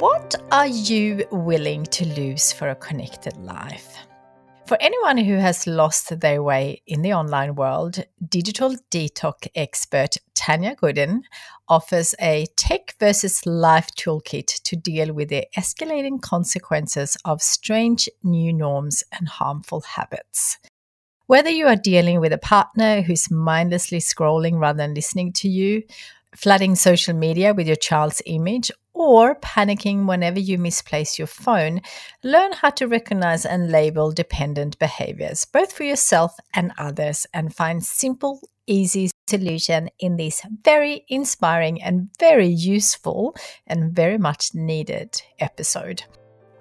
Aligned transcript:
What 0.00 0.34
are 0.50 0.66
you 0.66 1.26
willing 1.30 1.84
to 1.84 2.06
lose 2.06 2.54
for 2.54 2.70
a 2.70 2.74
connected 2.74 3.36
life? 3.36 3.98
For 4.66 4.78
anyone 4.80 5.18
who 5.18 5.34
has 5.34 5.66
lost 5.66 6.20
their 6.20 6.42
way 6.42 6.80
in 6.86 7.02
the 7.02 7.12
online 7.12 7.54
world, 7.54 8.02
digital 8.26 8.76
detox 8.90 9.46
expert 9.54 10.16
Tanya 10.32 10.74
Goodin 10.74 11.24
offers 11.68 12.14
a 12.18 12.46
tech 12.56 12.94
versus 12.98 13.44
life 13.44 13.90
toolkit 13.94 14.62
to 14.62 14.74
deal 14.74 15.12
with 15.12 15.28
the 15.28 15.46
escalating 15.54 16.22
consequences 16.22 17.18
of 17.26 17.42
strange 17.42 18.08
new 18.22 18.54
norms 18.54 19.04
and 19.12 19.28
harmful 19.28 19.82
habits. 19.82 20.56
Whether 21.26 21.50
you 21.50 21.66
are 21.66 21.76
dealing 21.76 22.20
with 22.20 22.32
a 22.32 22.38
partner 22.38 23.02
who's 23.02 23.30
mindlessly 23.30 23.98
scrolling 23.98 24.60
rather 24.60 24.78
than 24.78 24.94
listening 24.94 25.34
to 25.34 25.48
you, 25.50 25.82
flooding 26.34 26.74
social 26.74 27.14
media 27.14 27.52
with 27.52 27.66
your 27.66 27.76
child's 27.76 28.22
image, 28.24 28.70
or 29.00 29.34
panicking 29.36 30.06
whenever 30.06 30.38
you 30.38 30.58
misplace 30.58 31.18
your 31.18 31.26
phone, 31.26 31.80
learn 32.22 32.52
how 32.52 32.68
to 32.68 32.86
recognize 32.86 33.46
and 33.46 33.72
label 33.72 34.12
dependent 34.12 34.78
behaviors, 34.78 35.46
both 35.46 35.72
for 35.72 35.84
yourself 35.84 36.36
and 36.52 36.70
others, 36.76 37.26
and 37.32 37.54
find 37.54 37.82
simple, 37.82 38.40
easy 38.66 39.10
solution 39.26 39.88
in 40.00 40.16
this 40.16 40.42
very 40.62 41.06
inspiring 41.08 41.82
and 41.82 42.10
very 42.18 42.48
useful 42.48 43.34
and 43.66 43.94
very 43.94 44.18
much 44.18 44.54
needed 44.54 45.22
episode. 45.38 46.02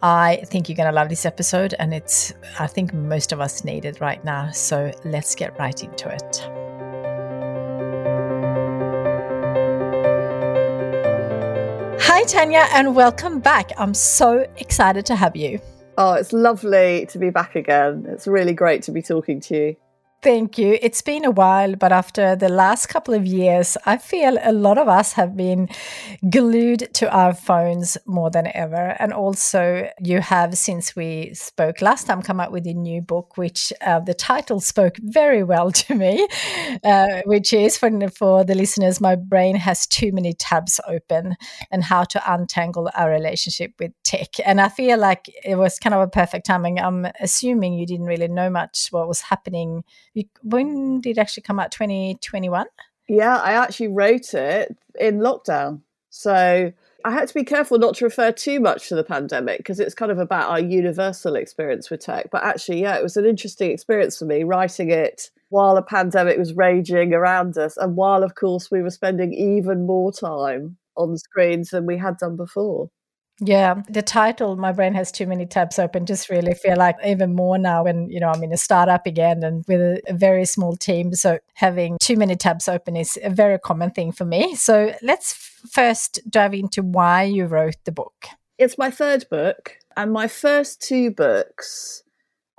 I 0.01 0.43
think 0.45 0.69
you're 0.69 0.77
going 0.77 0.87
to 0.87 0.95
love 0.95 1.09
this 1.09 1.25
episode, 1.25 1.75
and 1.77 1.93
it's, 1.93 2.33
I 2.57 2.67
think 2.67 2.93
most 2.93 3.33
of 3.33 3.41
us 3.41 3.65
need 3.65 3.83
it 3.83 3.99
right 3.99 4.23
now. 4.23 4.49
So 4.51 4.93
let's 5.03 5.35
get 5.35 5.59
right 5.59 5.83
into 5.83 6.07
it. 6.07 6.58
Hi, 12.11 12.23
Tanya, 12.23 12.65
and 12.73 12.95
welcome 12.95 13.39
back. 13.39 13.69
I'm 13.77 13.93
so 13.93 14.39
excited 14.57 15.05
to 15.05 15.15
have 15.15 15.35
you. 15.35 15.59
Oh, 15.95 16.13
it's 16.13 16.33
lovely 16.33 17.05
to 17.05 17.19
be 17.19 17.29
back 17.29 17.55
again. 17.55 18.07
It's 18.09 18.25
really 18.25 18.53
great 18.53 18.81
to 18.83 18.91
be 18.91 19.03
talking 19.03 19.39
to 19.41 19.55
you. 19.55 19.75
Thank 20.21 20.57
you. 20.57 20.77
It's 20.81 21.01
been 21.01 21.23
a 21.23 21.31
while, 21.31 21.75
but 21.77 21.93
after 21.93 22.35
the 22.35 22.49
last 22.49 22.87
couple 22.87 23.13
of 23.13 23.25
years, 23.25 23.77
I 23.85 23.97
feel 23.97 24.37
a 24.41 24.51
lot 24.51 24.77
of 24.77 24.89
us 24.89 25.13
have 25.13 25.37
been 25.37 25.69
glued 26.29 26.93
to 26.95 27.09
our 27.09 27.33
phones 27.33 27.97
more 28.05 28.29
than 28.29 28.51
ever. 28.53 28.97
And 28.99 29.13
also, 29.13 29.89
you 30.03 30.19
have, 30.19 30.57
since 30.57 30.93
we 30.93 31.33
spoke 31.33 31.81
last 31.81 32.07
time, 32.07 32.21
come 32.21 32.41
out 32.41 32.51
with 32.51 32.67
a 32.67 32.73
new 32.73 33.01
book, 33.01 33.37
which 33.37 33.71
uh, 33.79 34.01
the 34.01 34.13
title 34.13 34.59
spoke 34.59 34.97
very 34.97 35.41
well 35.41 35.71
to 35.87 35.95
me, 35.95 36.27
uh, 36.83 37.21
which 37.23 37.53
is 37.53 37.77
for, 37.77 37.89
for 38.09 38.43
the 38.43 38.55
listeners, 38.55 38.99
My 38.99 39.15
Brain 39.15 39.55
Has 39.55 39.87
Too 39.87 40.11
Many 40.11 40.33
Tabs 40.33 40.81
Open 40.85 41.37
and 41.71 41.81
How 41.81 42.03
to 42.03 42.33
Untangle 42.33 42.89
Our 42.93 43.09
Relationship 43.09 43.71
with 43.79 43.93
Tech. 44.03 44.31
And 44.45 44.59
I 44.59 44.67
feel 44.67 44.99
like 44.99 45.27
it 45.45 45.55
was 45.55 45.79
kind 45.79 45.93
of 45.93 46.01
a 46.01 46.07
perfect 46.09 46.45
timing. 46.45 46.77
I'm 46.77 47.07
assuming 47.21 47.75
you 47.75 47.85
didn't 47.85 48.07
really 48.07 48.27
know 48.27 48.49
much 48.49 48.89
what 48.91 49.07
was 49.07 49.21
happening 49.21 49.85
when 50.43 51.01
did 51.01 51.17
it 51.17 51.17
actually 51.17 51.43
come 51.43 51.59
out? 51.59 51.71
2021? 51.71 52.65
Yeah, 53.07 53.37
I 53.37 53.53
actually 53.53 53.87
wrote 53.87 54.33
it 54.33 54.77
in 54.99 55.19
lockdown. 55.19 55.81
So 56.09 56.71
I 57.05 57.11
had 57.11 57.27
to 57.27 57.33
be 57.33 57.43
careful 57.43 57.79
not 57.79 57.95
to 57.95 58.05
refer 58.05 58.31
too 58.31 58.59
much 58.59 58.89
to 58.89 58.95
the 58.95 59.03
pandemic 59.03 59.57
because 59.57 59.79
it's 59.79 59.95
kind 59.95 60.11
of 60.11 60.19
about 60.19 60.49
our 60.49 60.59
universal 60.59 61.35
experience 61.35 61.89
with 61.89 62.01
tech. 62.01 62.29
But 62.31 62.43
actually, 62.43 62.81
yeah, 62.81 62.95
it 62.95 63.03
was 63.03 63.17
an 63.17 63.25
interesting 63.25 63.71
experience 63.71 64.17
for 64.17 64.25
me 64.25 64.43
writing 64.43 64.89
it 64.89 65.29
while 65.49 65.77
a 65.77 65.81
pandemic 65.81 66.37
was 66.37 66.53
raging 66.53 67.13
around 67.13 67.57
us 67.57 67.77
and 67.77 67.95
while, 67.95 68.23
of 68.23 68.35
course, 68.35 68.69
we 68.69 68.81
were 68.81 68.89
spending 68.89 69.33
even 69.33 69.85
more 69.85 70.11
time 70.11 70.77
on 70.95 71.17
screens 71.17 71.69
than 71.69 71.85
we 71.85 71.97
had 71.97 72.17
done 72.17 72.35
before. 72.35 72.89
Yeah, 73.41 73.81
the 73.87 74.01
title 74.01 74.57
"My 74.57 74.73
Brain 74.73 74.93
Has 74.95 75.11
Too 75.11 75.25
Many 75.25 75.45
Tabs 75.45 75.79
Open" 75.79 76.05
just 76.05 76.29
really 76.29 76.53
feel 76.53 76.75
like 76.75 76.97
even 77.05 77.33
more 77.33 77.57
now 77.57 77.85
when 77.85 78.09
you 78.09 78.19
know 78.19 78.29
I'm 78.29 78.43
in 78.43 78.51
a 78.51 78.57
startup 78.57 79.05
again 79.05 79.43
and 79.43 79.63
with 79.67 79.79
a, 79.79 80.01
a, 80.07 80.13
very 80.13 80.45
small 80.45 80.75
team. 80.75 81.13
So 81.13 81.39
having 81.53 81.97
too 82.01 82.17
many 82.17 82.35
tabs 82.35 82.67
open 82.67 82.97
is 82.97 83.17
a 83.23 83.29
very 83.29 83.57
common 83.57 83.91
thing 83.91 84.11
for 84.11 84.25
me. 84.25 84.55
So 84.55 84.93
let's 85.01 85.33
first 85.33 86.19
dive 86.29 86.53
into 86.53 86.83
why 86.83 87.23
you 87.23 87.45
wrote 87.45 87.77
the 87.85 87.93
book. 87.93 88.27
It's 88.57 88.77
my 88.77 88.91
third 88.91 89.25
book, 89.29 89.77
and 89.95 90.11
my 90.11 90.27
first 90.27 90.81
two 90.81 91.09
books, 91.09 92.03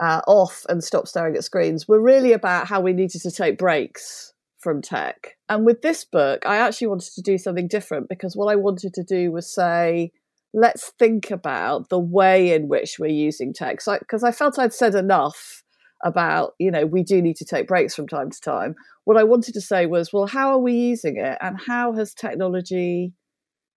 uh, 0.02 0.22
"Off" 0.26 0.64
and 0.70 0.82
"Stop 0.82 1.06
Staring 1.06 1.36
at 1.36 1.44
Screens," 1.44 1.86
were 1.86 2.00
really 2.00 2.32
about 2.32 2.68
how 2.68 2.80
we 2.80 2.94
needed 2.94 3.20
to 3.20 3.30
take 3.30 3.58
breaks 3.58 4.32
from 4.58 4.80
tech. 4.80 5.36
And 5.48 5.66
with 5.66 5.82
this 5.82 6.04
book, 6.04 6.46
I 6.46 6.56
actually 6.56 6.86
wanted 6.88 7.12
to 7.14 7.22
do 7.22 7.36
something 7.36 7.68
different 7.68 8.08
because 8.08 8.34
what 8.34 8.50
I 8.50 8.56
wanted 8.56 8.94
to 8.94 9.02
do 9.02 9.32
was 9.32 9.52
say 9.52 10.12
let's 10.52 10.92
think 10.98 11.30
about 11.30 11.88
the 11.88 11.98
way 11.98 12.52
in 12.52 12.68
which 12.68 12.98
we're 12.98 13.08
using 13.08 13.52
tech. 13.52 13.78
Because 13.84 14.24
I, 14.24 14.28
I 14.28 14.32
felt 14.32 14.58
I'd 14.58 14.72
said 14.72 14.94
enough 14.94 15.62
about, 16.02 16.54
you 16.58 16.70
know, 16.70 16.86
we 16.86 17.02
do 17.02 17.20
need 17.20 17.36
to 17.36 17.44
take 17.44 17.68
breaks 17.68 17.94
from 17.94 18.08
time 18.08 18.30
to 18.30 18.40
time. 18.40 18.74
What 19.04 19.16
I 19.16 19.24
wanted 19.24 19.54
to 19.54 19.60
say 19.60 19.86
was, 19.86 20.12
well, 20.12 20.26
how 20.26 20.50
are 20.50 20.58
we 20.58 20.72
using 20.72 21.16
it? 21.16 21.36
And 21.40 21.58
how 21.66 21.92
has 21.92 22.14
technology 22.14 23.12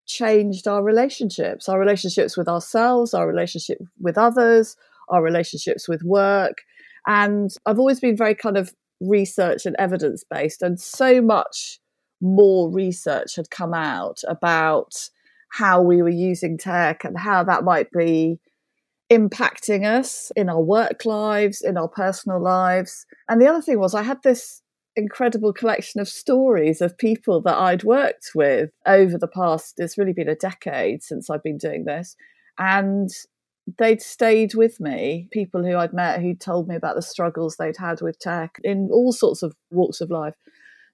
changed 0.06 0.68
our 0.68 0.83
relationships, 0.83 1.68
our 1.68 1.79
relationships 1.79 2.38
with 2.38 2.47
ourselves, 2.47 3.13
our 3.13 3.27
relationship 3.27 3.79
with 4.00 4.17
others, 4.17 4.75
our 5.09 5.24
relationships 5.24 5.88
with 5.88 6.03
work? 6.03 6.59
And 7.07 7.50
I've 7.65 7.79
always 7.79 8.00
been 8.00 8.15
very 8.15 8.35
kind 8.35 8.57
of 8.57 8.71
research 9.00 9.65
and 9.65 9.75
evidence 9.79 10.24
based, 10.29 10.62
and 10.62 10.79
so 10.79 11.21
much 11.21 11.79
more 12.21 12.69
research 12.71 13.35
had 13.35 13.50
come 13.50 13.74
out 13.74 14.19
about 14.27 15.09
how 15.51 15.81
we 15.81 16.01
were 16.01 16.09
using 16.09 16.57
tech 16.57 17.03
and 17.03 17.18
how 17.18 17.44
that 17.44 17.63
might 17.63 17.92
be 17.92 18.39
impacting 19.12 19.86
us 19.86 20.31
in 20.36 20.50
our 20.50 20.62
work 20.62 21.06
lives, 21.06 21.62
in 21.62 21.77
our 21.77 21.89
personal 21.89 22.42
lives. 22.42 23.06
And 23.27 23.42
the 23.42 23.48
other 23.48 23.62
thing 23.62 23.77
was, 23.77 23.94
I 23.94 24.03
had 24.03 24.24
this 24.24 24.62
incredible 24.95 25.53
collection 25.53 26.00
of 26.00 26.07
stories 26.07 26.81
of 26.81 26.98
people 26.98 27.42
that 27.42 27.57
I'd 27.57 27.83
worked 27.83 28.31
with 28.33 28.69
over 28.86 29.18
the 29.18 29.27
past, 29.27 29.75
it's 29.77 29.98
really 29.98 30.13
been 30.13 30.30
a 30.30 30.36
decade 30.36 31.03
since 31.03 31.30
I've 31.30 31.44
been 31.44 31.57
doing 31.57 31.86
this. 31.86 32.15
And 32.57 33.09
they'd 33.77 34.01
stayed 34.01 34.53
with 34.56 34.80
me, 34.80 35.27
people 35.31 35.63
who 35.63 35.75
I'd 35.75 35.94
met 35.94 36.21
who 36.21 36.33
told 36.33 36.68
me 36.68 36.75
about 36.75 36.95
the 36.95 37.01
struggles 37.01 37.56
they'd 37.56 37.77
had 37.77 38.01
with 38.01 38.19
tech 38.19 38.57
in 38.63 38.89
all 38.92 39.12
sorts 39.12 39.44
of 39.44 39.53
walks 39.69 40.01
of 40.01 40.09
life. 40.09 40.36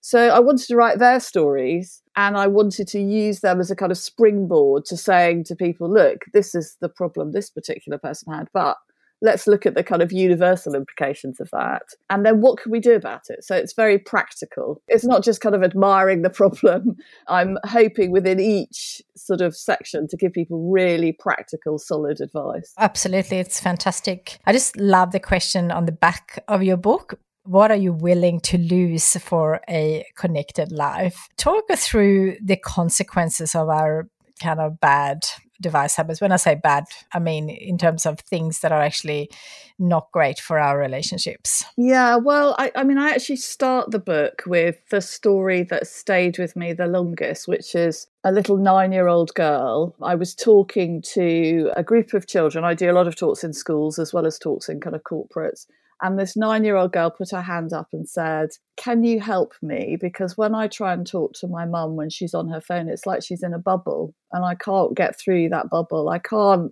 So 0.02 0.30
I 0.30 0.40
wanted 0.40 0.68
to 0.68 0.76
write 0.76 1.00
their 1.00 1.20
stories 1.20 2.02
and 2.16 2.38
I 2.38 2.48
wanted 2.48 2.88
to 2.90 3.00
use 3.00 3.42
them 3.42 3.60
as 3.60 3.72
a 3.72 3.76
kind 3.76 3.92
of 3.92 3.98
springboard 3.98 4.86
to 4.86 4.98
saying 4.98 5.46
to 5.46 5.56
people, 5.56 5.92
look, 5.92 6.26
this 6.34 6.56
is 6.56 6.78
the 6.82 6.90
problem 6.90 7.32
this 7.32 7.50
particular 7.50 7.98
person 7.98 8.34
had, 8.34 8.48
but 8.54 8.78
let's 9.22 9.48
look 9.48 9.66
at 9.66 9.76
the 9.76 9.84
kind 9.84 10.02
of 10.02 10.12
universal 10.12 10.76
implications 10.76 11.40
of 11.40 11.50
that. 11.52 11.84
And 12.10 12.26
then 12.26 12.42
what 12.42 12.60
can 12.60 12.72
we 12.72 12.80
do 12.80 12.94
about 12.94 13.30
it? 13.30 13.44
So 13.44 13.56
it's 13.56 13.74
very 13.74 13.98
practical. 13.98 14.82
It's 14.88 15.06
not 15.06 15.24
just 15.24 15.42
kind 15.42 15.56
of 15.56 15.64
admiring 15.64 16.22
the 16.22 16.30
problem. 16.30 16.98
I'm 17.28 17.58
hoping 17.66 18.12
within 18.12 18.40
each 18.40 19.02
sort 19.16 19.42
of 19.42 19.56
section 19.56 20.08
to 20.10 20.18
give 20.18 20.34
people 20.34 20.72
really 20.72 21.12
practical, 21.12 21.80
solid 21.80 22.22
advice. 22.22 22.74
Absolutely. 22.78 23.38
It's 23.38 23.60
fantastic. 23.60 24.40
I 24.46 24.54
just 24.54 24.78
love 24.78 25.12
the 25.12 25.20
question 25.20 25.72
on 25.72 25.86
the 25.86 25.92
back 25.92 26.44
of 26.48 26.64
your 26.64 26.78
book 26.78 27.20
what 27.48 27.72
are 27.72 27.78
you 27.78 27.94
willing 27.94 28.42
to 28.42 28.58
lose 28.58 29.16
for 29.18 29.62
a 29.70 30.06
connected 30.16 30.72
life? 30.72 31.30
Talk 31.38 31.70
us 31.70 31.88
through 31.88 32.38
the 32.44 32.58
consequences 32.58 33.56
of 33.56 33.70
our 33.70 34.10
kind 34.42 34.60
of 34.60 34.80
bad 34.80 35.26
device 35.60 35.96
habits. 35.96 36.22
When 36.22 36.32
I 36.32 36.36
say 36.36 36.56
bad, 36.56 36.84
I 37.14 37.20
mean 37.20 37.50
in 37.50 37.78
terms 37.78 38.06
of 38.06 38.20
things 38.20 38.60
that 38.60 38.72
are 38.72 38.82
actually 38.82 39.32
not 39.80 40.12
great 40.12 40.40
for 40.40 40.60
our 40.60 40.78
relationships. 40.78 41.64
Yeah, 41.78 42.18
well, 42.18 42.56
I, 42.60 42.72
I 42.76 42.84
mean, 42.84 42.98
I 42.98 43.10
actually 43.10 43.38
start 43.38 43.92
the 43.92 44.00
book 44.00 44.44
with 44.46 44.78
the 44.90 45.02
story 45.02 45.64
that 45.64 45.88
stayed 45.88 46.38
with 46.38 46.56
me 46.56 46.74
the 46.74 46.88
longest, 46.88 47.48
which 47.48 47.76
is 47.76 48.08
a 48.24 48.32
little 48.32 48.58
nine 48.58 48.92
year 48.92 49.08
old 49.08 49.34
girl. 49.34 49.96
I 50.02 50.16
was 50.16 50.36
talking 50.36 51.02
to 51.14 51.72
a 51.76 51.84
group 51.84 52.14
of 52.14 52.28
children. 52.28 52.66
I 52.66 52.74
do 52.74 52.92
a 52.92 52.94
lot 52.94 53.08
of 53.08 53.16
talks 53.16 53.44
in 53.44 53.54
schools 53.54 53.98
as 53.98 54.14
well 54.14 54.26
as 54.26 54.38
talks 54.38 54.70
in 54.70 54.80
kind 54.80 54.96
of 54.96 55.04
corporates. 55.04 55.66
And 56.02 56.20
this 56.20 56.38
nine 56.38 56.64
year 56.64 56.76
old 56.76 56.94
girl 56.94 57.10
put 57.10 57.32
her 57.32 57.42
hand 57.42 57.74
up 57.74 57.88
and 57.92 58.08
said, 58.08 58.50
Can 58.76 59.04
you 59.04 59.20
help 59.20 59.54
me? 59.62 59.98
Because 60.00 60.38
when 60.38 60.54
I 60.54 60.68
try 60.68 60.94
and 60.94 61.08
talk 61.08 61.34
to 61.36 61.48
my 61.48 61.66
mum 61.66 61.96
when 61.96 62.10
she's 62.10 62.34
on 62.34 62.50
her 62.50 62.62
phone, 62.62 62.88
it's 62.88 63.06
like 63.06 63.24
she's 63.24 63.44
in 63.44 63.54
a 63.54 63.60
bubble 63.60 64.14
and 64.32 64.46
I 64.46 64.56
can't 64.56 64.96
get 64.96 65.20
through 65.20 65.50
that 65.50 65.70
bubble. 65.70 66.10
I 66.10 66.20
can't 66.20 66.72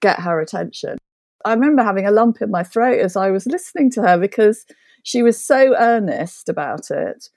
get 0.00 0.20
her 0.20 0.40
attention. 0.40 0.98
I 1.44 1.54
remember 1.54 1.82
having 1.82 2.06
a 2.06 2.10
lump 2.10 2.42
in 2.42 2.50
my 2.50 2.62
throat 2.62 2.98
as 2.98 3.16
I 3.16 3.30
was 3.30 3.46
listening 3.46 3.90
to 3.92 4.02
her 4.02 4.18
because 4.18 4.66
she 5.02 5.22
was 5.22 5.42
so 5.42 5.74
earnest 5.78 6.48
about 6.48 6.90
it. 6.90 7.28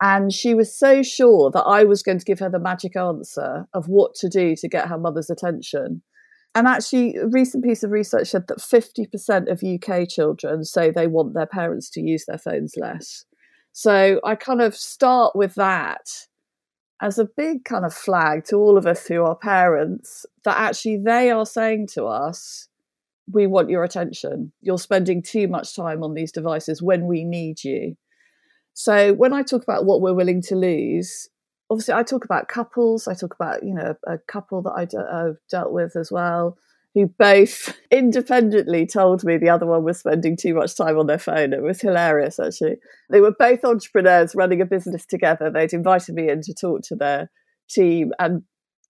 And 0.00 0.30
she 0.30 0.54
was 0.54 0.78
so 0.78 1.02
sure 1.02 1.50
that 1.50 1.62
I 1.62 1.84
was 1.84 2.02
going 2.02 2.18
to 2.18 2.24
give 2.24 2.38
her 2.40 2.50
the 2.50 2.58
magic 2.58 2.96
answer 2.96 3.66
of 3.72 3.88
what 3.88 4.14
to 4.16 4.28
do 4.28 4.54
to 4.56 4.68
get 4.68 4.88
her 4.88 4.98
mother's 4.98 5.30
attention. 5.30 6.02
And 6.56 6.66
actually, 6.66 7.16
a 7.16 7.26
recent 7.26 7.62
piece 7.62 7.82
of 7.82 7.90
research 7.90 8.28
said 8.28 8.46
that 8.48 8.60
50% 8.60 9.50
of 9.50 9.62
UK 9.62 10.08
children 10.08 10.64
say 10.64 10.90
they 10.90 11.06
want 11.06 11.34
their 11.34 11.44
parents 11.44 11.90
to 11.90 12.00
use 12.00 12.24
their 12.24 12.38
phones 12.38 12.72
less. 12.78 13.26
So 13.72 14.22
I 14.24 14.36
kind 14.36 14.62
of 14.62 14.74
start 14.74 15.36
with 15.36 15.54
that 15.56 16.08
as 17.02 17.18
a 17.18 17.26
big 17.26 17.66
kind 17.66 17.84
of 17.84 17.92
flag 17.92 18.46
to 18.46 18.56
all 18.56 18.78
of 18.78 18.86
us 18.86 19.06
who 19.06 19.22
are 19.22 19.36
parents 19.36 20.24
that 20.46 20.56
actually 20.56 20.96
they 20.96 21.30
are 21.30 21.44
saying 21.44 21.88
to 21.88 22.06
us, 22.06 22.70
we 23.30 23.46
want 23.46 23.68
your 23.68 23.84
attention. 23.84 24.50
You're 24.62 24.78
spending 24.78 25.20
too 25.20 25.48
much 25.48 25.76
time 25.76 26.02
on 26.02 26.14
these 26.14 26.32
devices 26.32 26.80
when 26.80 27.06
we 27.06 27.22
need 27.22 27.64
you. 27.64 27.98
So 28.72 29.12
when 29.12 29.34
I 29.34 29.42
talk 29.42 29.62
about 29.62 29.84
what 29.84 30.00
we're 30.00 30.14
willing 30.14 30.40
to 30.44 30.56
lose, 30.56 31.28
obviously 31.70 31.94
I 31.94 32.02
talk 32.02 32.24
about 32.24 32.48
couples. 32.48 33.08
I 33.08 33.14
talk 33.14 33.34
about 33.34 33.62
you 33.62 33.74
know 33.74 33.94
a 34.06 34.18
couple 34.18 34.62
that 34.62 34.72
I've 34.76 34.94
uh, 34.94 35.34
dealt 35.50 35.72
with 35.72 35.96
as 35.96 36.10
well, 36.10 36.56
who 36.94 37.06
both 37.18 37.76
independently 37.90 38.86
told 38.86 39.24
me 39.24 39.36
the 39.36 39.50
other 39.50 39.66
one 39.66 39.84
was 39.84 39.98
spending 39.98 40.36
too 40.36 40.54
much 40.54 40.76
time 40.76 40.98
on 40.98 41.06
their 41.06 41.18
phone. 41.18 41.52
It 41.52 41.62
was 41.62 41.80
hilarious 41.80 42.38
actually. 42.38 42.76
They 43.10 43.20
were 43.20 43.34
both 43.38 43.64
entrepreneurs 43.64 44.34
running 44.34 44.60
a 44.60 44.66
business 44.66 45.06
together. 45.06 45.50
They'd 45.50 45.72
invited 45.72 46.14
me 46.14 46.30
in 46.30 46.42
to 46.42 46.54
talk 46.54 46.82
to 46.84 46.96
their 46.96 47.30
team, 47.68 48.12
and 48.18 48.42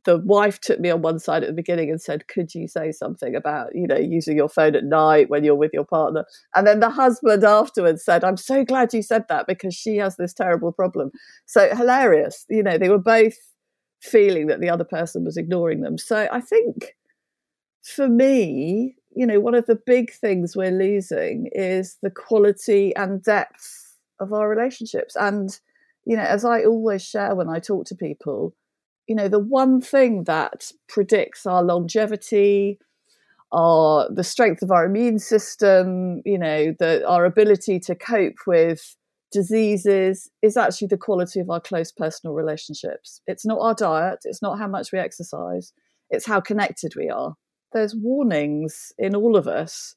the 0.07 0.19
wife 0.19 0.61
took 0.61 0.81
me 0.81 0.89
on 0.89 1.03
one 1.03 1.19
side 1.19 1.43
at 1.43 1.49
the 1.49 1.53
beginning 1.53 1.91
and 1.91 2.01
said, 2.01 2.29
Could 2.29 2.55
you 2.55 2.67
say 2.67 2.93
something 2.93 3.35
about, 3.35 3.75
you 3.75 3.87
know, 3.87 3.99
using 3.99 4.37
your 4.37 4.49
phone 4.49 4.75
at 4.75 4.85
night 4.85 5.29
when 5.29 5.45
you're 5.45 5.55
with 5.55 5.73
your 5.75 5.85
partner? 5.85 6.25
And 6.55 6.67
then 6.67 6.81
the 6.81 6.89
husband 6.89 7.45
afterwards 7.45 8.05
said, 8.05 8.25
I'm 8.25 8.39
so 8.39 8.65
glad 8.65 8.95
you 8.95 9.03
said 9.03 9.25
that 9.29 9.47
because 9.47 9.75
she 9.75 9.99
has 9.99 10.17
this 10.17 10.33
terrible 10.33 10.73
problem. 10.73 11.11
So 11.45 11.75
hilarious. 11.75 12.47
You 12.49 12.63
know, 12.63 12.79
they 12.79 12.89
were 12.89 12.99
both 12.99 13.35
feeling 14.01 14.47
that 14.47 14.61
the 14.61 14.71
other 14.71 14.85
person 14.85 15.25
was 15.25 15.37
ignoring 15.37 15.83
them. 15.83 15.99
So 15.99 16.29
I 16.31 16.41
think 16.41 16.95
for 17.83 18.09
me, 18.09 18.97
you 19.15 19.27
know, 19.27 19.41
one 19.41 19.55
of 19.55 19.67
the 19.67 19.81
big 19.87 20.13
things 20.13 20.57
we're 20.57 20.71
losing 20.71 21.49
is 21.53 21.97
the 22.03 22.11
quality 22.11 22.95
and 22.97 23.23
depth 23.23 23.97
of 24.21 24.33
our 24.33 24.49
relationships. 24.49 25.17
And, 25.17 25.59
you 26.05 26.17
know, 26.17 26.23
as 26.23 26.45
I 26.45 26.63
always 26.63 27.05
share 27.05 27.35
when 27.35 27.49
I 27.49 27.59
talk 27.59 27.87
to 27.87 27.95
people, 27.97 28.55
you 29.07 29.15
know, 29.15 29.29
the 29.29 29.39
one 29.39 29.81
thing 29.81 30.25
that 30.25 30.73
predicts 30.89 31.47
our 31.47 31.63
longevity, 31.63 32.79
our 33.53 34.09
the 34.13 34.25
strength 34.25 34.63
of 34.63 34.71
our 34.71 34.85
immune 34.85 35.19
system, 35.19 36.23
you 36.25 36.39
know, 36.39 36.75
the, 36.79 37.07
our 37.07 37.25
ability 37.25 37.79
to 37.81 37.95
cope 37.95 38.47
with 38.47 38.97
diseases 39.33 40.31
is 40.43 40.57
actually 40.57 40.89
the 40.89 40.97
quality 40.97 41.41
of 41.41 41.51
our 41.51 41.61
close 41.61 41.93
personal 41.93 42.35
relationships. 42.35 43.21
It's 43.27 43.47
not 43.47 43.59
our 43.61 43.75
diet, 43.75 44.21
it's 44.25 44.43
not 44.43 44.59
how 44.59 44.69
much 44.69 44.93
we 44.93 44.99
exercise, 44.99 45.73
it's 46.11 46.27
how 46.27 46.41
connected 46.41 46.95
we 46.97 47.09
are. 47.09 47.37
There's 47.73 47.95
warnings 47.95 48.93
in 48.99 49.15
all 49.15 49.37
of 49.37 49.47
us 49.47 49.95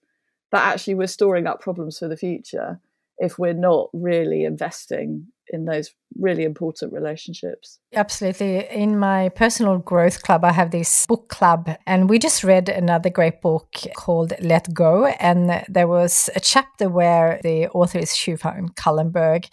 that 0.52 0.74
actually 0.74 0.96
we're 0.96 1.08
storing 1.08 1.48
up 1.48 1.62
problems 1.62 2.00
for 2.00 2.08
the 2.08 2.18
future 2.18 2.80
if 3.18 3.38
we're 3.38 3.54
not 3.54 3.90
really 3.94 4.44
investing 4.44 5.28
in 5.50 5.66
those 5.66 5.92
really 6.18 6.44
important 6.44 6.92
relationships. 6.92 7.80
Absolutely. 7.94 8.68
In 8.70 9.00
my 9.00 9.30
personal 9.30 9.78
growth 9.78 10.22
club, 10.24 10.44
I 10.44 10.52
have 10.52 10.72
this 10.72 11.06
book 11.08 11.30
club, 11.30 11.70
and 11.86 12.10
we 12.10 12.20
just 12.20 12.44
read 12.44 12.70
another 12.70 13.10
great 13.10 13.42
book 13.42 13.74
called 13.96 14.34
Let 14.42 14.74
Go. 14.74 15.06
And 15.06 15.64
there 15.68 15.88
was 15.88 16.30
a 16.36 16.40
chapter 16.40 16.90
where 16.90 17.40
the 17.44 17.68
author 17.70 18.00
is 18.00 18.12
Hugh 18.12 18.38
van 18.38 18.70
Cuylenburg, 18.76 19.48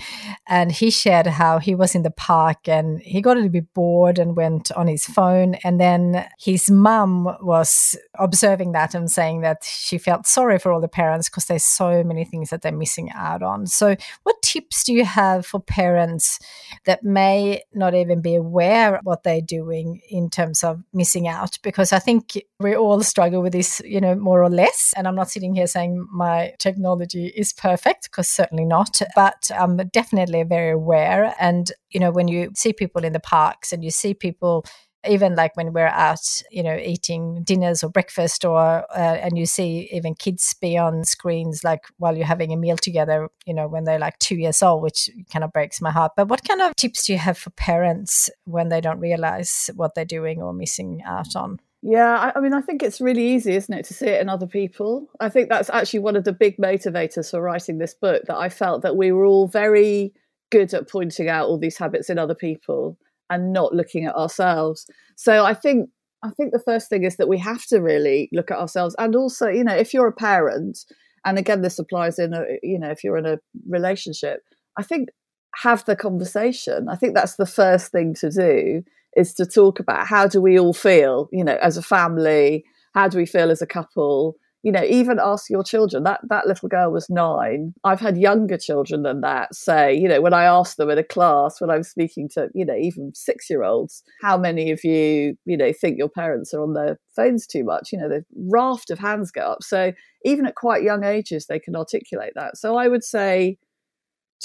and 0.48 0.72
he 0.72 0.90
shared 0.90 1.26
how 1.26 1.58
he 1.58 1.75
was 1.75 1.94
in 1.94 2.02
the 2.02 2.10
park 2.10 2.69
and 2.69 3.00
he 3.00 3.20
got 3.20 3.37
a 3.37 3.40
little 3.40 3.50
bit 3.50 3.72
bored 3.75 4.19
and 4.19 4.37
went 4.37 4.72
on 4.72 4.87
his 4.87 5.04
phone. 5.04 5.54
And 5.64 5.81
then 5.81 6.26
his 6.38 6.70
mum 6.70 7.37
was 7.40 7.96
observing 8.19 8.72
that 8.72 8.94
and 8.94 9.10
saying 9.10 9.43
that 9.43 9.64
she 9.64 9.98
felt 9.98 10.26
sorry 10.26 10.58
for 10.58 10.72
all 10.72 10.81
the 10.81 10.88
parents 10.88 11.28
because 11.28 11.46
there's 11.46 11.64
so 11.64 12.02
many 12.02 12.25
things 12.25 12.50
that 12.50 12.62
they're 12.62 12.72
missing 12.72 13.10
out 13.14 13.43
on. 13.43 13.66
So, 13.66 13.96
what 14.25 14.37
tips 14.43 14.84
do 14.84 14.93
you 14.93 15.04
have 15.04 15.46
for 15.46 15.60
parents? 15.60 15.86
That 16.85 17.03
may 17.03 17.62
not 17.75 17.94
even 17.94 18.21
be 18.21 18.35
aware 18.35 19.00
what 19.03 19.23
they're 19.23 19.41
doing 19.41 20.00
in 20.11 20.31
terms 20.31 20.65
of 20.65 20.83
missing 20.93 21.29
out 21.29 21.58
because 21.63 21.93
i 21.93 21.99
think 21.99 22.34
we 22.58 22.75
all 22.75 23.03
struggle 23.03 23.43
with 23.43 23.53
this 23.53 23.82
you 23.84 24.01
know 24.01 24.15
more 24.15 24.43
or 24.43 24.51
less. 24.51 24.94
And 24.96 25.06
i'm 25.06 25.15
not 25.15 25.31
sitting 25.31 25.55
here 25.55 25.67
saying 25.67 26.06
my 26.13 26.55
technology 26.58 27.27
is 27.37 27.53
perfect 27.53 28.05
because 28.05 28.29
certainly 28.29 28.65
not 28.65 29.01
but 29.15 29.51
i'm 29.55 29.77
definitely 29.93 30.43
very 30.43 30.72
aware. 30.72 31.34
And 31.39 31.70
you 31.91 32.01
know 32.01 32.10
when 32.10 32.29
you 32.29 32.51
see 32.55 32.72
people 32.72 33.05
in 33.05 33.13
the 33.13 33.20
parks 33.20 33.72
and 33.72 33.84
you 33.84 33.91
see 33.91 34.15
people 34.15 34.65
even 35.08 35.34
like 35.34 35.56
when 35.56 35.72
we're 35.72 35.86
out, 35.86 36.43
you 36.51 36.63
know, 36.63 36.77
eating 36.77 37.43
dinners 37.43 37.82
or 37.82 37.91
breakfast, 37.91 38.44
or 38.44 38.58
uh, 38.58 39.19
and 39.22 39.39
you 39.39 39.46
see 39.46 39.89
even 39.93 40.15
kids 40.15 40.55
be 40.55 40.77
on 40.77 41.05
screens 41.05 41.65
like 41.65 41.84
while 41.98 42.17
you're 42.17 42.27
having 42.27 42.53
a 42.53 42.56
meal 42.56 42.77
together, 42.77 43.29
you 43.46 43.55
know, 43.55 43.69
when 43.69 43.84
they're 43.84 43.98
like 43.98 44.19
two 44.19 44.36
years 44.36 44.63
old, 44.63 44.82
which 44.82 45.10
kind 45.32 45.44
of 45.44 45.53
breaks 45.53 45.81
my 45.81 45.91
heart. 45.91 46.13
But 46.17 46.29
what 46.29 46.46
kind 46.46 46.63
of 46.63 46.75
tips 46.77 47.06
do 47.06 47.13
you 47.13 47.19
have 47.19 47.39
for 47.39 47.51
parents 47.51 48.31
when 48.44 48.69
they 48.69 48.81
don't 48.81 49.01
realize 49.01 49.70
what 49.77 49.94
they're 49.94 50.05
doing 50.05 50.43
or 50.43 50.53
missing 50.53 51.03
out 51.05 51.36
on? 51.36 51.60
Yeah, 51.82 52.17
I, 52.17 52.39
I, 52.39 52.41
mean, 52.41 52.53
I 52.53 52.63
think 52.63 52.82
it's 52.82 53.01
really 53.01 53.34
easy, 53.34 53.55
isn't 53.55 53.72
it, 53.72 53.84
to 53.84 53.94
see 53.94 54.06
it 54.06 54.20
in 54.20 54.29
other 54.29 54.46
people? 54.46 55.08
I 55.20 55.29
think 55.29 55.48
that's 55.48 55.70
actually 55.70 56.01
one 56.01 56.17
of 56.17 56.25
the 56.25 56.32
big 56.32 56.56
motivators 56.56 57.31
for 57.31 57.41
writing 57.41 57.79
this 57.79 57.94
book 57.94 58.22
that 58.27 58.36
I 58.36 58.48
felt 58.48 58.82
that 58.82 58.96
we 58.96 59.13
were 59.13 59.25
all 59.25 59.46
very 59.46 60.13
good 60.51 60.72
at 60.75 60.89
pointing 60.89 61.29
out 61.29 61.46
all 61.46 61.58
these 61.58 61.79
habits 61.79 62.10
in 62.10 62.19
other 62.19 62.34
people 62.34 62.96
and 63.31 63.53
not 63.53 63.75
looking 63.75 64.05
at 64.05 64.15
ourselves. 64.15 64.87
So 65.17 65.45
I 65.45 65.55
think 65.55 65.91
I 66.23 66.31
think 66.31 66.53
the 66.53 66.63
first 66.65 66.89
thing 66.89 67.05
is 67.05 67.17
that 67.17 67.29
we 67.29 67.39
have 67.39 67.67
to 67.67 67.81
really 67.81 68.29
look 68.33 68.51
at 68.51 68.59
ourselves 68.59 68.97
and 68.99 69.15
also, 69.15 69.49
you 69.49 69.65
know, 69.65 69.75
if 69.75 69.93
you're 69.93 70.09
a 70.09 70.13
parent 70.13 70.79
and 71.25 71.39
again 71.39 71.63
this 71.63 71.79
applies 71.79 72.19
in 72.19 72.33
a 72.35 72.45
you 72.63 72.79
know, 72.79 72.91
if 72.91 73.05
you're 73.05 73.19
in 73.19 73.27
a 73.27 73.39
relationship, 73.69 74.41
I 74.77 74.83
think 74.83 75.09
have 75.63 75.85
the 75.85 75.97
conversation. 75.97 76.89
I 76.89 76.97
think 76.97 77.15
that's 77.15 77.37
the 77.37 77.47
first 77.47 77.91
thing 77.93 78.15
to 78.17 78.31
do 78.31 78.83
is 79.17 79.33
to 79.35 79.47
talk 79.47 79.81
about 79.81 80.06
how 80.06 80.27
do 80.29 80.41
we 80.41 80.59
all 80.59 80.75
feel, 80.75 81.29
you 81.33 81.43
know, 81.43 81.56
as 81.63 81.79
a 81.79 81.83
family, 81.83 82.65
how 82.95 83.09
do 83.09 83.17
we 83.17 83.27
feel 83.27 83.51
as 83.51 83.63
a 83.63 83.67
couple? 83.67 84.37
You 84.67 84.73
know, 84.73 84.82
even 84.82 85.20
ask 85.23 85.49
your 85.49 85.63
children. 85.63 86.03
That 86.03 86.23
that 86.29 86.49
little 86.49 86.69
girl 86.69 86.91
was 86.91 87.08
nine. 87.08 87.73
I've 87.85 88.01
had 88.01 88.19
younger 88.19 88.58
children 88.58 89.05
than 89.05 89.20
that 89.20 89.55
say, 89.55 89.94
you 89.94 90.08
know, 90.08 90.20
when 90.20 90.35
I 90.35 90.43
asked 90.43 90.77
them 90.77 90.91
in 90.91 90.99
a 90.99 91.05
class 91.05 91.61
when 91.61 91.70
I 91.70 91.77
was 91.77 91.89
speaking 91.89 92.29
to, 92.31 92.49
you 92.53 92.65
know, 92.65 92.75
even 92.75 93.13
six 93.15 93.49
year 93.49 93.63
olds, 93.63 94.03
how 94.23 94.37
many 94.37 94.73
of 94.73 94.82
you, 94.82 95.37
you 95.44 95.56
know, 95.56 95.73
think 95.73 95.99
your 95.99 96.08
parents 96.08 96.53
are 96.53 96.65
on 96.65 96.75
their 96.75 96.99
phones 97.15 97.46
too 97.46 97.63
much? 97.63 97.93
You 97.93 98.01
know, 98.01 98.08
the 98.08 98.25
raft 98.35 98.91
of 98.91 98.99
hands 98.99 99.31
go 99.31 99.43
up. 99.43 99.63
So 99.63 99.93
even 100.25 100.46
at 100.46 100.56
quite 100.56 100.82
young 100.82 101.05
ages, 101.05 101.46
they 101.46 101.61
can 101.61 101.77
articulate 101.77 102.32
that. 102.35 102.56
So 102.56 102.75
I 102.77 102.89
would 102.89 103.05
say 103.05 103.58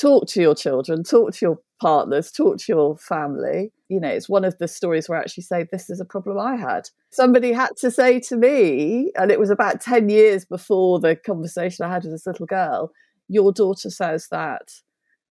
talk 0.01 0.27
to 0.27 0.41
your 0.41 0.55
children, 0.55 1.03
talk 1.03 1.34
to 1.34 1.46
your 1.46 1.60
partners, 1.79 2.31
talk 2.31 2.58
to 2.58 2.65
your 2.67 2.98
family. 2.98 3.72
You 3.88 4.00
know, 4.00 4.10
it's 4.10 4.27
one 4.27 4.43
of 4.43 4.58
the 4.58 4.67
stories 4.67 5.08
where 5.08 5.20
I 5.20 5.22
actually 5.22 5.43
say, 5.43 5.65
This 5.72 5.89
is 5.89 6.00
a 6.00 6.05
problem 6.05 6.39
I 6.39 6.55
had. 6.55 6.89
Somebody 7.12 7.51
had 7.51 7.77
to 7.77 7.91
say 7.91 8.20
to 8.22 8.36
me, 8.36 9.12
and 9.15 9.31
it 9.31 9.39
was 9.39 9.50
about 9.50 9.81
10 9.81 10.10
years 10.10 10.46
before 10.46 11.00
the 11.00 11.15
conversation 11.15 11.86
I 11.86 11.91
had 11.91 12.03
with 12.03 12.13
this 12.13 12.25
little 12.25 12.48
girl, 12.48 12.91
Your 13.27 13.51
daughter 13.51 13.89
says 13.89 14.27
that 14.31 14.72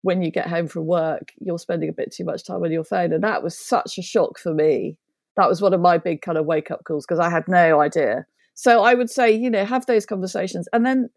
when 0.01 0.21
you 0.21 0.31
get 0.31 0.47
home 0.47 0.67
from 0.67 0.86
work, 0.86 1.31
you're 1.39 1.59
spending 1.59 1.89
a 1.89 1.93
bit 1.93 2.12
too 2.12 2.25
much 2.25 2.45
time 2.45 2.63
on 2.63 2.71
your 2.71 2.83
phone. 2.83 3.13
And 3.13 3.24
that 3.24 3.43
was 3.43 3.57
such 3.57 3.97
a 3.97 4.01
shock 4.01 4.38
for 4.38 4.53
me. 4.53 4.97
That 5.38 5.50
was 5.50 5.62
one 5.62 5.74
of 5.74 5.81
my 5.81 5.97
big 5.97 6.21
kind 6.21 6.38
of 6.38 6.45
wake 6.45 6.71
up 6.71 6.83
calls 6.83 7.05
because 7.05 7.19
I 7.19 7.29
had 7.29 7.47
no 7.47 7.81
idea. 7.81 8.25
So 8.53 8.83
I 8.83 8.95
would 8.95 9.09
say, 9.09 9.31
you 9.31 9.50
know, 9.50 9.65
have 9.65 9.86
those 9.86 10.05
conversations. 10.05 10.67
And 10.74 10.86
then 10.86 11.09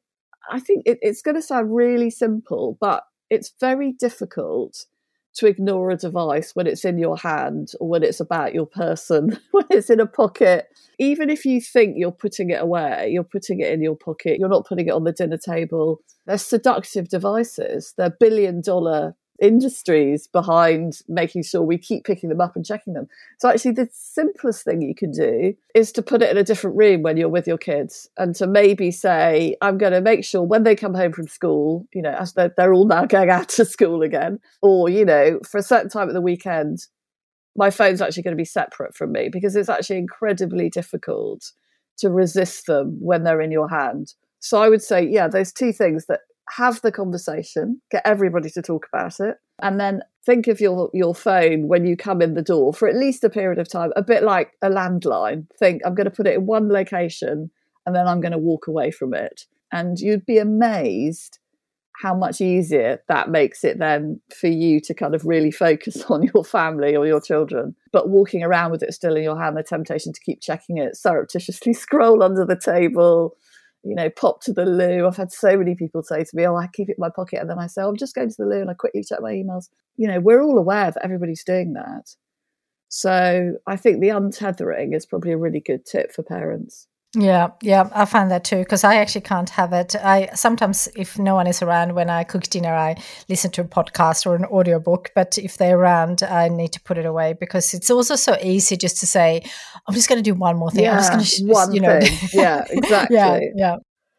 I 0.51 0.61
think 0.61 0.83
it, 0.87 0.99
it's 1.03 1.23
going 1.23 1.37
to 1.37 1.43
sound 1.43 1.75
really 1.75 2.11
simple, 2.11 2.77
but 2.81 3.05
it's 3.31 3.53
very 3.61 3.93
difficult 3.93 4.87
to 5.33 5.47
ignore 5.47 5.91
a 5.91 5.97
device 5.97 6.55
when 6.55 6.67
it's 6.67 6.85
in 6.85 6.99
your 6.99 7.17
hand 7.17 7.73
or 7.79 7.89
when 7.89 8.03
it's 8.03 8.21
about 8.21 8.53
your 8.53 8.67
person, 8.67 9.39
when 9.53 9.65
it's 9.71 9.89
in 9.89 10.01
a 10.01 10.07
pocket. 10.07 10.67
Even 10.99 11.31
if 11.31 11.45
you 11.45 11.61
think 11.61 11.95
you're 11.97 12.11
putting 12.11 12.51
it 12.51 12.61
away, 12.61 13.09
you're 13.13 13.23
putting 13.25 13.61
it 13.61 13.73
in 13.73 13.81
your 13.83 13.97
pocket, 13.97 14.39
you're 14.39 14.49
not 14.49 14.67
putting 14.67 14.89
it 14.89 14.93
on 14.93 15.05
the 15.05 15.13
dinner 15.13 15.39
table. 15.39 16.01
They're 16.27 16.37
seductive 16.37 17.09
devices. 17.09 17.95
They're 17.97 18.15
billion 18.19 18.61
dollar 18.61 19.15
industries 19.41 20.27
behind 20.27 21.01
making 21.09 21.43
sure 21.43 21.63
we 21.63 21.79
keep 21.79 22.05
picking 22.05 22.29
them 22.29 22.41
up 22.41 22.57
and 22.57 22.65
checking 22.65 22.93
them. 22.93 23.09
So 23.39 23.49
actually 23.49 23.73
the 23.73 23.89
simplest 23.93 24.65
thing 24.65 24.83
you 24.83 24.95
can 24.95 25.11
do 25.11 25.55
is 25.75 25.93
to 25.93 26.03
put 26.03 26.23
it 26.23 26.31
in 26.31 26.37
a 26.37 26.45
different 26.45 26.77
room 26.77 27.03
when 27.03 27.17
you're 27.17 27.29
with 27.29 27.47
your 27.47 27.59
kids 27.59 28.09
and 28.19 28.35
to 28.37 28.47
maybe 28.47 28.91
say, 28.91 29.57
I'm 29.63 29.79
going 29.79 29.93
to 29.93 30.01
make 30.01 30.25
sure 30.25 30.43
when 30.43 30.65
they 30.65 30.77
come 30.77 30.95
home 30.95 31.13
from 31.13 31.29
school, 31.29 31.87
you 31.95 32.03
know, 32.03 32.15
as 32.19 32.35
they're, 32.35 32.53
they're 32.57 32.75
all 32.75 32.87
now 32.87 33.07
going 33.07 33.31
out 33.31 33.49
to 33.51 33.65
school 33.65 34.03
again, 34.03 34.39
or, 34.63 34.89
you 34.89 35.05
know, 35.05 35.41
for 35.49 35.59
a 35.59 35.63
certain 35.63 35.91
time 35.91 36.09
at 36.09 36.15
the 36.15 36.21
weekend, 36.21 36.87
my 37.57 37.71
phone's 37.71 38.01
actually 38.01 38.23
going 38.23 38.37
to 38.37 38.41
be 38.41 38.45
separate 38.45 38.95
from 38.95 39.13
me 39.13 39.29
because 39.31 39.57
it's 39.57 39.69
actually 39.69 39.99
incredibly 39.99 40.71
difficult 40.71 41.53
to 41.99 42.11
resist 42.11 42.67
them 42.67 42.97
when 43.01 43.25
they're 43.25 43.41
in 43.41 43.51
your 43.51 43.69
hand. 43.69 44.15
So 44.39 44.63
I 44.63 44.69
would 44.69 44.83
say, 44.83 45.07
yeah, 45.07 45.29
those 45.29 45.53
two 45.53 45.73
things 45.73 46.07
that 46.07 46.21
have 46.57 46.81
the 46.83 46.93
conversation, 46.93 47.81
get 47.91 48.03
everybody 48.05 48.51
to 48.51 48.63
talk 48.63 48.87
about 48.93 49.21
it, 49.21 49.37
and 49.63 49.81
then 49.81 50.03
think 50.25 50.49
of 50.49 50.61
your 50.61 50.91
your 50.93 51.15
phone 51.15 51.69
when 51.69 51.87
you 51.87 51.97
come 51.97 52.21
in 52.21 52.35
the 52.35 52.43
door 52.43 52.73
for 52.73 52.89
at 52.89 52.97
least 52.97 53.25
a 53.25 53.31
period 53.31 53.59
of 53.59 53.69
time, 53.69 53.93
a 53.97 54.03
bit 54.03 54.23
like 54.23 54.53
a 54.63 54.69
landline. 54.69 55.47
Think 55.59 55.83
I'm 55.85 55.95
going 55.95 56.11
to 56.11 56.11
put 56.11 56.27
it 56.27 56.35
in 56.35 56.47
one 56.47 56.69
location 56.69 57.51
and 57.87 57.95
then 57.95 58.07
I'm 58.07 58.21
going 58.21 58.33
to 58.33 58.39
walk 58.39 58.67
away 58.67 58.91
from 58.91 59.15
it. 59.15 59.47
And 59.73 59.99
you'd 59.99 60.27
be 60.27 60.39
amazed 60.39 61.39
how 62.03 62.15
much 62.15 62.41
easier 62.41 63.03
that 63.09 63.29
makes 63.29 63.63
it 63.63 63.79
then 63.79 64.21
for 64.35 64.47
you 64.47 64.81
to 64.81 64.95
kind 64.95 65.15
of 65.15 65.25
really 65.25 65.51
focus 65.51 66.03
on 66.09 66.23
your 66.35 66.45
family 66.45 66.97
or 66.97 67.07
your 67.07 67.21
children. 67.21 67.75
But 67.93 68.09
walking 68.09 68.43
around 68.43 68.71
with 68.71 68.83
it 68.83 68.95
still 68.95 69.17
in 69.17 69.23
your 69.23 69.41
hand, 69.41 69.57
the 69.57 69.63
temptation 69.63 70.13
to 70.13 70.21
keep 70.21 70.41
checking 70.41 70.79
it, 70.79 70.97
surreptitiously 70.97 71.73
scroll 71.75 72.23
under 72.23 72.45
the 72.45 72.59
table, 72.59 73.37
you 73.83 73.95
know, 73.95 74.11
pop 74.11 74.43
to 74.43 74.53
the 74.53 74.65
loo. 74.65 75.07
I've 75.07 75.17
had 75.17 75.33
so 75.33 75.57
many 75.57 75.75
people 75.75 76.03
say 76.03 76.23
to 76.23 76.37
me, 76.37 76.47
Oh, 76.47 76.57
I 76.57 76.67
keep 76.67 76.89
it 76.89 76.97
in 76.99 77.01
my 77.01 77.11
pocket. 77.11 77.41
And 77.41 77.49
then 77.49 77.59
I 77.59 77.67
say, 77.67 77.83
oh, 77.83 77.89
I'm 77.89 77.97
just 77.97 78.15
going 78.15 78.29
to 78.29 78.37
the 78.37 78.47
loo 78.47 78.61
and 78.61 78.71
I 78.71 78.75
quickly 78.75 79.03
check 79.03 79.21
my 79.21 79.33
emails. 79.33 79.69
You 79.97 80.09
know, 80.09 80.21
we're 80.21 80.43
all 80.43 80.59
aware 80.59 80.91
that 80.91 81.05
everybody's 81.05 81.45
doing 81.45 81.73
that. 81.75 82.15
So 82.89 83.55
I 83.67 83.77
think 83.77 84.01
the 84.01 84.09
untethering 84.09 84.95
is 84.95 85.07
probably 85.07 85.33
a 85.33 85.39
really 85.39 85.61
good 85.61 85.87
tip 85.87 86.13
for 86.13 86.23
parents. 86.23 86.89
Yeah, 87.17 87.49
yeah, 87.61 87.89
I 87.93 88.05
find 88.05 88.31
that 88.31 88.45
too 88.45 88.59
because 88.59 88.85
I 88.85 88.97
actually 88.97 89.23
can't 89.23 89.51
have 89.51 89.73
it. 89.73 89.97
I 89.97 90.29
sometimes, 90.35 90.89
if 90.95 91.19
no 91.19 91.35
one 91.35 91.49
is 91.49 91.61
around 91.61 91.97
when 91.97 92.09
I 92.09 92.23
cook 92.23 92.45
dinner, 92.45 92.73
I 92.73 93.03
listen 93.29 93.51
to 93.53 93.63
a 93.63 93.65
podcast 93.65 94.27
or 94.27 94.37
an 94.37 94.45
audiobook. 94.45 95.11
But 95.17 95.37
if 95.37 95.57
they're 95.57 95.77
around, 95.77 96.23
I 96.23 96.49
need 96.49 96.73
to 96.73 96.81
put 96.81 96.99
it 96.99 97.07
away 97.07 97.33
because 97.33 97.75
it's 97.75 97.91
also 97.91 98.15
so 98.15 98.37
easy 98.41 98.77
just 98.77 98.99
to 98.99 99.07
say, 99.07 99.43
"I'm 99.89 99.95
just 99.95 100.09
going 100.09 100.23
to 100.23 100.31
do 100.31 100.39
one 100.39 100.57
more 100.57 100.71
thing." 100.71 100.85
Yeah, 100.85 100.99
I'm 100.99 101.19
just 101.19 101.41
going 101.41 101.49
to, 101.49 101.53
one 101.53 101.75
you 101.75 101.81
know, 101.81 102.01
thing. 102.01 102.29
yeah, 102.33 102.65
exactly. 102.71 103.17
yeah, 103.17 103.41
yeah. 103.57 103.77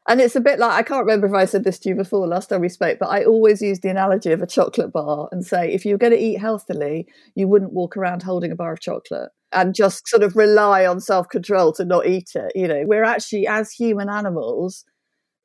And 0.10 0.20
it's 0.20 0.36
a 0.36 0.42
bit 0.42 0.60
like 0.60 0.74
I 0.74 0.84
can't 0.84 1.06
remember 1.06 1.28
if 1.28 1.34
I 1.34 1.46
said 1.46 1.64
this 1.64 1.80
to 1.80 1.90
you 1.90 1.96
before 1.96 2.28
last 2.28 2.50
time 2.50 2.60
we 2.60 2.68
spoke, 2.68 3.00
but 3.00 3.08
I 3.08 3.24
always 3.24 3.62
use 3.62 3.80
the 3.80 3.90
analogy 3.90 4.34
of 4.34 4.42
a 4.42 4.48
chocolate 4.48 4.92
bar 4.92 5.30
and 5.32 5.46
say 5.46 5.72
if 5.72 5.86
you're 5.86 5.98
going 5.98 6.12
to 6.12 6.20
eat 6.22 6.40
healthily, 6.42 7.08
you 7.36 7.48
wouldn't 7.48 7.72
walk 7.72 7.96
around 7.96 8.24
holding 8.24 8.52
a 8.52 8.56
bar 8.56 8.74
of 8.74 8.82
chocolate 8.82 9.32
and 9.54 9.76
just 9.76 10.08
sort 10.08 10.24
of 10.24 10.36
rely 10.36 10.86
on 10.86 11.00
self 11.00 11.30
control 11.30 11.74
to 11.74 11.86
not 11.86 12.08
eat 12.08 12.32
it. 12.36 12.52
You 12.56 12.68
know, 12.68 12.84
we're 12.86 13.04
actually, 13.04 13.48
as 13.48 13.72
human 13.72 14.10
animals, 14.10 14.86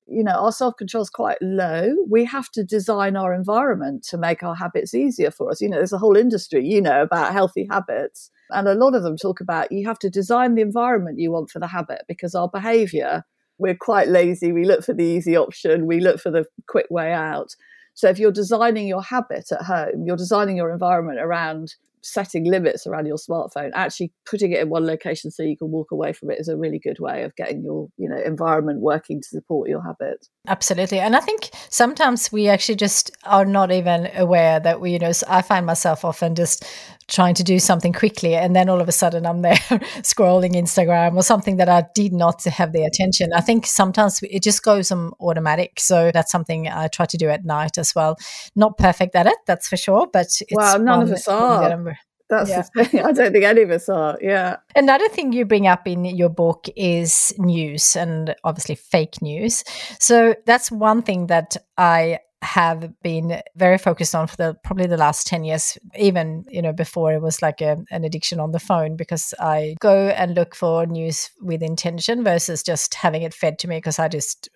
you 0.08 0.22
know, 0.22 0.32
our 0.32 0.52
self 0.52 0.76
control 0.76 1.02
is 1.02 1.10
quite 1.10 1.38
low. 1.42 1.94
We 2.08 2.24
have 2.24 2.50
to 2.52 2.64
design 2.64 3.16
our 3.16 3.34
environment 3.34 4.04
to 4.10 4.18
make 4.18 4.42
our 4.42 4.54
habits 4.54 4.94
easier 4.94 5.30
for 5.30 5.50
us. 5.50 5.60
You 5.60 5.68
know, 5.68 5.78
there's 5.78 5.92
a 5.92 5.98
whole 5.98 6.16
industry, 6.16 6.64
you 6.64 6.80
know, 6.80 7.02
about 7.02 7.32
healthy 7.32 7.66
habits. 7.70 8.30
And 8.50 8.68
a 8.68 8.74
lot 8.74 8.94
of 8.94 9.02
them 9.02 9.16
talk 9.16 9.40
about 9.40 9.72
you 9.72 9.86
have 9.86 9.98
to 10.00 10.10
design 10.10 10.54
the 10.54 10.62
environment 10.62 11.18
you 11.18 11.32
want 11.32 11.50
for 11.50 11.58
the 11.58 11.66
habit 11.66 12.02
because 12.06 12.34
our 12.34 12.48
behavior, 12.48 13.24
we're 13.58 13.74
quite 13.74 14.08
lazy. 14.08 14.52
We 14.52 14.64
look 14.64 14.84
for 14.84 14.94
the 14.94 15.04
easy 15.04 15.36
option, 15.36 15.86
we 15.86 16.00
look 16.00 16.20
for 16.20 16.30
the 16.30 16.44
quick 16.68 16.86
way 16.90 17.12
out. 17.12 17.56
So 17.94 18.08
if 18.08 18.18
you're 18.18 18.30
designing 18.30 18.86
your 18.86 19.02
habit 19.02 19.50
at 19.50 19.62
home, 19.62 20.04
you're 20.04 20.16
designing 20.18 20.58
your 20.58 20.70
environment 20.70 21.18
around 21.18 21.74
setting 22.06 22.44
limits 22.44 22.86
around 22.86 23.06
your 23.06 23.16
smartphone 23.16 23.70
actually 23.74 24.12
putting 24.28 24.52
it 24.52 24.60
in 24.60 24.68
one 24.68 24.86
location 24.86 25.30
so 25.30 25.42
you 25.42 25.56
can 25.56 25.70
walk 25.70 25.90
away 25.90 26.12
from 26.12 26.30
it 26.30 26.38
is 26.38 26.48
a 26.48 26.56
really 26.56 26.78
good 26.78 26.98
way 27.00 27.22
of 27.22 27.34
getting 27.36 27.62
your 27.62 27.88
you 27.96 28.08
know 28.08 28.20
environment 28.24 28.80
working 28.80 29.20
to 29.20 29.28
support 29.28 29.68
your 29.68 29.82
habit 29.82 30.26
absolutely. 30.48 30.98
And 30.98 31.16
i 31.16 31.20
think 31.20 31.50
sometimes 31.68 32.30
we 32.32 32.48
actually 32.48 32.76
just 32.76 33.10
are 33.24 33.44
not 33.44 33.72
even 33.72 34.08
aware 34.16 34.60
that 34.60 34.80
we 34.80 34.92
you 34.92 34.98
know 34.98 35.12
i 35.28 35.42
find 35.42 35.66
myself 35.66 36.04
often 36.04 36.34
just 36.34 36.64
trying 37.08 37.34
to 37.34 37.44
do 37.44 37.58
something 37.58 37.92
quickly 37.92 38.34
and 38.34 38.56
then 38.56 38.68
all 38.68 38.80
of 38.80 38.88
a 38.88 38.92
sudden 38.92 39.26
i'm 39.26 39.42
there 39.42 39.54
scrolling 40.02 40.54
instagram 40.54 41.14
or 41.14 41.22
something 41.22 41.56
that 41.56 41.68
i 41.68 41.84
did 41.94 42.12
not 42.12 42.42
have 42.44 42.72
the 42.72 42.82
attention 42.82 43.32
i 43.34 43.40
think 43.40 43.66
sometimes 43.66 44.20
it 44.22 44.42
just 44.42 44.62
goes 44.62 44.90
on 44.90 45.12
automatic 45.20 45.78
so 45.78 46.10
that's 46.12 46.32
something 46.32 46.68
i 46.68 46.88
try 46.88 47.06
to 47.06 47.16
do 47.16 47.28
at 47.28 47.44
night 47.44 47.78
as 47.78 47.94
well 47.94 48.16
not 48.54 48.76
perfect 48.76 49.14
at 49.14 49.26
it 49.26 49.36
that's 49.46 49.68
for 49.68 49.76
sure 49.76 50.06
but 50.12 50.26
it's 50.26 50.52
well 50.52 50.78
none 50.80 51.02
of 51.02 51.10
us 51.10 51.28
are 51.28 51.96
that's 52.28 52.50
yeah. 52.50 52.62
the 52.74 52.84
thing. 52.84 53.00
I 53.04 53.12
don't 53.12 53.32
think 53.32 53.44
any 53.44 53.62
of 53.62 53.70
us 53.70 53.88
are. 53.88 54.18
Yeah. 54.20 54.56
Another 54.74 55.08
thing 55.08 55.32
you 55.32 55.44
bring 55.44 55.66
up 55.66 55.86
in 55.86 56.04
your 56.04 56.28
book 56.28 56.66
is 56.76 57.32
news 57.38 57.94
and 57.94 58.34
obviously 58.42 58.74
fake 58.74 59.22
news. 59.22 59.64
So 60.00 60.34
that's 60.44 60.70
one 60.70 61.02
thing 61.02 61.28
that 61.28 61.56
I 61.78 62.18
have 62.46 62.92
been 63.02 63.42
very 63.56 63.78
focused 63.78 64.14
on 64.14 64.26
for 64.26 64.36
the 64.36 64.56
probably 64.64 64.86
the 64.86 64.96
last 64.96 65.26
10 65.26 65.44
years 65.44 65.76
even 65.98 66.44
you 66.48 66.62
know 66.62 66.72
before 66.72 67.12
it 67.12 67.20
was 67.20 67.42
like 67.42 67.60
a, 67.60 67.76
an 67.90 68.04
addiction 68.04 68.40
on 68.40 68.52
the 68.52 68.60
phone 68.60 68.96
because 68.96 69.34
i 69.40 69.74
go 69.80 70.08
and 70.08 70.34
look 70.34 70.54
for 70.54 70.86
news 70.86 71.30
with 71.40 71.62
intention 71.62 72.22
versus 72.24 72.62
just 72.62 72.94
having 72.94 73.22
it 73.22 73.34
fed 73.34 73.58
to 73.58 73.68
me 73.68 73.76
because 73.76 73.98
i 73.98 74.08
just 74.08 74.48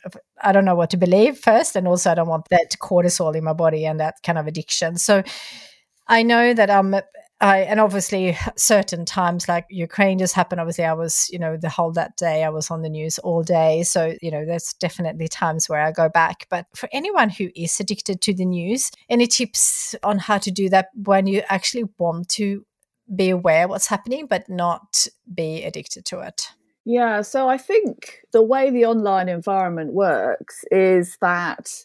i 0.43 0.53
don't 0.53 0.65
know 0.65 0.75
what 0.75 0.91
to 0.91 0.97
believe 0.97 1.39
first 1.39 1.77
and 1.77 1.89
also 1.89 2.11
i 2.11 2.15
don't 2.15 2.29
want 2.29 2.47
that 2.51 2.77
cortisol 2.81 3.35
in 3.35 3.45
my 3.45 3.53
body 3.53 3.85
and 3.85 4.01
that 4.01 4.17
kind 4.23 4.39
of 4.39 4.47
addiction. 4.47 4.97
So 4.97 5.23
I 6.09 6.23
know 6.23 6.55
that 6.55 6.71
I'm 6.71 6.95
And 7.41 7.81
obviously 7.81 8.37
certain 8.57 9.05
times 9.05 9.49
like 9.49 9.67
Ukraine 9.71 10.19
just 10.19 10.35
happened. 10.35 10.61
Obviously, 10.61 10.85
I 10.85 10.93
was, 10.93 11.29
you 11.33 11.39
know, 11.39 11.57
the 11.57 11.71
whole 11.71 11.93
that 11.93 12.17
day 12.17 12.45
I 12.45 12.51
was 12.51 12.71
on 12.71 12.83
the 12.83 12.91
news 12.91 13.19
all 13.19 13.43
day. 13.43 13.83
So, 13.83 14.15
you 14.21 14.31
know, 14.31 14.45
there's 14.45 14.75
definitely 14.75 15.29
times 15.29 15.69
where 15.69 15.81
I 15.81 15.91
go 15.91 16.09
back. 16.09 16.47
But 16.51 16.67
for 16.75 16.89
anyone 16.93 17.31
who 17.31 17.49
is 17.57 17.81
addicted 17.81 18.21
to 18.23 18.35
the 18.35 18.45
news, 18.45 18.91
any 19.09 19.27
tips 19.27 19.95
on 20.03 20.19
how 20.19 20.39
to 20.39 20.51
do 20.51 20.69
that 20.69 20.89
when 20.95 21.27
you 21.27 21.43
actually 21.49 21.85
want 21.99 22.29
to 22.31 22.67
be 23.15 23.31
aware 23.31 23.67
what's 23.69 23.87
happening, 23.87 24.27
but 24.27 24.49
not 24.49 25.07
be 25.33 25.65
addicted 25.65 26.05
to 26.07 26.21
it? 26.21 26.49
Yeah. 26.85 27.23
So 27.23 27.49
I 27.49 27.59
think 27.59 28.21
the 28.33 28.43
way 28.43 28.71
the 28.71 28.87
online 28.87 29.29
environment 29.29 29.93
works 29.93 30.65
is 30.71 31.17
that 31.21 31.85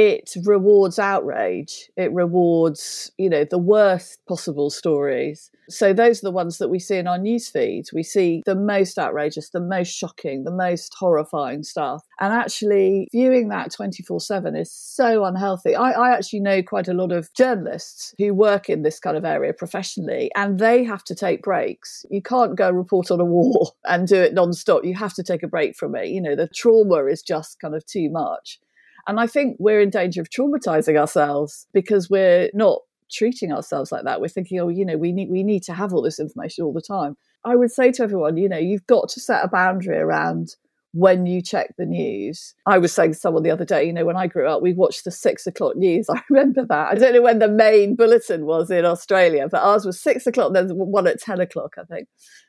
it 0.00 0.34
rewards 0.44 0.98
outrage. 0.98 1.90
It 1.96 2.12
rewards 2.12 3.12
you 3.18 3.28
know 3.28 3.44
the 3.44 3.58
worst 3.58 4.20
possible 4.26 4.70
stories. 4.70 5.50
So 5.68 5.92
those 5.92 6.18
are 6.18 6.26
the 6.26 6.32
ones 6.32 6.58
that 6.58 6.68
we 6.68 6.78
see 6.78 6.96
in 6.96 7.06
our 7.06 7.18
news 7.18 7.48
feeds. 7.48 7.92
We 7.92 8.02
see 8.02 8.42
the 8.44 8.54
most 8.56 8.98
outrageous 8.98 9.50
the 9.50 9.60
most 9.60 9.90
shocking 9.90 10.44
the 10.44 10.50
most 10.50 10.94
horrifying 10.94 11.62
stuff. 11.62 12.04
And 12.18 12.32
actually 12.32 13.08
viewing 13.12 13.48
that 13.48 13.72
24-7 13.72 14.58
is 14.58 14.72
so 14.72 15.24
unhealthy. 15.24 15.76
I, 15.76 15.90
I 15.92 16.10
actually 16.10 16.40
know 16.40 16.62
quite 16.62 16.88
a 16.88 16.94
lot 16.94 17.12
of 17.12 17.32
journalists 17.34 18.14
who 18.18 18.34
work 18.34 18.68
in 18.68 18.82
this 18.82 18.98
kind 18.98 19.16
of 19.16 19.24
area 19.24 19.52
professionally 19.52 20.30
and 20.34 20.58
they 20.58 20.82
have 20.84 21.04
to 21.04 21.14
take 21.14 21.42
breaks. 21.42 22.04
You 22.10 22.22
can't 22.22 22.56
go 22.56 22.70
report 22.70 23.10
on 23.10 23.20
a 23.20 23.24
war 23.24 23.72
and 23.84 24.08
do 24.08 24.16
it 24.16 24.34
non-stop. 24.34 24.84
You 24.84 24.94
have 24.94 25.14
to 25.14 25.22
take 25.22 25.42
a 25.42 25.48
break 25.48 25.76
from 25.76 25.94
it. 25.94 26.08
You 26.08 26.22
know 26.22 26.34
the 26.34 26.48
trauma 26.48 27.04
is 27.04 27.22
just 27.22 27.60
kind 27.60 27.74
of 27.74 27.84
too 27.84 28.10
much 28.10 28.58
and 29.06 29.20
I 29.20 29.26
think 29.26 29.56
we're 29.58 29.80
in 29.80 29.90
danger 29.90 30.20
of 30.20 30.30
traumatizing 30.30 30.98
ourselves 30.98 31.66
because 31.72 32.10
we're 32.10 32.50
not 32.54 32.80
treating 33.10 33.52
ourselves 33.52 33.90
like 33.92 34.04
that. 34.04 34.20
We're 34.20 34.28
thinking, 34.28 34.60
oh, 34.60 34.68
you 34.68 34.84
know, 34.84 34.96
we 34.96 35.12
need 35.12 35.30
we 35.30 35.42
need 35.42 35.62
to 35.64 35.74
have 35.74 35.92
all 35.92 36.02
this 36.02 36.20
information 36.20 36.64
all 36.64 36.72
the 36.72 36.80
time. 36.80 37.16
I 37.44 37.56
would 37.56 37.70
say 37.70 37.90
to 37.92 38.02
everyone, 38.02 38.36
you 38.36 38.48
know, 38.48 38.58
you've 38.58 38.86
got 38.86 39.08
to 39.10 39.20
set 39.20 39.44
a 39.44 39.48
boundary 39.48 39.98
around 39.98 40.56
when 40.92 41.24
you 41.24 41.40
check 41.40 41.74
the 41.78 41.86
news. 41.86 42.54
I 42.66 42.78
was 42.78 42.92
saying 42.92 43.12
to 43.12 43.18
someone 43.18 43.44
the 43.44 43.50
other 43.50 43.64
day, 43.64 43.84
you 43.84 43.92
know, 43.92 44.04
when 44.04 44.16
I 44.16 44.26
grew 44.26 44.48
up, 44.48 44.60
we 44.60 44.72
watched 44.72 45.04
the 45.04 45.10
six 45.10 45.46
o'clock 45.46 45.76
news. 45.76 46.08
I 46.10 46.20
remember 46.28 46.64
that. 46.66 46.88
I 46.88 46.94
don't 46.94 47.14
know 47.14 47.22
when 47.22 47.38
the 47.38 47.48
main 47.48 47.94
bulletin 47.94 48.44
was 48.44 48.70
in 48.70 48.84
Australia, 48.84 49.48
but 49.48 49.62
ours 49.62 49.84
was 49.84 50.00
six 50.00 50.26
o'clock, 50.26 50.52
then 50.52 50.68
one 50.70 51.06
at 51.06 51.20
10 51.20 51.40
o'clock, 51.40 51.74
I 51.78 51.84
think. 51.84 52.08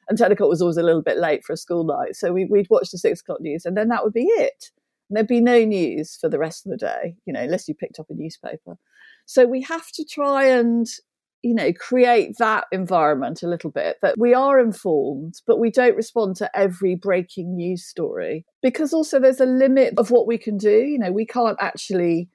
And 0.10 0.18
10 0.18 0.32
o'clock 0.32 0.50
was 0.50 0.62
always 0.62 0.78
a 0.78 0.84
little 0.84 1.04
bit 1.04 1.18
late 1.18 1.44
for 1.44 1.54
a 1.54 1.58
school 1.58 1.84
night. 1.84 2.16
So 2.16 2.34
we, 2.34 2.46
would 2.46 2.68
watch 2.70 2.92
the 2.92 2.98
six 2.98 3.22
o'clock 3.22 3.42
news 3.42 3.66
and 3.66 3.78
then 3.78 3.90
that 3.90 4.04
would 4.04 4.14
be 4.14 4.26
it. 4.26 4.72
There'd 5.12 5.28
be 5.28 5.42
no 5.42 5.64
news 5.64 6.18
for 6.20 6.30
the 6.30 6.40
rest 6.40 6.66
of 6.66 6.72
the 6.72 6.78
day, 6.78 7.16
you 7.26 7.34
know, 7.34 7.42
unless 7.42 7.68
you 7.68 7.76
picked 7.76 8.00
up 8.00 8.10
a 8.10 8.14
newspaper. 8.14 8.78
So 9.26 9.46
we 9.46 9.62
have 9.62 9.88
to 9.94 10.06
try 10.06 10.46
and 10.46 10.88
you 11.44 11.56
know, 11.56 11.74
create 11.74 12.38
that 12.38 12.66
environment 12.72 13.42
a 13.42 13.48
little 13.48 13.72
bit 13.72 13.98
that 14.02 14.18
we 14.18 14.34
are 14.34 14.60
informed, 14.60 15.42
but 15.48 15.60
we 15.60 15.72
don't 15.72 15.96
respond 15.96 16.36
to 16.36 16.58
every 16.58 16.96
breaking 16.96 17.56
news 17.56 17.84
story 17.84 18.46
because 18.62 18.94
also 18.94 19.20
there's 19.20 19.40
a 19.40 19.46
limit 19.46 19.96
of 19.98 20.12
what 20.12 20.28
we 20.28 20.38
can 20.38 20.58
do. 20.58 20.70
You 20.70 21.00
know, 21.00 21.12
we 21.12 21.26
can't 21.26 21.58
actually 21.60 22.30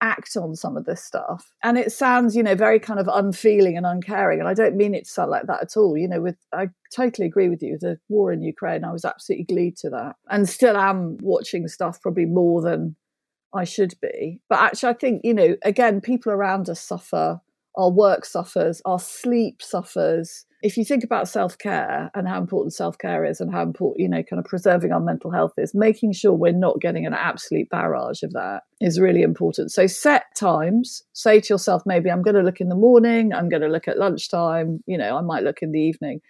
act 0.00 0.36
on 0.36 0.54
some 0.54 0.76
of 0.76 0.84
this 0.84 1.02
stuff. 1.02 1.52
And 1.62 1.76
it 1.78 1.92
sounds, 1.92 2.34
you 2.34 2.42
know, 2.42 2.54
very 2.54 2.78
kind 2.78 2.98
of 2.98 3.08
unfeeling 3.08 3.76
and 3.76 3.86
uncaring. 3.86 4.40
And 4.40 4.48
I 4.48 4.54
don't 4.54 4.76
mean 4.76 4.94
it 4.94 5.04
to 5.04 5.10
sound 5.10 5.30
like 5.30 5.46
that 5.46 5.62
at 5.62 5.76
all. 5.76 5.96
You 5.96 6.08
know, 6.08 6.20
with 6.20 6.36
I 6.52 6.68
totally 6.94 7.26
agree 7.26 7.48
with 7.48 7.62
you. 7.62 7.78
The 7.80 7.98
war 8.08 8.32
in 8.32 8.42
Ukraine, 8.42 8.84
I 8.84 8.92
was 8.92 9.04
absolutely 9.04 9.44
glued 9.44 9.76
to 9.78 9.90
that. 9.90 10.16
And 10.28 10.48
still 10.48 10.76
am 10.76 11.18
watching 11.20 11.68
stuff 11.68 12.00
probably 12.00 12.26
more 12.26 12.62
than 12.62 12.96
I 13.54 13.64
should 13.64 13.94
be. 14.00 14.40
But 14.48 14.60
actually 14.60 14.90
I 14.90 14.94
think, 14.94 15.20
you 15.24 15.34
know, 15.34 15.56
again, 15.62 16.00
people 16.00 16.32
around 16.32 16.68
us 16.68 16.80
suffer 16.80 17.40
our 17.76 17.90
work 17.90 18.24
suffers, 18.24 18.82
our 18.84 18.98
sleep 18.98 19.62
suffers. 19.62 20.44
If 20.62 20.76
you 20.76 20.84
think 20.84 21.04
about 21.04 21.28
self 21.28 21.56
care 21.56 22.10
and 22.14 22.28
how 22.28 22.38
important 22.38 22.74
self 22.74 22.98
care 22.98 23.24
is 23.24 23.40
and 23.40 23.52
how 23.52 23.62
important, 23.62 24.00
you 24.00 24.08
know, 24.08 24.22
kind 24.22 24.38
of 24.38 24.44
preserving 24.44 24.92
our 24.92 25.00
mental 25.00 25.30
health 25.30 25.52
is, 25.56 25.74
making 25.74 26.12
sure 26.12 26.32
we're 26.32 26.52
not 26.52 26.80
getting 26.80 27.06
an 27.06 27.14
absolute 27.14 27.68
barrage 27.70 28.22
of 28.22 28.32
that 28.32 28.62
is 28.80 29.00
really 29.00 29.22
important. 29.22 29.70
So 29.70 29.86
set 29.86 30.24
times, 30.36 31.02
say 31.12 31.40
to 31.40 31.54
yourself, 31.54 31.82
maybe 31.86 32.10
I'm 32.10 32.22
going 32.22 32.36
to 32.36 32.42
look 32.42 32.60
in 32.60 32.68
the 32.68 32.74
morning, 32.74 33.32
I'm 33.32 33.48
going 33.48 33.62
to 33.62 33.68
look 33.68 33.88
at 33.88 33.98
lunchtime, 33.98 34.80
you 34.86 34.98
know, 34.98 35.16
I 35.16 35.22
might 35.22 35.44
look 35.44 35.62
in 35.62 35.72
the 35.72 35.80
evening, 35.80 36.20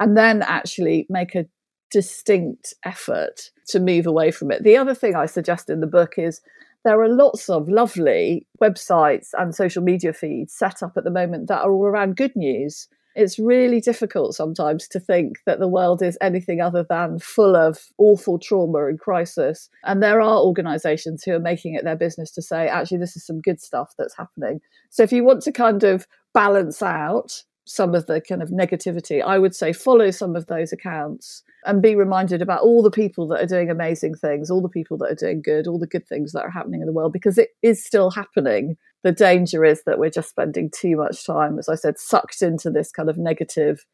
and 0.00 0.16
then 0.16 0.42
actually 0.42 1.06
make 1.08 1.34
a 1.34 1.46
distinct 1.90 2.74
effort 2.84 3.50
to 3.68 3.80
move 3.80 4.06
away 4.06 4.30
from 4.30 4.50
it. 4.50 4.62
The 4.62 4.76
other 4.76 4.94
thing 4.94 5.14
I 5.14 5.26
suggest 5.26 5.70
in 5.70 5.80
the 5.80 5.86
book 5.86 6.14
is 6.16 6.40
there 6.84 7.00
are 7.00 7.08
lots 7.08 7.48
of 7.48 7.68
lovely 7.68 8.46
websites 8.62 9.28
and 9.38 9.54
social 9.54 9.82
media 9.82 10.12
feeds 10.12 10.54
set 10.54 10.82
up 10.82 10.92
at 10.96 11.04
the 11.04 11.10
moment 11.10 11.48
that 11.48 11.62
are 11.62 11.72
all 11.72 11.84
around 11.84 12.16
good 12.16 12.34
news. 12.36 12.88
It's 13.14 13.38
really 13.38 13.80
difficult 13.80 14.36
sometimes 14.36 14.86
to 14.88 15.00
think 15.00 15.38
that 15.44 15.58
the 15.58 15.66
world 15.66 16.02
is 16.02 16.16
anything 16.20 16.60
other 16.60 16.86
than 16.88 17.18
full 17.18 17.56
of 17.56 17.86
awful 17.98 18.38
trauma 18.38 18.86
and 18.86 19.00
crisis. 19.00 19.68
And 19.82 20.00
there 20.00 20.20
are 20.20 20.38
organizations 20.38 21.24
who 21.24 21.32
are 21.32 21.40
making 21.40 21.74
it 21.74 21.82
their 21.82 21.96
business 21.96 22.30
to 22.32 22.42
say, 22.42 22.68
actually, 22.68 22.98
this 22.98 23.16
is 23.16 23.26
some 23.26 23.40
good 23.40 23.60
stuff 23.60 23.92
that's 23.98 24.16
happening. 24.16 24.60
So 24.90 25.02
if 25.02 25.12
you 25.12 25.24
want 25.24 25.42
to 25.42 25.52
kind 25.52 25.82
of 25.82 26.06
balance 26.32 26.80
out 26.80 27.42
some 27.68 27.94
of 27.94 28.06
the 28.06 28.20
kind 28.20 28.42
of 28.42 28.48
negativity, 28.48 29.22
I 29.22 29.38
would 29.38 29.54
say 29.54 29.72
follow 29.72 30.10
some 30.10 30.34
of 30.34 30.46
those 30.46 30.72
accounts 30.72 31.42
and 31.66 31.82
be 31.82 31.94
reminded 31.94 32.40
about 32.40 32.62
all 32.62 32.82
the 32.82 32.90
people 32.90 33.28
that 33.28 33.42
are 33.42 33.46
doing 33.46 33.68
amazing 33.68 34.14
things, 34.14 34.50
all 34.50 34.62
the 34.62 34.70
people 34.70 34.96
that 34.98 35.10
are 35.10 35.14
doing 35.14 35.42
good, 35.42 35.66
all 35.66 35.78
the 35.78 35.86
good 35.86 36.08
things 36.08 36.32
that 36.32 36.42
are 36.42 36.50
happening 36.50 36.80
in 36.80 36.86
the 36.86 36.92
world, 36.92 37.12
because 37.12 37.36
it 37.36 37.50
is 37.62 37.84
still 37.84 38.10
happening. 38.10 38.76
The 39.04 39.12
danger 39.12 39.64
is 39.64 39.82
that 39.84 39.98
we're 39.98 40.10
just 40.10 40.30
spending 40.30 40.70
too 40.70 40.96
much 40.96 41.26
time, 41.26 41.58
as 41.58 41.68
I 41.68 41.74
said, 41.74 41.98
sucked 41.98 42.40
into 42.40 42.70
this 42.70 42.90
kind 42.90 43.10
of 43.10 43.18
negative 43.18 43.84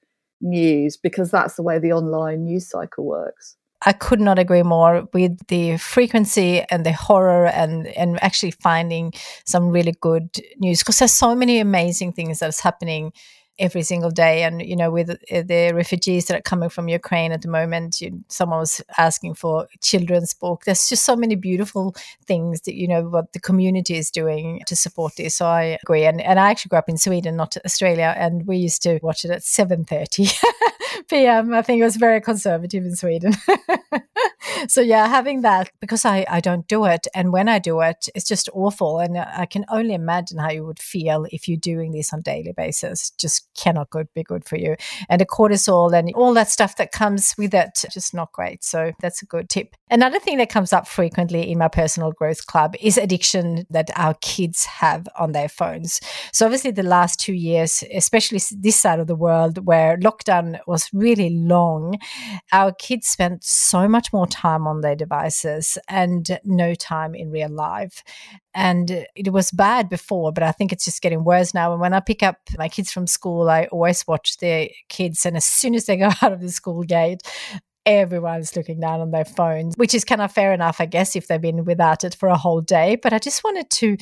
news 0.41 0.97
because 0.97 1.33
that's 1.33 1.57
the 1.57 1.63
way 1.63 1.81
the 1.81 1.93
online 1.93 2.45
news 2.45 2.69
cycle 2.69 3.05
works. 3.05 3.57
I 3.87 3.93
could 3.93 4.21
not 4.21 4.39
agree 4.39 4.63
more 4.63 5.09
with 5.13 5.47
the 5.49 5.77
frequency 5.79 6.65
and 6.71 6.87
the 6.87 6.93
horror 6.93 7.47
and 7.49 7.87
and 7.89 8.23
actually 8.23 8.53
finding 8.53 9.13
some 9.45 9.69
really 9.69 9.95
good 10.01 10.31
news 10.59 10.79
because 10.79 11.01
there's 11.01 11.13
so 11.13 11.35
many 11.35 11.59
amazing 11.59 12.13
things 12.13 12.39
that's 12.39 12.61
happening 12.61 13.13
every 13.59 13.83
single 13.83 14.11
day. 14.11 14.43
And 14.43 14.63
you 14.63 14.77
know, 14.77 14.91
with 14.91 15.11
uh, 15.11 15.43
the 15.43 15.73
refugees 15.75 16.27
that 16.27 16.39
are 16.39 16.43
coming 16.43 16.69
from 16.69 16.89
Ukraine 16.89 17.33
at 17.33 17.43
the 17.43 17.49
moment, 17.49 18.01
you, 18.01 18.25
someone 18.29 18.61
was 18.61 18.81
asking 18.99 19.35
for 19.35 19.67
children's 19.81 20.35
book. 20.35 20.65
There's 20.65 20.89
just 20.89 21.05
so 21.05 21.17
many 21.17 21.35
beautiful 21.35 21.95
things 22.27 22.63
that 22.63 22.75
you 22.75 22.89
know 22.89 23.03
what 23.03 23.33
the 23.33 23.41
community 23.41 23.97
is 23.97 24.11
doing 24.11 24.63
to 24.67 24.77
support 24.77 25.17
this. 25.17 25.37
So 25.37 25.47
I 25.47 25.79
agree. 25.83 26.05
And 26.05 26.21
and 26.21 26.39
I 26.39 26.51
actually 26.51 26.71
grew 26.71 26.79
up 26.79 26.89
in 26.89 26.99
Sweden, 26.99 27.37
not 27.37 27.57
Australia, 27.65 28.15
and 28.17 28.47
we 28.47 28.57
used 28.57 28.83
to 28.83 28.99
watch 29.03 29.25
it 29.25 29.31
at 29.31 29.45
seven 29.45 29.85
thirty 29.85 30.27
p.m. 31.09 31.55
I 31.55 31.63
think 31.63 31.81
it 31.81 31.85
was 31.85 31.97
very 31.97 32.21
conservative 32.21 32.85
in 32.85 32.97
Sweden. 32.97 33.35
so 34.69 34.81
yeah, 34.81 35.07
having 35.07 35.43
that 35.43 35.71
because 35.81 36.05
I 36.05 36.27
I 36.29 36.41
don't 36.41 36.67
do 36.69 36.85
it, 36.85 37.07
and 37.15 37.33
when 37.33 37.49
I 37.49 37.59
do 37.59 37.81
it, 37.81 38.09
it's 38.15 38.29
just 38.29 38.49
awful, 38.53 38.99
and 38.99 39.19
I 39.19 39.47
can 39.47 39.65
only 39.69 39.95
imagine 39.95 40.39
how 40.39 40.51
you 40.51 40.65
would 40.65 40.79
feel 40.79 41.27
if 41.31 41.49
you're 41.49 41.57
doing 41.57 41.93
this 41.93 42.13
on 42.13 42.23
daily 42.23 42.53
basis. 42.57 43.11
Just 43.11 43.49
cannot 43.55 43.91
good, 43.91 44.09
be 44.15 44.23
good 44.23 44.45
for 44.45 44.57
you. 44.57 44.77
And 45.09 45.21
the 45.21 45.27
cortisol 45.27 45.93
and 45.93 46.13
all 46.15 46.35
that 46.35 46.51
stuff 46.51 46.77
that 46.77 46.93
comes 46.93 47.35
with 47.39 47.55
it, 47.55 47.85
just 47.91 48.15
not 48.15 48.33
great. 48.33 48.65
So 48.65 48.93
that's 49.01 49.23
a 49.23 49.27
good 49.27 49.49
tip. 49.49 49.75
Another 49.91 50.19
thing 50.19 50.39
that 50.39 50.51
comes 50.51 50.73
up 50.73 50.89
frequently 50.89 51.51
in 51.51 51.59
my 51.59 51.69
personal 51.69 52.13
growth 52.13 52.47
club 52.47 52.75
is 52.81 52.99
addiction 52.99 53.67
that 53.71 53.91
our 53.97 54.15
kids 54.21 54.65
have 54.65 55.07
on 55.19 55.33
their 55.33 55.49
phones. 55.49 56.01
So 56.33 56.47
obviously 56.47 56.71
the 56.71 56.83
last 56.83 57.21
two 57.21 57.35
years, 57.35 57.85
especially 57.95 58.41
this 58.53 58.77
side 58.77 58.99
of 58.99 59.07
the 59.07 59.15
world 59.15 59.67
where 59.67 59.97
lockdown 59.99 60.59
was 60.67 60.89
really 60.93 61.31
long, 61.31 61.99
our 62.53 62.73
kids 62.73 63.09
spent 63.09 63.45
so 63.45 63.89
much 63.89 64.13
more 64.13 64.27
time 64.35 64.67
on 64.67 64.81
their 64.81 64.97
devices 64.97 65.79
and 65.89 66.39
no 66.45 66.75
time 66.75 67.15
in 67.15 67.31
real 67.31 67.49
life. 67.49 68.03
And 68.53 69.07
it 69.15 69.33
was 69.33 69.51
bad 69.51 69.89
before, 69.89 70.33
but 70.33 70.43
I 70.43 70.53
think 70.53 70.73
it's 70.73 70.85
just 70.85 71.03
getting 71.03 71.25
worse 71.25 71.55
now. 71.55 71.73
And 71.73 71.81
when 71.81 71.95
I 71.95 72.01
pick 72.01 72.23
up 72.23 72.37
my 72.59 72.69
kids 72.69 72.93
from 72.93 73.07
school, 73.07 73.49
I 73.49 73.67
always 73.67 74.07
watch 74.07 74.39
the 74.39 74.71
kids. 74.89 75.25
And 75.25 75.37
as 75.37 75.45
soon 75.45 75.75
as 75.75 75.87
they 75.87 75.97
go 75.97 76.11
out 76.23 76.33
of 76.33 76.41
the 76.41 76.51
school 76.51 76.83
gate, 76.83 77.23
everyone's 77.87 78.57
looking 78.57 78.81
down 78.81 79.01
on 79.01 79.11
their 79.11 79.25
phones, 79.25 79.77
which 79.77 79.95
is 79.95 80.05
kind 80.05 80.21
of 80.21 80.33
fair 80.33 80.53
enough, 80.53 80.81
I 80.81 80.87
guess, 80.87 81.17
if 81.17 81.29
they've 81.29 81.41
been 81.41 81.65
without 81.65 82.05
it 82.05 82.15
for 82.15 82.29
a 82.29 82.37
whole 82.37 82.61
day. 82.61 82.97
But 82.97 83.13
I 83.13 83.19
just 83.19 83.45
wanted 83.45 83.71
to 83.71 83.97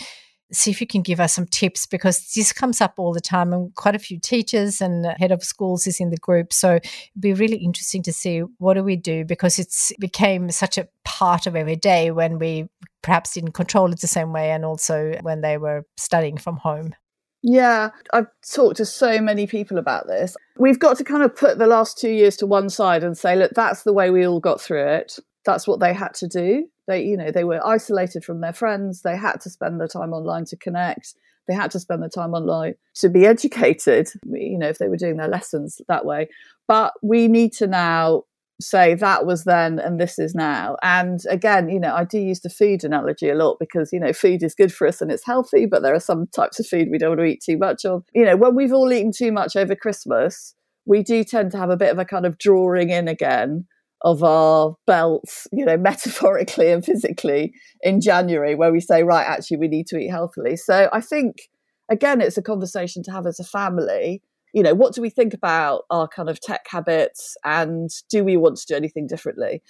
see 0.53 0.71
if 0.71 0.81
you 0.81 0.87
can 0.87 1.03
give 1.03 1.21
us 1.21 1.35
some 1.35 1.47
tips 1.47 1.87
because 1.87 2.33
this 2.35 2.53
comes 2.53 2.81
up 2.81 2.95
all 2.99 3.12
the 3.12 3.21
time 3.21 3.53
and 3.53 3.75
quite 3.75 3.95
a 3.95 3.99
few 3.99 4.19
teachers 4.19 4.81
and 4.81 5.07
head 5.19 5.33
of 5.33 5.43
schools 5.43 5.87
is 5.87 5.99
in 6.01 6.11
the 6.11 6.17
group 6.19 6.53
so 6.53 6.75
it'd 6.75 6.91
be 7.19 7.33
really 7.33 7.57
interesting 7.57 8.03
to 8.03 8.12
see 8.12 8.41
what 8.59 8.75
do 8.75 8.83
we 8.83 8.97
do 8.97 9.25
because 9.25 9.59
it's 9.59 9.93
became 9.99 10.51
such 10.51 10.79
a 10.79 10.88
part 11.05 11.47
of 11.47 11.57
every 11.57 11.77
day 11.77 12.11
when 12.11 12.38
we 12.38 12.69
perhaps 13.03 13.35
didn't 13.35 13.53
control 13.53 13.93
it 13.93 14.01
the 14.01 14.07
same 14.07 14.33
way 14.33 14.51
and 14.51 14.65
also 14.65 15.12
when 15.23 15.41
they 15.41 15.59
were 15.59 15.85
studying 15.97 16.37
from 16.37 16.57
home. 16.57 16.95
Yeah, 17.43 17.91
I've 18.12 18.29
talked 18.49 18.77
to 18.77 18.85
so 18.85 19.21
many 19.21 19.49
people 19.49 19.77
about 19.77 20.07
this. 20.07 20.37
We've 20.59 20.79
got 20.79 20.97
to 20.99 21.05
kind 21.05 21.25
of 21.25 21.35
put 21.35 21.59
the 21.59 21.67
last 21.67 21.99
two 21.99 22.11
years 22.11 22.37
to 22.37 22.47
one 22.47 22.71
side 22.71 23.03
and 23.03 23.19
say, 23.19 23.35
look, 23.35 23.51
that's 23.55 23.83
the 23.83 23.93
way 23.93 24.11
we 24.11 24.27
all 24.27 24.38
got 24.38 24.61
through 24.61 24.87
it. 24.87 25.19
That's 25.44 25.66
what 25.66 25.81
they 25.81 25.92
had 25.92 26.14
to 26.14 26.28
do. 26.28 26.66
They, 26.87 27.02
you 27.02 27.16
know, 27.16 27.31
they 27.31 27.44
were 27.44 27.64
isolated 27.66 28.24
from 28.24 28.40
their 28.40 28.52
friends. 28.52 29.02
They 29.02 29.16
had 29.16 29.40
to 29.42 29.50
spend 29.50 29.81
the 29.81 29.88
time 29.88 30.12
online 30.12 30.44
to 30.46 30.57
connect. 30.57 31.14
They 31.48 31.55
had 31.55 31.70
to 31.72 31.81
spend 31.81 32.02
the 32.02 32.09
time 32.09 32.35
online 32.35 32.74
to 32.96 33.09
be 33.09 33.26
educated, 33.26 34.09
you 34.31 34.59
know, 34.59 34.68
if 34.68 34.78
they 34.78 34.88
were 34.88 34.96
doing 34.96 35.16
their 35.16 35.28
lessons 35.28 35.81
that 35.88 36.05
way. 36.05 36.28
But 36.68 36.92
we 37.02 37.28
need 37.28 37.52
to 37.55 37.66
now 37.66 38.24
say 38.61 38.94
that 38.94 39.26
was 39.26 39.44
then 39.44 39.78
and 39.78 40.00
this 40.00 40.18
is 40.18 40.35
now. 40.35 40.76
And 40.83 41.20
again, 41.28 41.68
you 41.68 41.81
know, 41.81 41.94
I 41.94 42.05
do 42.05 42.18
use 42.18 42.40
the 42.40 42.50
food 42.50 42.85
analogy 42.85 43.28
a 43.28 43.35
lot 43.35 43.57
because, 43.59 43.92
you 43.92 44.00
know, 44.00 44.12
food 44.12 44.42
is 44.42 44.55
good 44.55 44.72
for 44.72 44.87
us 44.87 45.00
and 45.00 45.11
it's 45.11 45.26
healthy, 45.26 45.66
but 45.66 45.83
there 45.83 45.94
are 45.94 46.00
some 46.00 46.28
types 46.28 46.61
of 46.61 46.66
food 46.66 46.88
we 46.90 46.98
don't 46.98 47.11
want 47.11 47.20
to 47.20 47.26
eat 47.26 47.42
too 47.44 47.59
much 47.59 47.85
of. 47.85 48.05
You 48.14 48.24
know, 48.24 48.37
when 48.37 48.55
we've 48.55 48.72
all 48.72 48.92
eaten 48.92 49.12
too 49.12 49.33
much 49.33 49.57
over 49.57 49.74
Christmas, 49.74 50.55
we 50.87 51.02
do 51.02 51.24
tend 51.24 51.52
to 51.52 51.59
have 51.59 51.70
a 51.70 51.76
bit 51.76 51.90
of 51.90 51.98
a 51.98 52.05
kind 52.05 52.26
of 52.26 52.38
drawing 52.38 52.90
in 52.90 53.09
again 53.09 53.66
of 54.03 54.23
our 54.23 54.77
belts, 54.87 55.47
you 55.53 55.65
know, 55.65 55.77
metaphorically 55.79 56.71
and 56.71 56.85
physically 56.85 57.53
in 57.83 58.01
January, 58.01 58.55
where 58.55 58.73
we 58.73 58.81
say, 58.81 59.03
right, 59.03 59.27
actually, 59.27 59.57
we 59.59 59.69
need 59.69 59.87
to 59.88 59.99
eat 59.99 60.11
healthily. 60.11 60.57
So 60.57 60.88
I 60.93 61.01
think, 61.01 61.49
again, 61.91 62.21
it's 62.21 62.38
a 62.38 62.43
conversation 62.43 63.03
to 63.05 63.12
have 63.12 63.27
as 63.27 63.41
a 63.41 63.45
family 63.45 64.23
you 64.53 64.62
know, 64.62 64.75
what 64.75 64.95
do 64.95 65.01
we 65.01 65.11
think 65.11 65.35
about 65.35 65.85
our 65.91 66.07
kind 66.07 66.29
of 66.29 66.41
tech 66.41 66.67
habits 66.69 67.37
and 67.45 67.91
do 68.11 68.23
we 68.23 68.37
want 68.37 68.59
to 68.59 68.67
do 68.67 68.75
anything 68.75 69.07
differently? 69.07 69.62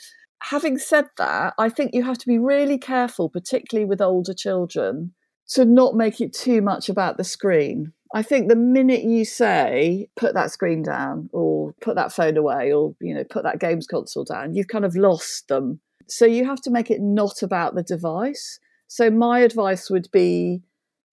Having 0.42 0.79
said 0.79 1.07
that, 1.18 1.55
I 1.59 1.68
think 1.68 1.95
you 1.95 2.03
have 2.03 2.18
to 2.18 2.27
be 2.27 2.38
really 2.38 2.79
careful, 2.79 3.29
particularly 3.29 3.85
with 3.85 4.01
older 4.01 4.35
children, 4.35 5.14
to 5.51 5.64
not 5.64 5.95
make 5.95 6.21
it 6.21 6.33
too 6.33 6.61
much 6.61 6.88
about 6.88 7.16
the 7.16 7.25
screen. 7.25 7.92
I 8.14 8.22
think 8.22 8.48
the 8.48 8.57
minute 8.57 9.03
you 9.03 9.25
say 9.25 10.09
put 10.16 10.35
that 10.35 10.51
screen 10.51 10.83
down 10.83 11.31
or 11.33 11.75
put 11.81 11.96
that 11.96 12.12
phone 12.12 12.37
away 12.37 12.72
or 12.72 12.94
you 13.01 13.14
know 13.14 13.25
put 13.25 13.44
that 13.44 13.61
games 13.61 13.87
console 13.87 14.25
down, 14.25 14.55
you've 14.55 14.68
kind 14.68 14.85
of 14.85 14.96
lost 14.96 15.48
them. 15.48 15.81
So 16.09 16.27
you 16.27 16.44
have 16.44 16.61
to 16.62 16.70
make 16.70 16.90
it 16.90 17.01
not 17.01 17.42
about 17.42 17.75
the 17.75 17.83
device. 17.83 18.59
So 18.88 19.11
my 19.11 19.40
advice 19.40 19.88
would 19.88 20.09
be 20.12 20.62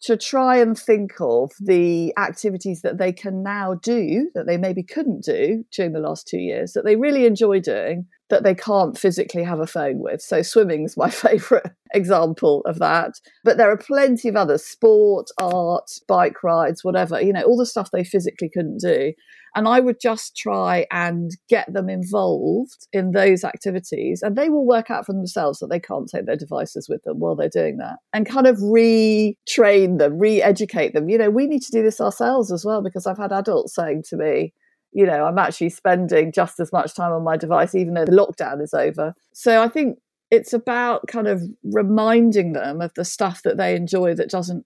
to 0.01 0.17
try 0.17 0.57
and 0.57 0.77
think 0.77 1.13
of 1.19 1.51
the 1.59 2.13
activities 2.17 2.81
that 2.81 2.97
they 2.97 3.11
can 3.11 3.43
now 3.43 3.75
do 3.75 4.29
that 4.33 4.47
they 4.47 4.57
maybe 4.57 4.83
couldn't 4.83 5.23
do 5.23 5.65
during 5.71 5.91
the 5.91 5.99
last 5.99 6.27
two 6.27 6.37
years 6.37 6.73
that 6.73 6.85
they 6.85 6.95
really 6.95 7.25
enjoy 7.25 7.59
doing 7.59 8.05
that 8.29 8.43
they 8.43 8.55
can't 8.55 8.97
physically 8.97 9.43
have 9.43 9.59
a 9.59 9.67
phone 9.67 9.99
with. 9.99 10.21
So 10.21 10.41
swimming's 10.41 10.95
my 10.95 11.09
favourite 11.09 11.71
example 11.93 12.61
of 12.65 12.79
that. 12.79 13.13
But 13.43 13.57
there 13.57 13.71
are 13.71 13.77
plenty 13.77 14.29
of 14.29 14.35
others 14.35 14.65
sport, 14.65 15.27
art, 15.39 15.89
bike 16.07 16.43
rides, 16.43 16.83
whatever, 16.83 17.21
you 17.21 17.33
know, 17.33 17.43
all 17.43 17.57
the 17.57 17.65
stuff 17.65 17.89
they 17.91 18.03
physically 18.03 18.49
couldn't 18.53 18.79
do. 18.79 19.13
And 19.55 19.67
I 19.67 19.79
would 19.79 19.99
just 19.99 20.37
try 20.37 20.85
and 20.91 21.31
get 21.49 21.73
them 21.73 21.89
involved 21.89 22.87
in 22.93 23.11
those 23.11 23.43
activities. 23.43 24.21
And 24.21 24.35
they 24.35 24.47
will 24.47 24.65
work 24.65 24.91
out 24.91 25.07
for 25.07 25.13
themselves 25.13 25.57
that 25.59 25.71
they 25.71 25.79
can't 25.79 26.07
take 26.07 26.27
their 26.27 26.35
devices 26.35 26.87
with 26.87 27.01
them 27.03 27.19
while 27.19 27.35
they're 27.35 27.49
doing 27.49 27.77
that 27.77 27.97
and 28.13 28.29
kind 28.29 28.45
of 28.45 28.57
retrain 28.57 29.97
them, 29.97 30.19
re 30.19 30.41
educate 30.41 30.93
them. 30.93 31.09
You 31.09 31.17
know, 31.17 31.31
we 31.31 31.47
need 31.47 31.63
to 31.63 31.71
do 31.71 31.81
this 31.81 31.99
ourselves 31.99 32.51
as 32.51 32.63
well 32.63 32.83
because 32.83 33.07
I've 33.07 33.17
had 33.17 33.31
adults 33.31 33.73
saying 33.73 34.03
to 34.09 34.17
me, 34.17 34.53
you 34.91 35.05
know, 35.05 35.25
I'm 35.25 35.39
actually 35.39 35.69
spending 35.69 36.31
just 36.31 36.59
as 36.59 36.71
much 36.73 36.95
time 36.95 37.11
on 37.13 37.23
my 37.23 37.37
device, 37.37 37.75
even 37.75 37.93
though 37.95 38.05
the 38.05 38.11
lockdown 38.11 38.61
is 38.61 38.73
over. 38.73 39.13
So 39.33 39.61
I 39.61 39.69
think 39.69 39.99
it's 40.31 40.53
about 40.53 41.07
kind 41.07 41.27
of 41.27 41.43
reminding 41.63 42.53
them 42.53 42.81
of 42.81 42.93
the 42.95 43.05
stuff 43.05 43.43
that 43.43 43.57
they 43.57 43.75
enjoy 43.75 44.15
that 44.15 44.29
doesn't 44.29 44.65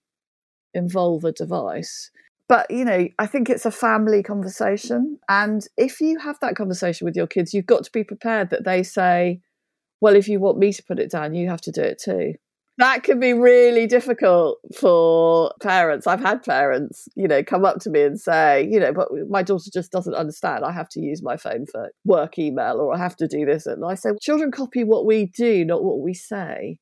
involve 0.75 1.25
a 1.25 1.33
device. 1.33 2.11
But 2.49 2.71
you 2.71 2.85
know 2.85 3.07
i 3.19 3.27
think 3.27 3.49
it's 3.49 3.65
a 3.65 3.71
family 3.71 4.23
conversation. 4.23 5.19
And 5.29 5.67
if 5.77 6.01
you 6.01 6.19
have 6.19 6.39
that 6.41 6.55
conversation 6.57 7.05
with 7.05 7.15
your 7.17 7.27
kids 7.27 7.53
you've 7.53 7.67
got 7.67 7.85
to 7.85 7.91
be 7.93 8.03
prepared 8.05 8.51
that 8.51 8.65
they 8.65 8.83
say 8.83 9.41
well 10.01 10.15
if 10.15 10.27
you 10.29 10.39
want 10.39 10.59
me 10.59 10.73
to 10.73 10.83
put 10.83 10.99
it 10.99 11.11
down 11.11 11.35
you 11.35 11.49
have 11.49 11.61
to 11.61 11.71
do 11.71 11.81
it 11.81 11.99
too 12.03 12.33
that 12.77 13.03
can 13.03 13.19
be 13.19 13.33
really 13.33 13.85
difficult 13.87 14.59
for 14.75 15.53
parents. 15.61 16.07
I've 16.07 16.21
had 16.21 16.43
parents 16.43 17.07
you 17.15 17.27
know 17.27 17.43
come 17.43 17.65
up 17.65 17.79
to 17.81 17.89
me 17.89 18.01
and 18.01 18.19
say 18.19 18.67
you 18.69 18.79
know 18.79 18.93
but 18.93 19.09
my 19.29 19.43
daughter 19.43 19.69
just 19.73 19.91
doesn't 19.91 20.15
understand. 20.15 20.63
I 20.65 20.71
have 20.71 20.89
to 20.89 21.01
use 21.01 21.21
my 21.21 21.37
phone 21.37 21.65
for 21.71 21.91
work 22.05 22.39
email 22.39 22.79
or 22.79 22.93
i 22.93 22.97
have 22.97 23.15
to 23.17 23.27
do 23.27 23.45
this. 23.45 23.65
And 23.65 23.83
i 23.85 23.95
say 23.95 24.11
children 24.21 24.51
copy 24.51 24.83
what 24.83 25.05
we 25.05 25.25
do 25.25 25.65
not 25.65 25.83
what 25.83 25.99
we 25.99 26.13
say. 26.13 26.79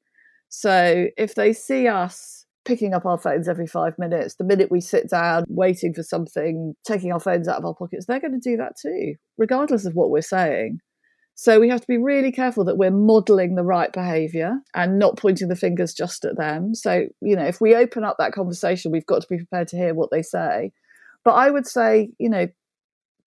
So 0.50 1.08
if 1.18 1.36
they 1.36 1.54
see 1.54 1.88
us 1.88 2.46
picking 2.66 2.94
up 2.94 3.06
our 3.06 3.18
phones 3.18 3.48
every 3.48 3.68
five 3.68 3.98
minutes, 3.98 4.36
the 4.36 4.44
minute 4.44 4.70
we 4.70 4.82
sit 4.82 5.10
down, 5.10 5.44
waiting 5.48 5.94
for 5.94 6.04
something, 6.04 6.74
taking 6.86 7.12
our 7.12 7.20
phones 7.20 7.48
out 7.48 7.58
of 7.58 7.66
our 7.66 7.74
pockets, 7.74 8.06
they're 8.06 8.20
going 8.20 8.40
to 8.40 8.50
do 8.50 8.58
that 8.58 8.74
too, 8.80 9.16
regardless 9.38 9.86
of 9.86 9.94
what 9.94 10.10
we're 10.10 10.22
saying. 10.22 10.80
So 11.36 11.60
we 11.60 11.70
have 11.70 11.82
to 11.82 11.88
be 11.88 11.98
really 11.98 12.32
careful 12.32 12.64
that 12.66 12.78
we're 12.78 12.92
modeling 12.92 13.56
the 13.56 13.64
right 13.64 13.92
behavior 13.92 14.60
and 14.76 15.00
not 15.00 15.18
pointing 15.18 15.48
the 15.48 15.56
fingers 15.56 15.94
just 15.94 16.24
at 16.24 16.38
them. 16.38 16.76
So, 16.76 17.08
you 17.22 17.36
know, 17.36 17.46
if 17.46 17.60
we 17.60 17.76
open 17.76 18.04
up 18.04 18.18
that 18.20 18.34
conversation, 18.34 18.92
we've 18.92 19.06
got 19.06 19.22
to 19.22 19.28
be 19.28 19.38
prepared 19.38 19.68
to 19.70 19.78
hear 19.78 19.94
what 19.94 20.12
they 20.12 20.22
say. 20.22 20.72
But 21.24 21.32
I 21.32 21.50
would 21.50 21.66
say, 21.66 22.12
you 22.20 22.30
know, 22.30 22.48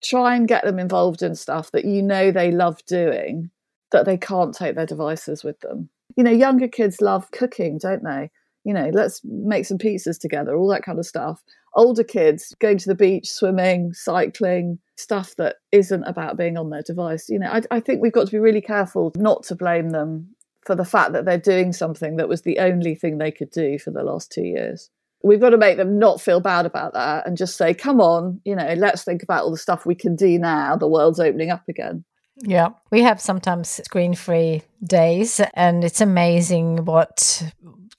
try 0.03 0.35
and 0.35 0.47
get 0.47 0.63
them 0.63 0.79
involved 0.79 1.23
in 1.23 1.35
stuff 1.35 1.71
that 1.71 1.85
you 1.85 2.01
know 2.01 2.31
they 2.31 2.51
love 2.51 2.85
doing, 2.85 3.49
that 3.91 4.05
they 4.05 4.17
can't 4.17 4.55
take 4.55 4.75
their 4.75 4.85
devices 4.85 5.43
with 5.43 5.59
them. 5.59 5.89
You 6.15 6.23
know, 6.23 6.31
younger 6.31 6.67
kids 6.67 7.01
love 7.01 7.31
cooking, 7.31 7.79
don't 7.79 8.03
they? 8.03 8.29
you 8.65 8.73
know, 8.73 8.89
let's 8.91 9.21
make 9.23 9.65
some 9.65 9.77
pizzas 9.77 10.19
together, 10.19 10.55
all 10.55 10.67
that 10.69 10.83
kind 10.83 10.99
of 10.99 11.05
stuff. 11.05 11.41
Older 11.75 12.03
kids 12.03 12.53
going 12.59 12.79
to 12.79 12.89
the 12.89 12.95
beach, 12.95 13.29
swimming, 13.29 13.93
cycling, 13.93 14.79
stuff 14.95 15.35
that 15.37 15.57
isn't 15.71 16.03
about 16.03 16.37
being 16.37 16.57
on 16.57 16.69
their 16.69 16.81
device. 16.81 17.29
You 17.29 17.39
know, 17.39 17.49
I, 17.49 17.61
I 17.71 17.79
think 17.79 18.01
we've 18.01 18.13
got 18.13 18.25
to 18.27 18.31
be 18.31 18.39
really 18.39 18.61
careful 18.61 19.11
not 19.15 19.43
to 19.43 19.55
blame 19.55 19.89
them 19.89 20.35
for 20.65 20.75
the 20.75 20.85
fact 20.85 21.13
that 21.13 21.25
they're 21.25 21.37
doing 21.37 21.73
something 21.73 22.17
that 22.17 22.29
was 22.29 22.41
the 22.41 22.59
only 22.59 22.95
thing 22.95 23.17
they 23.17 23.31
could 23.31 23.51
do 23.51 23.77
for 23.77 23.91
the 23.91 24.03
last 24.03 24.31
two 24.31 24.43
years. 24.43 24.89
We've 25.23 25.39
got 25.39 25.51
to 25.51 25.57
make 25.57 25.77
them 25.77 25.97
not 25.97 26.21
feel 26.21 26.39
bad 26.39 26.65
about 26.65 26.93
that 26.93 27.25
and 27.25 27.37
just 27.37 27.57
say, 27.57 27.73
come 27.73 27.99
on, 27.99 28.41
you 28.45 28.55
know, 28.55 28.73
let's 28.77 29.03
think 29.03 29.23
about 29.23 29.43
all 29.43 29.51
the 29.51 29.57
stuff 29.57 29.85
we 29.85 29.95
can 29.95 30.15
do 30.15 30.37
now. 30.37 30.75
The 30.75 30.87
world's 30.87 31.19
opening 31.19 31.49
up 31.49 31.63
again. 31.67 32.03
Yeah, 32.37 32.69
we 32.91 33.01
have 33.01 33.21
sometimes 33.21 33.69
screen 33.69 34.13
free 34.13 34.61
days, 34.83 35.39
and 35.53 35.85
it's 35.85 36.01
amazing 36.01 36.83
what 36.83 37.43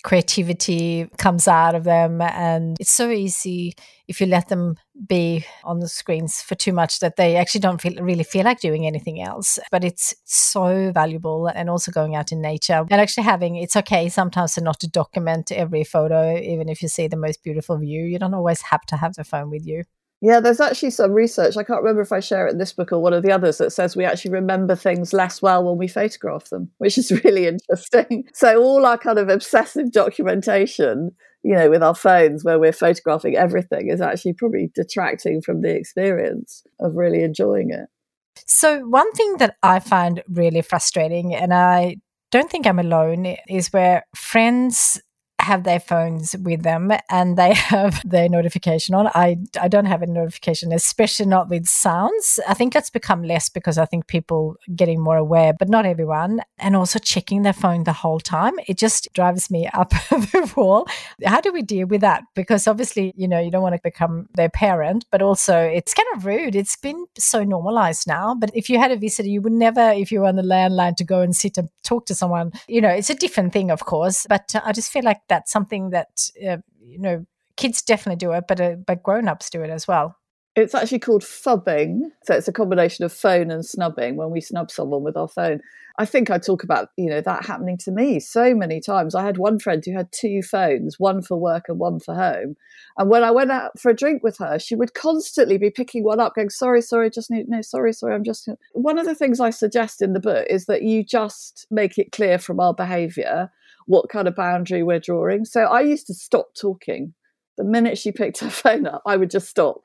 creativity 0.07 1.09
comes 1.19 1.49
out 1.49 1.75
of 1.75 1.83
them. 1.83 2.23
And 2.23 2.77
it's 2.79 2.93
so 2.93 3.11
easy 3.11 3.75
if 4.07 4.21
you 4.21 4.27
let 4.29 4.49
them 4.49 4.77
be 5.09 5.45
on 5.65 5.81
the 5.81 5.89
screens 5.89 6.41
for 6.41 6.55
too 6.55 6.73
much 6.73 7.01
that 7.01 7.17
they 7.17 7.35
actually 7.35 7.61
don't 7.61 7.81
feel, 7.81 7.95
really 8.01 8.23
feel 8.23 8.45
like 8.45 8.61
doing 8.61 8.87
anything 8.87 9.21
else. 9.21 9.59
But 9.73 9.83
it's 9.83 10.15
so 10.25 10.93
valuable 10.93 11.49
and 11.49 11.69
also 11.69 11.91
going 11.91 12.15
out 12.15 12.31
in 12.31 12.41
nature 12.41 12.87
and 12.89 13.01
actually 13.01 13.25
having 13.25 13.57
it's 13.57 13.75
okay 13.75 14.09
sometimes 14.09 14.55
to 14.55 14.61
not 14.61 14.79
to 14.81 14.89
document 14.89 15.51
every 15.51 15.83
photo, 15.83 16.39
even 16.39 16.69
if 16.69 16.83
you 16.83 16.89
see 16.89 17.09
the 17.09 17.17
most 17.17 17.43
beautiful 17.43 17.77
view. 17.77 18.05
You 18.05 18.21
don't 18.21 18.33
always 18.33 18.63
have 18.63 18.87
to 18.87 18.97
have 18.97 19.15
the 19.15 19.25
phone 19.25 19.51
with 19.51 19.67
you. 19.67 19.83
Yeah, 20.23 20.41
there's 20.41 20.61
actually 20.61 20.91
some 20.91 21.13
research. 21.13 21.57
I 21.57 21.63
can't 21.63 21.83
remember 21.83 22.01
if 22.01 22.13
I 22.13 22.21
share 22.21 22.47
it 22.47 22.53
in 22.53 22.59
this 22.59 22.73
book 22.73 22.91
or 22.91 22.99
one 22.99 23.13
of 23.13 23.23
the 23.23 23.33
others 23.33 23.59
that 23.59 23.71
says 23.71 23.95
we 23.95 24.05
actually 24.05 24.31
remember 24.31 24.75
things 24.75 25.13
less 25.13 25.43
well 25.43 25.63
when 25.63 25.77
we 25.77 25.89
photograph 25.89 26.49
them, 26.49 26.71
which 26.79 26.97
is 26.97 27.11
really 27.25 27.47
interesting. 27.47 28.25
So, 28.33 28.63
all 28.63 28.87
our 28.87 28.97
kind 28.97 29.19
of 29.19 29.29
obsessive 29.29 29.93
documentation, 29.93 31.11
you 31.43 31.55
know, 31.55 31.69
with 31.69 31.83
our 31.83 31.95
phones 31.95 32.45
where 32.45 32.59
we're 32.59 32.73
photographing 32.73 33.37
everything 33.37 33.91
is 33.91 34.01
actually 34.01 34.33
probably 34.33 34.71
detracting 34.75 35.43
from 35.43 35.61
the 35.61 35.77
experience 35.77 36.65
of 36.81 36.97
really 36.97 37.23
enjoying 37.23 37.71
it. 37.71 37.89
So, 38.47 38.81
one 38.81 39.13
thing 39.13 39.37
that 39.39 39.57
I 39.63 39.81
find 39.81 40.23
really 40.29 40.63
frustrating, 40.63 41.35
and 41.35 41.53
I 41.53 41.97
don't 42.31 42.51
think 42.51 42.67
I'm 42.67 42.79
alone, 42.79 43.37
is 43.49 43.73
where 43.73 44.07
friends 44.15 45.01
have 45.47 45.63
their 45.63 45.81
phones 45.81 46.37
with 46.37 46.63
them 46.63 46.93
and 47.09 47.39
they 47.39 47.55
have 47.75 48.03
their 48.05 48.29
notification 48.29 48.95
on. 48.95 49.07
I, 49.09 49.39
I 49.61 49.69
don't 49.69 49.87
have 49.87 50.03
a 50.03 50.07
notification, 50.07 50.73
especially 50.73 51.27
not 51.27 51.49
with 51.49 51.67
sounds. 51.67 52.41
I 52.47 52.55
think 52.55 52.73
that's 52.73 52.91
become 52.91 53.23
less 53.23 53.49
because 53.49 53.79
I 53.79 53.87
think 53.87 54.09
people 54.09 54.57
getting 54.75 55.01
more 55.01 55.17
aware, 55.17 55.53
but 55.53 55.69
not 55.69 55.87
everyone. 55.87 56.43
And 56.59 56.75
also 56.75 56.99
checking 56.99 57.43
their 57.43 57.53
phone 57.53 57.85
the 57.85 57.93
whole 57.93 58.21
time. 58.21 58.55
It 58.67 58.77
just 58.77 59.09
drives 59.15 59.51
me 59.51 59.69
up 59.73 59.91
the 60.11 60.53
wall. 60.57 60.87
How 61.25 61.41
do 61.41 61.53
we 61.53 61.63
deal 61.63 61.87
with 61.87 62.01
that? 62.01 62.25
Because 62.35 62.67
obviously, 62.67 63.13
you 63.17 63.29
know, 63.29 63.41
you 63.41 63.51
don't 63.51 63.63
want 63.63 63.77
to 63.77 63.81
become 63.83 64.29
their 64.35 64.49
parent, 64.49 65.05
but 65.13 65.23
also 65.23 65.57
it's 65.59 65.95
kind 65.95 66.09
of 66.15 66.27
rude. 66.27 66.57
It's 66.57 66.77
been 66.77 67.07
so 67.19 67.45
normalized 67.45 68.07
now. 68.07 68.35
But 68.35 68.51
if 68.55 68.69
you 68.69 68.79
had 68.79 68.91
a 68.91 68.97
visitor, 68.97 69.29
you 69.29 69.41
would 69.43 69.53
never, 69.53 69.91
if 69.91 70.11
you 70.11 70.21
were 70.21 70.27
on 70.27 70.37
the 70.37 70.43
landline, 70.43 70.97
to 70.97 71.05
go 71.05 71.21
and 71.21 71.35
sit 71.37 71.57
and 71.59 71.69
talk 71.85 72.07
to 72.07 72.15
someone. 72.15 72.53
You 72.69 72.81
know, 72.81 72.89
it's 72.89 73.11
a 73.11 73.15
different 73.15 73.53
thing, 73.53 73.71
of 73.71 73.85
course. 73.85 74.27
But 74.29 74.55
I 74.65 74.73
just 74.73 74.91
feel 74.91 75.05
like 75.05 75.21
that 75.29 75.36
that's 75.37 75.53
something 75.53 75.91
that 75.91 76.31
uh, 76.49 76.57
you 76.81 76.99
know 76.99 77.27
kids 77.57 77.83
definitely 77.83 78.17
do 78.17 78.33
it, 78.33 78.45
but 78.49 78.61
uh, 78.61 78.77
but 78.87 79.03
grown 79.03 79.29
ups 79.29 79.51
do 79.51 79.63
it 79.63 79.71
as 79.71 79.87
well. 79.87 80.17
It's 80.55 80.75
actually 80.75 81.01
called 81.01 81.23
phubbing. 81.23 82.01
So 82.25 82.35
it's 82.35 82.49
a 82.49 82.53
combination 82.53 83.05
of 83.05 83.13
phone 83.13 83.51
and 83.51 83.65
snubbing 83.65 84.17
when 84.17 84.31
we 84.31 84.41
snub 84.41 84.71
someone 84.71 85.03
with 85.03 85.15
our 85.15 85.29
phone. 85.29 85.61
I 85.99 86.07
think 86.07 86.31
I 86.31 86.39
talk 86.39 86.63
about, 86.63 86.89
you 86.97 87.11
know, 87.11 87.21
that 87.21 87.45
happening 87.45 87.77
to 87.79 87.91
me 87.91 88.21
so 88.21 88.55
many 88.55 88.81
times. 88.81 89.15
I 89.15 89.23
had 89.23 89.37
one 89.37 89.59
friend 89.59 89.83
who 89.85 89.93
had 89.93 90.11
two 90.13 90.41
phones, 90.43 90.99
one 90.99 91.21
for 91.21 91.37
work 91.37 91.67
and 91.69 91.79
one 91.79 92.01
for 92.01 92.15
home. 92.15 92.57
And 92.97 93.11
when 93.11 93.23
I 93.23 93.31
went 93.31 93.51
out 93.51 93.79
for 93.79 93.91
a 93.91 93.95
drink 93.95 94.23
with 94.23 94.39
her, 94.39 94.59
she 94.59 94.75
would 94.75 94.95
constantly 94.95 95.59
be 95.59 95.71
picking 95.71 96.05
one 96.05 96.21
up, 96.21 96.35
going, 96.35 96.49
sorry, 96.49 96.81
sorry, 96.81 97.11
just 97.11 97.31
need, 97.31 97.51
no, 97.51 97.61
sorry, 97.61 97.93
sorry, 97.93 98.15
I'm 98.15 98.25
just. 98.25 98.49
One 98.73 98.99
of 98.99 99.05
the 99.05 99.15
things 99.15 99.41
I 99.41 99.51
suggest 99.51 100.01
in 100.01 100.15
the 100.15 100.21
book 100.21 100.47
is 100.49 100.65
that 100.67 100.83
you 100.83 101.05
just 101.05 101.67
make 101.71 101.99
it 101.99 102.13
clear 102.13 102.39
from 102.39 102.61
our 102.61 102.73
behavior 102.73 103.51
what 103.87 104.09
kind 104.09 104.29
of 104.29 104.37
boundary 104.37 104.83
we're 104.83 105.01
drawing. 105.01 105.45
So 105.45 105.63
I 105.63 105.81
used 105.81 106.07
to 106.09 106.15
stop 106.15 106.55
talking. 106.61 107.15
The 107.57 107.65
minute 107.65 107.97
she 107.97 108.13
picked 108.13 108.41
her 108.41 108.51
phone 108.51 108.87
up, 108.87 109.03
I 109.07 109.17
would 109.17 109.31
just 109.31 109.49
stop. 109.49 109.81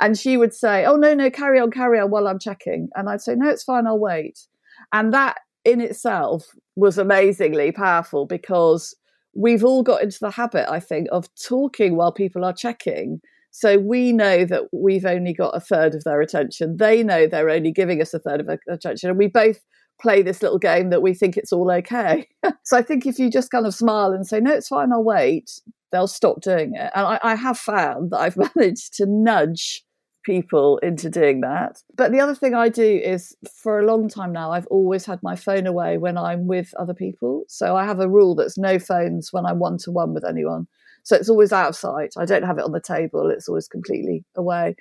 And 0.00 0.18
she 0.18 0.36
would 0.36 0.54
say, 0.54 0.84
Oh, 0.84 0.96
no, 0.96 1.14
no, 1.14 1.30
carry 1.30 1.60
on, 1.60 1.70
carry 1.70 2.00
on 2.00 2.10
while 2.10 2.26
I'm 2.26 2.38
checking. 2.38 2.88
And 2.94 3.08
I'd 3.08 3.20
say, 3.20 3.34
No, 3.34 3.50
it's 3.50 3.64
fine, 3.64 3.86
I'll 3.86 3.98
wait. 3.98 4.46
And 4.92 5.12
that 5.12 5.38
in 5.64 5.80
itself 5.80 6.46
was 6.74 6.98
amazingly 6.98 7.72
powerful 7.72 8.26
because 8.26 8.96
we've 9.34 9.64
all 9.64 9.82
got 9.82 10.02
into 10.02 10.18
the 10.20 10.30
habit, 10.30 10.70
I 10.70 10.80
think, 10.80 11.08
of 11.12 11.28
talking 11.34 11.96
while 11.96 12.12
people 12.12 12.44
are 12.44 12.52
checking. 12.52 13.20
So 13.50 13.78
we 13.78 14.12
know 14.12 14.44
that 14.46 14.64
we've 14.72 15.04
only 15.04 15.34
got 15.34 15.54
a 15.54 15.60
third 15.60 15.94
of 15.94 16.04
their 16.04 16.20
attention. 16.22 16.78
They 16.78 17.02
know 17.02 17.26
they're 17.26 17.50
only 17.50 17.70
giving 17.70 18.00
us 18.00 18.14
a 18.14 18.18
third 18.18 18.40
of 18.40 18.46
their 18.46 18.58
attention. 18.70 19.10
And 19.10 19.18
we 19.18 19.26
both 19.26 19.60
play 20.02 20.22
this 20.22 20.42
little 20.42 20.58
game 20.58 20.90
that 20.90 21.02
we 21.02 21.14
think 21.14 21.36
it's 21.36 21.52
all 21.52 21.70
okay. 21.70 22.28
so 22.64 22.76
I 22.76 22.82
think 22.82 23.06
if 23.06 23.18
you 23.18 23.30
just 23.30 23.50
kind 23.50 23.66
of 23.66 23.74
smile 23.74 24.12
and 24.12 24.26
say, 24.26 24.40
no, 24.40 24.52
it's 24.52 24.68
fine, 24.68 24.92
I'll 24.92 25.04
wait, 25.04 25.60
they'll 25.92 26.08
stop 26.08 26.40
doing 26.42 26.74
it. 26.74 26.90
And 26.94 27.06
I, 27.06 27.20
I 27.22 27.34
have 27.36 27.58
found 27.58 28.10
that 28.10 28.18
I've 28.18 28.36
managed 28.56 28.94
to 28.94 29.06
nudge 29.06 29.84
people 30.24 30.78
into 30.78 31.10
doing 31.10 31.40
that. 31.40 31.82
But 31.96 32.12
the 32.12 32.20
other 32.20 32.34
thing 32.34 32.54
I 32.54 32.68
do 32.68 32.82
is 32.82 33.36
for 33.62 33.78
a 33.78 33.86
long 33.86 34.08
time 34.08 34.32
now, 34.32 34.52
I've 34.52 34.66
always 34.68 35.04
had 35.04 35.20
my 35.22 35.36
phone 35.36 35.66
away 35.66 35.98
when 35.98 36.16
I'm 36.16 36.46
with 36.46 36.72
other 36.78 36.94
people. 36.94 37.44
So 37.48 37.76
I 37.76 37.84
have 37.84 38.00
a 38.00 38.08
rule 38.08 38.34
that's 38.34 38.58
no 38.58 38.78
phones 38.78 39.32
when 39.32 39.46
I'm 39.46 39.58
one 39.58 39.78
to 39.78 39.90
one 39.90 40.14
with 40.14 40.24
anyone. 40.24 40.66
So 41.04 41.16
it's 41.16 41.28
always 41.28 41.52
out 41.52 41.68
of 41.68 41.76
sight. 41.76 42.14
I 42.16 42.24
don't 42.24 42.44
have 42.44 42.58
it 42.58 42.64
on 42.64 42.72
the 42.72 42.80
table. 42.80 43.30
It's 43.30 43.48
always 43.48 43.66
completely 43.66 44.24
away. 44.36 44.76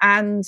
And 0.00 0.44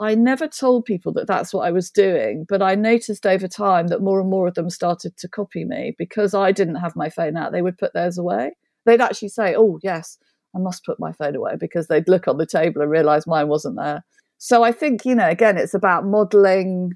I 0.00 0.14
never 0.14 0.46
told 0.46 0.84
people 0.84 1.12
that 1.14 1.26
that's 1.26 1.52
what 1.52 1.66
I 1.66 1.72
was 1.72 1.90
doing, 1.90 2.46
but 2.48 2.62
I 2.62 2.76
noticed 2.76 3.26
over 3.26 3.48
time 3.48 3.88
that 3.88 4.00
more 4.00 4.20
and 4.20 4.30
more 4.30 4.46
of 4.46 4.54
them 4.54 4.70
started 4.70 5.16
to 5.16 5.28
copy 5.28 5.64
me 5.64 5.94
because 5.98 6.34
I 6.34 6.52
didn't 6.52 6.76
have 6.76 6.94
my 6.94 7.08
phone 7.08 7.36
out. 7.36 7.50
They 7.50 7.62
would 7.62 7.78
put 7.78 7.94
theirs 7.94 8.16
away. 8.16 8.52
They'd 8.86 9.00
actually 9.00 9.30
say, 9.30 9.54
Oh, 9.56 9.80
yes, 9.82 10.18
I 10.54 10.60
must 10.60 10.84
put 10.84 11.00
my 11.00 11.12
phone 11.12 11.34
away 11.34 11.56
because 11.58 11.88
they'd 11.88 12.08
look 12.08 12.28
on 12.28 12.38
the 12.38 12.46
table 12.46 12.80
and 12.80 12.90
realize 12.90 13.26
mine 13.26 13.48
wasn't 13.48 13.76
there. 13.76 14.04
So 14.38 14.62
I 14.62 14.70
think, 14.70 15.04
you 15.04 15.16
know, 15.16 15.28
again, 15.28 15.58
it's 15.58 15.74
about 15.74 16.06
modeling 16.06 16.92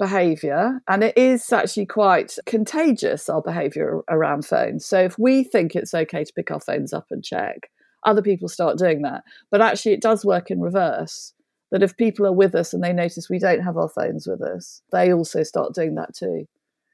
behavior 0.00 0.80
and 0.88 1.04
it 1.04 1.16
is 1.16 1.52
actually 1.52 1.84
quite 1.84 2.36
contagious 2.46 3.28
our 3.28 3.42
behavior 3.42 4.00
around 4.08 4.46
phones 4.46 4.86
so 4.86 4.98
if 4.98 5.18
we 5.18 5.44
think 5.44 5.76
it's 5.76 5.92
okay 5.92 6.24
to 6.24 6.32
pick 6.32 6.50
our 6.50 6.58
phones 6.58 6.94
up 6.94 7.04
and 7.10 7.22
check 7.22 7.70
other 8.06 8.22
people 8.22 8.48
start 8.48 8.78
doing 8.78 9.02
that 9.02 9.22
but 9.50 9.60
actually 9.60 9.92
it 9.92 10.00
does 10.00 10.24
work 10.24 10.50
in 10.50 10.58
reverse 10.58 11.34
that 11.70 11.82
if 11.82 11.96
people 11.96 12.26
are 12.26 12.32
with 12.32 12.54
us 12.54 12.72
and 12.72 12.82
they 12.82 12.92
notice 12.92 13.30
we 13.30 13.38
don't 13.38 13.62
have 13.62 13.76
our 13.76 13.88
phones 13.88 14.26
with 14.26 14.42
us 14.42 14.82
they 14.92 15.12
also 15.12 15.42
start 15.42 15.74
doing 15.74 15.94
that 15.94 16.14
too 16.14 16.46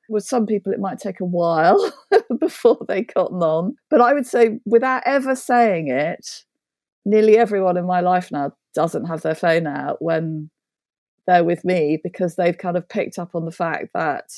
with 0.08 0.24
some 0.24 0.46
people 0.46 0.72
it 0.72 0.80
might 0.80 0.98
take 0.98 1.20
a 1.20 1.24
while 1.24 1.92
before 2.40 2.78
they 2.88 3.02
cotton 3.02 3.42
on 3.42 3.74
but 3.90 4.00
i 4.00 4.12
would 4.12 4.26
say 4.26 4.58
without 4.64 5.02
ever 5.04 5.34
saying 5.34 5.88
it 5.88 6.44
nearly 7.04 7.36
everyone 7.36 7.76
in 7.76 7.86
my 7.86 8.00
life 8.00 8.30
now 8.30 8.52
doesn't 8.74 9.06
have 9.06 9.22
their 9.22 9.34
phone 9.34 9.66
out 9.66 10.00
when 10.00 10.50
they're 11.26 11.44
with 11.44 11.64
me 11.64 11.98
because 12.02 12.36
they've 12.36 12.58
kind 12.58 12.76
of 12.76 12.88
picked 12.88 13.18
up 13.18 13.34
on 13.34 13.44
the 13.44 13.50
fact 13.50 13.88
that 13.94 14.30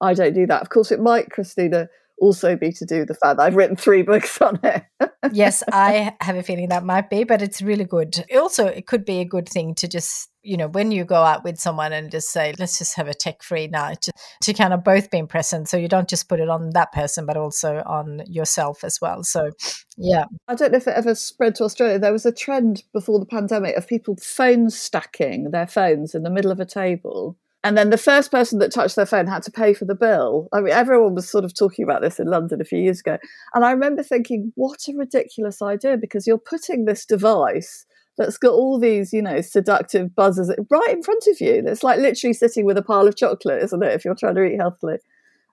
I 0.00 0.14
don't 0.14 0.34
do 0.34 0.46
that. 0.46 0.60
Of 0.60 0.68
course, 0.68 0.92
it 0.92 1.00
might, 1.00 1.30
Christina, 1.30 1.88
also 2.18 2.56
be 2.56 2.72
to 2.72 2.84
do 2.84 3.00
with 3.00 3.08
the 3.08 3.14
fact 3.14 3.38
that 3.38 3.44
I've 3.44 3.56
written 3.56 3.76
three 3.76 4.02
books 4.02 4.40
on 4.40 4.58
it. 4.62 4.84
yes, 5.32 5.62
I 5.72 6.14
have 6.20 6.36
a 6.36 6.42
feeling 6.42 6.68
that 6.68 6.84
might 6.84 7.10
be, 7.10 7.24
but 7.24 7.42
it's 7.42 7.62
really 7.62 7.84
good. 7.84 8.24
Also, 8.36 8.66
it 8.66 8.86
could 8.86 9.04
be 9.04 9.20
a 9.20 9.24
good 9.24 9.48
thing 9.48 9.74
to 9.76 9.88
just, 9.88 10.30
you 10.42 10.56
know, 10.56 10.68
when 10.68 10.90
you 10.90 11.04
go 11.04 11.22
out 11.22 11.44
with 11.44 11.58
someone 11.58 11.92
and 11.92 12.10
just 12.10 12.30
say, 12.30 12.54
let's 12.58 12.78
just 12.78 12.96
have 12.96 13.08
a 13.08 13.14
tech 13.14 13.42
free 13.42 13.66
night 13.66 14.02
to, 14.02 14.12
to 14.42 14.52
kind 14.52 14.72
of 14.72 14.84
both 14.84 15.10
being 15.10 15.26
present. 15.26 15.68
So 15.68 15.76
you 15.76 15.88
don't 15.88 16.08
just 16.08 16.28
put 16.28 16.40
it 16.40 16.48
on 16.48 16.70
that 16.70 16.92
person, 16.92 17.26
but 17.26 17.36
also 17.36 17.82
on 17.86 18.22
yourself 18.26 18.84
as 18.84 19.00
well. 19.00 19.24
So, 19.24 19.50
yeah. 19.96 20.24
I 20.48 20.54
don't 20.54 20.72
know 20.72 20.78
if 20.78 20.86
it 20.86 20.96
ever 20.96 21.14
spread 21.14 21.54
to 21.56 21.64
Australia. 21.64 21.98
There 21.98 22.12
was 22.12 22.26
a 22.26 22.32
trend 22.32 22.84
before 22.92 23.18
the 23.18 23.26
pandemic 23.26 23.76
of 23.76 23.86
people 23.86 24.16
phone 24.20 24.70
stacking 24.70 25.50
their 25.50 25.66
phones 25.66 26.14
in 26.14 26.22
the 26.22 26.30
middle 26.30 26.50
of 26.50 26.60
a 26.60 26.66
table 26.66 27.36
and 27.64 27.78
then 27.78 27.88
the 27.88 27.96
first 27.96 28.30
person 28.30 28.58
that 28.58 28.70
touched 28.70 28.94
their 28.94 29.06
phone 29.06 29.26
had 29.26 29.42
to 29.44 29.50
pay 29.50 29.72
for 29.72 29.86
the 29.86 29.94
bill. 29.94 30.48
I 30.52 30.60
mean, 30.60 30.74
everyone 30.74 31.14
was 31.14 31.28
sort 31.28 31.44
of 31.44 31.54
talking 31.54 31.82
about 31.82 32.02
this 32.02 32.20
in 32.20 32.26
London 32.26 32.60
a 32.60 32.64
few 32.64 32.78
years 32.78 33.00
ago. 33.00 33.16
And 33.54 33.64
I 33.64 33.70
remember 33.70 34.02
thinking, 34.02 34.52
what 34.54 34.86
a 34.86 34.92
ridiculous 34.94 35.62
idea, 35.62 35.96
because 35.96 36.26
you're 36.26 36.36
putting 36.36 36.84
this 36.84 37.06
device 37.06 37.86
that's 38.18 38.36
got 38.36 38.52
all 38.52 38.78
these, 38.78 39.14
you 39.14 39.22
know, 39.22 39.40
seductive 39.40 40.14
buzzers 40.14 40.50
right 40.70 40.90
in 40.90 41.02
front 41.02 41.24
of 41.26 41.40
you. 41.40 41.62
It's 41.66 41.82
like 41.82 41.98
literally 41.98 42.34
sitting 42.34 42.66
with 42.66 42.76
a 42.76 42.82
pile 42.82 43.08
of 43.08 43.16
chocolate, 43.16 43.62
isn't 43.62 43.82
it, 43.82 43.92
if 43.94 44.04
you're 44.04 44.14
trying 44.14 44.34
to 44.34 44.44
eat 44.44 44.60
healthily 44.60 44.98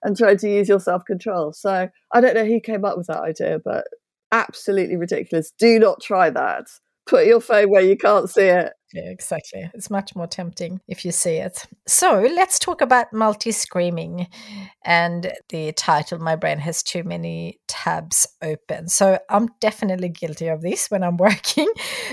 and 0.04 0.18
trying 0.18 0.38
to 0.40 0.50
use 0.50 0.68
your 0.68 0.82
self 0.82 1.06
control. 1.06 1.54
So 1.54 1.88
I 2.14 2.22
don't 2.22 2.36
know 2.36 2.46
who 2.46 2.60
came 2.60 2.84
up 2.84 2.98
with 2.98 3.08
that 3.08 3.22
idea, 3.22 3.60
but 3.64 3.86
absolutely 4.34 4.98
ridiculous. 4.98 5.54
Do 5.58 5.80
not 5.80 6.02
try 6.02 6.30
that. 6.30 6.68
Put 7.06 7.26
your 7.26 7.42
phone 7.42 7.70
where 7.70 7.82
you 7.82 7.98
can't 7.98 8.30
see 8.30 8.44
it. 8.44 8.74
Yeah, 8.94 9.10
exactly. 9.10 9.70
It's 9.74 9.90
much 9.90 10.16
more 10.16 10.28
tempting 10.28 10.82
if 10.88 11.06
you 11.06 11.12
see 11.12 11.36
it. 11.36 11.66
So 11.88 12.22
let's 12.36 12.60
talk 12.60 12.82
about 12.82 13.14
multi 13.14 13.52
screening 13.52 14.28
and 14.84 15.32
the 15.50 15.72
title, 15.72 16.20
My 16.20 16.36
Brain 16.36 16.60
Has 16.60 16.84
Too 16.84 17.04
Many 17.04 17.60
Tabs 17.68 18.28
Open. 18.42 18.90
So 18.90 19.18
I'm 19.30 19.50
definitely 19.62 20.10
guilty 20.10 20.48
of 20.48 20.62
this 20.62 20.92
when 20.92 21.04
I'm 21.04 21.18
working, 21.18 21.72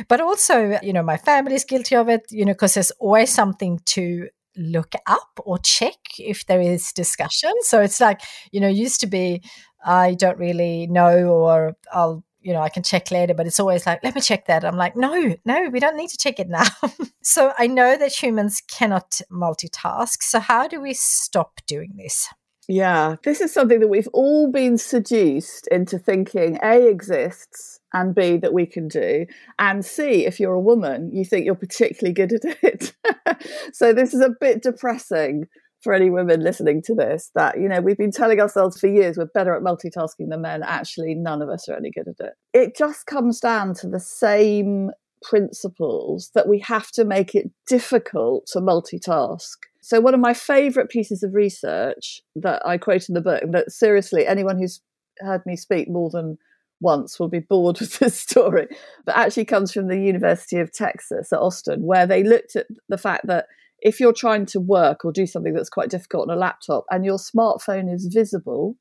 but 0.08 0.20
also, 0.20 0.78
you 0.82 0.92
know, 0.92 1.02
my 1.02 1.16
family 1.16 1.54
is 1.54 1.64
guilty 1.64 1.96
of 1.96 2.08
it, 2.08 2.22
you 2.30 2.44
know, 2.44 2.52
because 2.52 2.74
there's 2.74 2.92
always 2.92 3.30
something 3.30 3.80
to 3.86 4.28
look 4.56 4.94
up 5.06 5.40
or 5.44 5.58
check 5.58 5.94
if 6.18 6.46
there 6.46 6.60
is 6.60 6.92
discussion. 6.92 7.52
So 7.62 7.80
it's 7.80 8.00
like, 8.00 8.20
you 8.52 8.60
know, 8.60 8.68
used 8.68 9.00
to 9.00 9.06
be, 9.06 9.42
I 9.84 10.14
don't 10.14 10.38
really 10.38 10.86
know, 10.88 11.28
or 11.28 11.76
I'll 11.92 12.24
you 12.48 12.54
know, 12.54 12.62
I 12.62 12.70
can 12.70 12.82
check 12.82 13.10
later, 13.10 13.34
but 13.34 13.46
it's 13.46 13.60
always 13.60 13.84
like, 13.84 14.02
let 14.02 14.14
me 14.14 14.22
check 14.22 14.46
that. 14.46 14.64
I'm 14.64 14.78
like, 14.78 14.96
no, 14.96 15.36
no, 15.44 15.68
we 15.68 15.80
don't 15.80 15.98
need 15.98 16.08
to 16.08 16.16
check 16.16 16.40
it 16.40 16.48
now. 16.48 16.64
so 17.22 17.52
I 17.58 17.66
know 17.66 17.98
that 17.98 18.10
humans 18.10 18.62
cannot 18.66 19.20
multitask. 19.30 20.22
So 20.22 20.40
how 20.40 20.66
do 20.66 20.80
we 20.80 20.94
stop 20.94 21.60
doing 21.66 21.92
this? 21.98 22.26
Yeah, 22.66 23.16
this 23.22 23.42
is 23.42 23.52
something 23.52 23.80
that 23.80 23.88
we've 23.88 24.08
all 24.14 24.50
been 24.50 24.78
seduced 24.78 25.66
into 25.66 25.98
thinking 25.98 26.58
A 26.62 26.88
exists 26.88 27.80
and 27.92 28.14
B 28.14 28.38
that 28.38 28.54
we 28.54 28.64
can 28.64 28.88
do, 28.88 29.26
and 29.58 29.84
C, 29.84 30.24
if 30.24 30.40
you're 30.40 30.54
a 30.54 30.60
woman, 30.60 31.10
you 31.12 31.26
think 31.26 31.44
you're 31.44 31.54
particularly 31.54 32.14
good 32.14 32.32
at 32.32 32.44
it. 32.62 32.94
so 33.74 33.92
this 33.92 34.14
is 34.14 34.20
a 34.20 34.34
bit 34.40 34.62
depressing 34.62 35.48
for 35.80 35.92
any 35.92 36.10
women 36.10 36.42
listening 36.42 36.82
to 36.82 36.94
this 36.94 37.30
that 37.34 37.60
you 37.60 37.68
know 37.68 37.80
we've 37.80 37.98
been 37.98 38.10
telling 38.10 38.40
ourselves 38.40 38.78
for 38.78 38.88
years 38.88 39.16
we're 39.16 39.26
better 39.26 39.54
at 39.54 39.62
multitasking 39.62 40.28
than 40.28 40.42
men. 40.42 40.62
Actually 40.62 41.14
none 41.14 41.42
of 41.42 41.48
us 41.48 41.68
are 41.68 41.76
any 41.76 41.90
good 41.90 42.08
at 42.08 42.26
it. 42.26 42.34
It 42.52 42.76
just 42.76 43.06
comes 43.06 43.40
down 43.40 43.74
to 43.74 43.88
the 43.88 44.00
same 44.00 44.90
principles 45.22 46.30
that 46.34 46.48
we 46.48 46.58
have 46.60 46.90
to 46.92 47.04
make 47.04 47.34
it 47.34 47.50
difficult 47.66 48.46
to 48.46 48.60
multitask. 48.60 49.56
So 49.80 50.00
one 50.00 50.14
of 50.14 50.20
my 50.20 50.34
favorite 50.34 50.90
pieces 50.90 51.22
of 51.22 51.34
research 51.34 52.20
that 52.36 52.64
i 52.66 52.76
quote 52.76 53.08
in 53.08 53.14
the 53.14 53.20
book 53.20 53.42
that 53.50 53.72
seriously 53.72 54.26
anyone 54.26 54.58
who's 54.58 54.80
heard 55.20 55.42
me 55.46 55.56
speak 55.56 55.88
more 55.88 56.10
than 56.10 56.38
once 56.80 57.18
will 57.18 57.28
be 57.28 57.40
bored 57.40 57.78
with 57.80 57.98
this 57.98 58.18
story 58.18 58.68
but 59.04 59.16
actually 59.16 59.44
comes 59.44 59.72
from 59.72 59.88
the 59.88 59.98
university 59.98 60.58
of 60.58 60.72
texas 60.72 61.32
at 61.32 61.38
austin 61.38 61.82
where 61.82 62.06
they 62.06 62.22
looked 62.22 62.54
at 62.56 62.66
the 62.88 62.98
fact 62.98 63.26
that 63.26 63.46
if 63.80 64.00
you're 64.00 64.12
trying 64.12 64.46
to 64.46 64.60
work 64.60 65.04
or 65.04 65.12
do 65.12 65.26
something 65.26 65.54
that's 65.54 65.70
quite 65.70 65.90
difficult 65.90 66.28
on 66.28 66.36
a 66.36 66.38
laptop 66.38 66.84
and 66.90 67.04
your 67.04 67.18
smartphone 67.18 67.92
is 67.92 68.06
visible, 68.06 68.76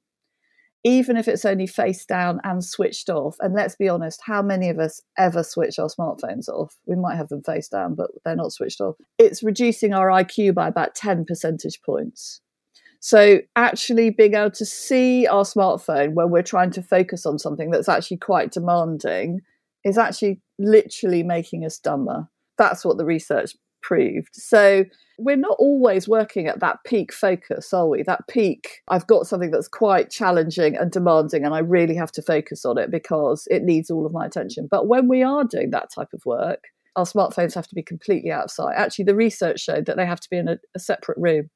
even 0.83 1.17
if 1.17 1.27
it's 1.27 1.45
only 1.45 1.67
face 1.67 2.05
down 2.05 2.39
and 2.43 2.63
switched 2.63 3.10
off, 3.10 3.36
and 3.39 3.53
let's 3.53 3.75
be 3.75 3.89
honest, 3.89 4.21
how 4.25 4.41
many 4.41 4.69
of 4.69 4.79
us 4.79 5.01
ever 5.17 5.43
switch 5.43 5.79
our 5.79 5.89
smartphones 5.89 6.47
off? 6.47 6.77
We 6.86 6.95
might 6.95 7.17
have 7.17 7.29
them 7.29 7.43
face 7.43 7.67
down, 7.67 7.95
but 7.95 8.12
they're 8.23 8.36
not 8.36 8.53
switched 8.53 8.79
off. 8.79 8.95
It's 9.17 9.43
reducing 9.43 9.93
our 9.93 10.07
IQ 10.07 10.53
by 10.53 10.67
about 10.67 10.95
10 10.95 11.25
percentage 11.25 11.81
points. 11.81 12.41
So, 12.99 13.39
actually 13.55 14.10
being 14.10 14.33
able 14.33 14.51
to 14.51 14.65
see 14.65 15.27
our 15.27 15.43
smartphone 15.43 16.13
when 16.13 16.31
we're 16.31 16.41
trying 16.41 16.71
to 16.71 16.81
focus 16.81 17.25
on 17.25 17.38
something 17.38 17.69
that's 17.69 17.89
actually 17.89 18.17
quite 18.17 18.51
demanding 18.51 19.41
is 19.83 19.97
actually 19.97 20.41
literally 20.57 21.21
making 21.21 21.63
us 21.63 21.77
dumber. 21.77 22.27
That's 22.57 22.83
what 22.83 22.97
the 22.97 23.05
research 23.05 23.55
proved. 23.81 24.33
So 24.33 24.85
we're 25.17 25.35
not 25.35 25.55
always 25.59 26.07
working 26.07 26.47
at 26.47 26.59
that 26.59 26.77
peak 26.85 27.11
focus, 27.11 27.73
are 27.73 27.87
we? 27.87 28.03
That 28.03 28.27
peak, 28.27 28.81
I've 28.87 29.07
got 29.07 29.25
something 29.25 29.51
that's 29.51 29.67
quite 29.67 30.09
challenging 30.11 30.75
and 30.75 30.91
demanding, 30.91 31.43
and 31.43 31.53
I 31.53 31.59
really 31.59 31.95
have 31.95 32.11
to 32.13 32.21
focus 32.21 32.65
on 32.65 32.77
it 32.77 32.91
because 32.91 33.47
it 33.49 33.63
needs 33.63 33.89
all 33.89 34.05
of 34.05 34.13
my 34.13 34.25
attention. 34.25 34.67
But 34.69 34.87
when 34.87 35.07
we 35.07 35.23
are 35.23 35.43
doing 35.43 35.71
that 35.71 35.89
type 35.93 36.09
of 36.13 36.25
work, 36.25 36.65
our 36.95 37.05
smartphones 37.05 37.55
have 37.55 37.67
to 37.67 37.75
be 37.75 37.83
completely 37.83 38.31
out 38.31 38.45
of 38.45 38.51
sight. 38.51 38.75
Actually, 38.75 39.05
the 39.05 39.15
research 39.15 39.59
showed 39.61 39.85
that 39.85 39.97
they 39.97 40.05
have 40.05 40.19
to 40.19 40.29
be 40.29 40.37
in 40.37 40.47
a, 40.47 40.57
a 40.75 40.79
separate 40.79 41.17
room. 41.19 41.49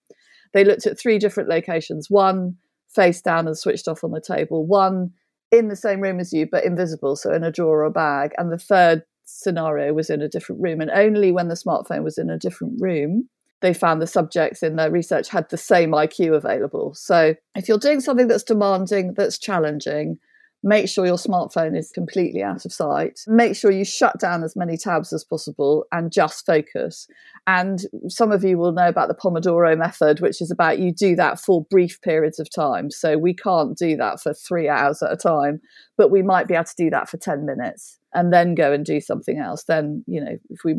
They 0.54 0.64
looked 0.64 0.86
at 0.86 1.00
three 1.00 1.20
different 1.20 1.50
locations 1.50 2.08
one 2.10 2.58
face 2.90 3.22
down 3.22 3.48
and 3.48 3.58
switched 3.58 3.88
off 3.88 4.04
on 4.04 4.12
the 4.12 4.22
table, 4.22 4.66
one 4.66 5.12
in 5.52 5.68
the 5.68 5.76
same 5.76 6.02
room 6.02 6.20
as 6.20 6.34
you 6.34 6.48
but 6.50 6.66
invisible, 6.66 7.16
so 7.16 7.34
in 7.34 7.44
a 7.44 7.52
drawer 7.52 7.86
or 7.86 7.90
bag, 7.90 8.32
and 8.38 8.52
the 8.52 8.58
third 8.58 9.04
scenario 9.40 9.94
was 9.94 10.10
in 10.10 10.22
a 10.22 10.30
different 10.30 10.62
room. 10.62 10.82
And 10.82 10.92
only 10.92 11.32
when 11.32 11.48
the 11.48 11.56
smartphone 11.56 12.04
was 12.04 12.18
in 12.18 12.30
a 12.30 12.38
different 12.38 12.82
room, 12.82 13.30
they 13.62 13.74
found 13.74 14.02
the 14.02 14.08
subjects 14.08 14.64
in 14.64 14.76
their 14.76 14.92
research 14.92 15.30
had 15.30 15.50
the 15.50 15.58
same 15.58 15.92
IQ 15.92 16.36
available. 16.36 16.94
So 16.96 17.36
if 17.56 17.68
you're 17.68 17.78
doing 17.78 18.02
something 18.02 18.28
that's 18.28 18.44
demanding, 18.44 19.14
that's 19.14 19.38
challenging, 19.38 20.18
make 20.64 20.88
sure 20.88 21.06
your 21.06 21.18
smartphone 21.18 21.78
is 21.78 21.92
completely 21.92 22.44
out 22.44 22.66
of 22.66 22.74
sight. 22.74 23.22
Make 23.28 23.56
sure 23.56 23.72
you 23.72 23.86
shut 23.86 24.20
down 24.20 24.44
as 24.44 24.56
many 24.56 24.78
tabs 24.78 25.14
as 25.14 25.24
possible 25.24 25.86
and 25.92 26.12
just 26.12 26.46
focus. 26.46 27.08
And 27.48 27.82
some 28.08 28.32
of 28.32 28.44
you 28.44 28.58
will 28.58 28.72
know 28.72 28.88
about 28.88 29.08
the 29.08 29.16
Pomodoro 29.16 29.78
method, 29.78 30.22
which 30.22 30.42
is 30.42 30.52
about 30.52 30.80
you 30.80 30.92
do 30.92 31.16
that 31.16 31.40
for 31.40 31.66
brief 31.70 32.02
periods 32.02 32.40
of 32.40 32.50
time. 32.50 32.92
So 32.92 33.18
we 33.18 33.34
can't 33.34 33.78
do 33.78 33.96
that 33.98 34.22
for 34.22 34.34
three 34.34 34.70
hours 34.70 35.02
at 35.02 35.12
a 35.12 35.18
time, 35.18 35.62
but 35.98 36.12
we 36.12 36.22
might 36.22 36.48
be 36.48 36.54
able 36.54 36.66
to 36.66 36.76
do 36.78 36.90
that 36.92 37.10
for 37.10 37.18
10 37.18 37.46
minutes 37.46 38.00
and 38.14 38.34
then 38.34 38.56
go 38.56 38.72
and 38.72 38.86
do 38.86 39.00
something 39.00 39.38
else 39.40 39.64
then 39.64 40.04
you 40.08 40.24
know 40.24 40.38
if 40.50 40.64
we 40.64 40.76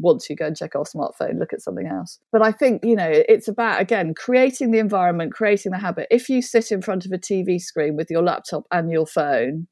want 0.00 0.20
to 0.20 0.34
go 0.34 0.46
and 0.46 0.56
check 0.56 0.74
our 0.74 0.84
smartphone 0.84 1.38
look 1.38 1.52
at 1.52 1.60
something 1.60 1.86
else. 1.86 2.18
But 2.30 2.42
i 2.42 2.52
think 2.52 2.84
you 2.84 2.96
know 2.96 3.10
it's 3.10 3.48
about 3.48 3.80
again 3.80 4.14
creating 4.14 4.70
the 4.70 4.78
environment 4.78 5.32
creating 5.32 5.72
the 5.72 5.78
habit. 5.78 6.06
If 6.10 6.28
you 6.28 6.42
sit 6.42 6.72
in 6.72 6.82
front 6.82 7.06
of 7.06 7.12
a 7.12 7.18
tv 7.18 7.60
screen 7.60 7.96
with 7.96 8.10
your 8.10 8.22
laptop 8.22 8.64
and 8.70 8.90
your 8.90 9.06
phone 9.06 9.66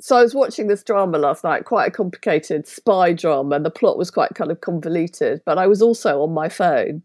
so 0.00 0.16
i 0.16 0.22
was 0.22 0.34
watching 0.34 0.66
this 0.66 0.82
drama 0.82 1.18
last 1.18 1.44
night 1.44 1.64
quite 1.64 1.86
a 1.86 1.90
complicated 1.90 2.66
spy 2.66 3.12
drama 3.12 3.56
and 3.56 3.64
the 3.64 3.70
plot 3.70 3.98
was 3.98 4.10
quite 4.10 4.34
kind 4.34 4.50
of 4.50 4.60
convoluted 4.60 5.40
but 5.44 5.58
i 5.58 5.66
was 5.66 5.82
also 5.82 6.22
on 6.22 6.32
my 6.32 6.48
phone. 6.48 7.02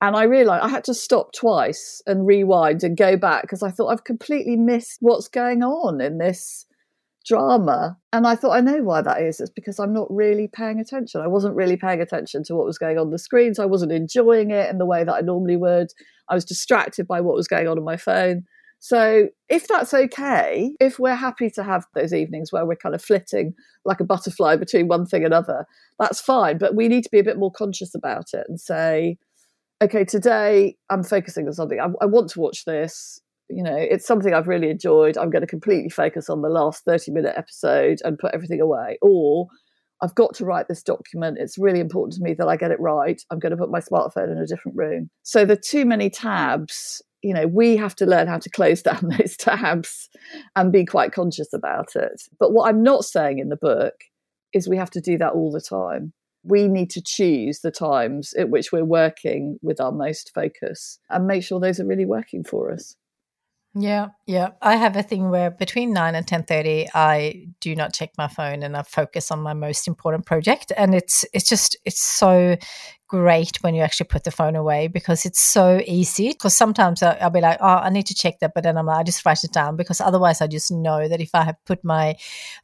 And 0.00 0.16
I 0.16 0.24
realized 0.24 0.62
I 0.62 0.68
had 0.68 0.84
to 0.84 0.92
stop 0.92 1.32
twice 1.32 2.02
and 2.06 2.26
rewind 2.26 2.84
and 2.84 2.94
go 2.94 3.16
back 3.16 3.42
because 3.42 3.62
I 3.62 3.70
thought 3.70 3.88
I've 3.88 4.04
completely 4.04 4.54
missed 4.54 4.98
what's 5.00 5.28
going 5.28 5.62
on 5.62 6.02
in 6.02 6.18
this 6.18 6.66
drama. 7.24 7.96
And 8.12 8.26
I 8.26 8.36
thought, 8.36 8.56
I 8.56 8.60
know 8.60 8.82
why 8.82 9.02
that 9.02 9.22
is. 9.22 9.40
It's 9.40 9.50
because 9.50 9.78
I'm 9.78 9.92
not 9.92 10.06
really 10.10 10.48
paying 10.48 10.80
attention. 10.80 11.20
I 11.20 11.26
wasn't 11.26 11.56
really 11.56 11.76
paying 11.76 12.00
attention 12.00 12.44
to 12.44 12.54
what 12.54 12.66
was 12.66 12.78
going 12.78 12.98
on 12.98 13.10
the 13.10 13.18
screens. 13.18 13.58
I 13.58 13.66
wasn't 13.66 13.92
enjoying 13.92 14.50
it 14.50 14.70
in 14.70 14.78
the 14.78 14.86
way 14.86 15.04
that 15.04 15.14
I 15.14 15.20
normally 15.20 15.56
would. 15.56 15.88
I 16.28 16.34
was 16.34 16.44
distracted 16.44 17.06
by 17.06 17.20
what 17.20 17.36
was 17.36 17.48
going 17.48 17.68
on 17.68 17.78
on 17.78 17.84
my 17.84 17.96
phone. 17.96 18.44
So, 18.80 19.28
if 19.48 19.66
that's 19.66 19.94
okay, 19.94 20.74
if 20.78 20.98
we're 20.98 21.14
happy 21.14 21.48
to 21.52 21.62
have 21.62 21.86
those 21.94 22.12
evenings 22.12 22.52
where 22.52 22.66
we're 22.66 22.76
kind 22.76 22.94
of 22.94 23.02
flitting 23.02 23.54
like 23.86 23.98
a 23.98 24.04
butterfly 24.04 24.56
between 24.56 24.88
one 24.88 25.06
thing 25.06 25.24
and 25.24 25.32
another, 25.32 25.66
that's 25.98 26.20
fine. 26.20 26.58
But 26.58 26.74
we 26.74 26.88
need 26.88 27.02
to 27.04 27.10
be 27.10 27.18
a 27.18 27.24
bit 27.24 27.38
more 27.38 27.50
conscious 27.50 27.94
about 27.94 28.34
it 28.34 28.44
and 28.46 28.60
say, 28.60 29.16
okay, 29.82 30.04
today 30.04 30.76
I'm 30.90 31.02
focusing 31.02 31.46
on 31.46 31.54
something. 31.54 31.80
I, 31.80 31.86
I 32.02 32.06
want 32.06 32.28
to 32.30 32.40
watch 32.40 32.66
this. 32.66 33.20
You 33.48 33.62
know, 33.62 33.76
it's 33.76 34.06
something 34.06 34.32
I've 34.32 34.48
really 34.48 34.70
enjoyed. 34.70 35.18
I'm 35.18 35.30
going 35.30 35.42
to 35.42 35.46
completely 35.46 35.90
focus 35.90 36.30
on 36.30 36.42
the 36.42 36.48
last 36.48 36.84
30 36.84 37.12
minute 37.12 37.34
episode 37.36 37.98
and 38.04 38.18
put 38.18 38.34
everything 38.34 38.60
away. 38.60 38.98
Or 39.02 39.48
I've 40.02 40.14
got 40.14 40.34
to 40.34 40.44
write 40.44 40.68
this 40.68 40.82
document. 40.82 41.38
It's 41.40 41.56
really 41.58 41.80
important 41.80 42.14
to 42.14 42.22
me 42.22 42.34
that 42.34 42.46
I 42.46 42.56
get 42.56 42.70
it 42.70 42.80
right. 42.80 43.20
I'm 43.30 43.38
going 43.38 43.52
to 43.52 43.56
put 43.56 43.70
my 43.70 43.80
smartphone 43.80 44.30
in 44.30 44.38
a 44.38 44.46
different 44.46 44.76
room. 44.76 45.08
So 45.22 45.44
the 45.44 45.56
too 45.56 45.84
many 45.84 46.10
tabs, 46.10 47.00
you 47.22 47.32
know, 47.32 47.46
we 47.46 47.76
have 47.76 47.94
to 47.96 48.06
learn 48.06 48.26
how 48.26 48.38
to 48.38 48.50
close 48.50 48.82
down 48.82 49.08
those 49.18 49.36
tabs 49.36 50.08
and 50.56 50.72
be 50.72 50.84
quite 50.84 51.12
conscious 51.12 51.52
about 51.52 51.96
it. 51.96 52.22
But 52.38 52.52
what 52.52 52.68
I'm 52.68 52.82
not 52.82 53.04
saying 53.04 53.38
in 53.38 53.48
the 53.48 53.56
book 53.56 53.94
is 54.52 54.68
we 54.68 54.76
have 54.76 54.90
to 54.90 55.00
do 55.00 55.16
that 55.18 55.32
all 55.32 55.50
the 55.50 55.60
time. 55.60 56.12
We 56.42 56.68
need 56.68 56.90
to 56.90 57.02
choose 57.02 57.60
the 57.60 57.70
times 57.70 58.34
at 58.34 58.50
which 58.50 58.72
we're 58.72 58.84
working 58.84 59.58
with 59.62 59.80
our 59.80 59.92
most 59.92 60.32
focus 60.34 60.98
and 61.08 61.26
make 61.26 61.42
sure 61.42 61.58
those 61.58 61.80
are 61.80 61.86
really 61.86 62.04
working 62.04 62.44
for 62.44 62.70
us. 62.70 62.96
Yeah, 63.76 64.10
yeah. 64.26 64.50
I 64.62 64.76
have 64.76 64.94
a 64.96 65.02
thing 65.02 65.30
where 65.30 65.50
between 65.50 65.92
nine 65.92 66.14
and 66.14 66.26
ten 66.26 66.44
thirty, 66.44 66.86
I 66.94 67.48
do 67.58 67.74
not 67.74 67.92
check 67.92 68.10
my 68.16 68.28
phone 68.28 68.62
and 68.62 68.76
I 68.76 68.82
focus 68.82 69.32
on 69.32 69.40
my 69.40 69.52
most 69.52 69.88
important 69.88 70.26
project. 70.26 70.72
And 70.76 70.94
it's 70.94 71.24
it's 71.34 71.48
just 71.48 71.76
it's 71.84 72.00
so 72.00 72.56
great 73.08 73.58
when 73.62 73.74
you 73.74 73.82
actually 73.82 74.06
put 74.06 74.22
the 74.22 74.30
phone 74.30 74.54
away 74.54 74.86
because 74.86 75.26
it's 75.26 75.40
so 75.40 75.80
easy. 75.86 76.28
Because 76.28 76.56
sometimes 76.56 77.02
I'll, 77.02 77.16
I'll, 77.20 77.30
be 77.30 77.40
like, 77.40 77.58
oh, 77.60 77.66
I 77.66 77.90
need 77.90 78.06
to 78.06 78.14
check 78.14 78.38
that, 78.40 78.52
but 78.54 78.62
then 78.62 78.78
I'm 78.78 78.86
like, 78.86 78.98
I 78.98 79.02
just 79.02 79.26
write 79.26 79.42
it 79.42 79.52
down 79.52 79.74
because 79.76 80.00
otherwise 80.00 80.40
I 80.40 80.46
just 80.46 80.70
know 80.70 81.08
that 81.08 81.20
if 81.20 81.30
I 81.34 81.42
have 81.42 81.56
put 81.64 81.82
my 81.82 82.14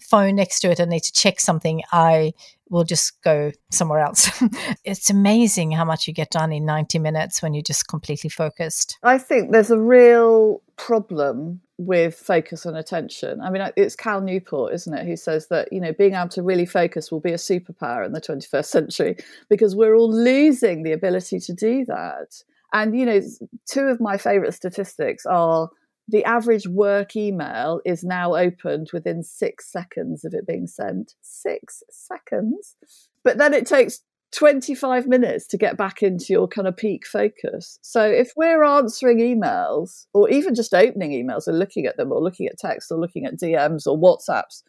phone 0.01 0.37
next 0.37 0.61
to 0.61 0.70
it 0.70 0.79
and 0.79 0.90
need 0.90 1.03
to 1.05 1.12
check 1.12 1.40
something, 1.40 1.83
I 1.90 2.35
will 2.71 2.85
just 2.85 3.21
go 3.23 3.51
somewhere 3.71 4.01
else. 4.01 4.31
it's 4.85 5.11
amazing 5.11 5.73
how 5.73 5.85
much 5.85 6.07
you 6.07 6.15
get 6.15 6.31
done 6.31 6.53
in 6.53 6.65
90 6.65 6.99
minutes 6.99 7.43
when 7.43 7.53
you're 7.53 7.63
just 7.63 7.89
completely 7.89 8.31
focused. 8.31 8.97
I 9.03 9.19
think 9.19 9.51
there's 9.51 9.71
a 9.71 9.79
real 9.79 10.63
problem 10.77 11.61
with 11.79 12.15
focus 12.15 12.65
and 12.65 12.77
attention. 12.77 13.41
I 13.41 13.51
mean, 13.51 13.69
it's 13.77 13.97
Cal 13.97 14.21
Newport, 14.21 14.73
isn't 14.75 14.95
it, 14.95 15.07
who 15.07 15.17
says 15.17 15.49
that, 15.49 15.73
you 15.73 15.81
know, 15.81 15.93
being 15.93 16.15
able 16.15 16.29
to 16.31 16.43
really 16.43 16.67
focus 16.67 17.11
will 17.11 17.21
be 17.21 17.33
a 17.33 17.37
superpower 17.37 18.07
in 18.07 18.13
the 18.13 18.21
21st 18.21 18.65
century 18.67 19.17
because 19.49 19.75
we're 19.75 19.97
all 19.97 20.13
losing 20.13 20.83
the 20.83 20.93
ability 20.93 21.41
to 21.41 21.53
do 21.53 21.85
that. 21.87 22.43
And, 22.73 22.97
you 22.97 23.05
know, 23.05 23.21
two 23.69 23.87
of 23.87 24.01
my 24.01 24.17
favorite 24.17 24.55
statistics 24.55 25.27
are 25.27 25.71
the 26.11 26.25
average 26.25 26.66
work 26.66 27.14
email 27.14 27.81
is 27.85 28.03
now 28.03 28.35
opened 28.35 28.88
within 28.92 29.23
six 29.23 29.70
seconds 29.70 30.25
of 30.25 30.35
it 30.35 30.46
being 30.46 30.66
sent. 30.66 31.14
Six 31.23 31.83
seconds. 31.90 32.77
But 33.23 33.38
then 33.38 33.55
it 33.55 33.66
takes 33.66 34.01
25 34.33 35.07
minutes 35.07 35.46
to 35.49 35.59
get 35.59 35.77
back 35.77 36.03
into 36.03 36.27
your 36.33 36.49
kind 36.49 36.68
of 36.68 36.77
peak 36.77 37.07
focus. 37.07 37.79
So 37.83 38.03
if 38.03 38.33
we're 38.37 38.64
answering 38.64 39.18
emails 39.18 40.07
or 40.12 40.29
even 40.31 40.55
just 40.55 40.75
opening 40.75 41.12
emails 41.12 41.46
and 41.46 41.59
looking 41.59 41.87
at 41.87 41.96
them 41.96 42.12
or 42.12 42.23
looking 42.23 42.46
at 42.46 42.59
text 42.59 42.90
or 42.90 42.99
looking 42.99 43.25
at 43.25 43.38
DMs 43.38 43.87
or 43.87 43.99
WhatsApps 43.99 44.62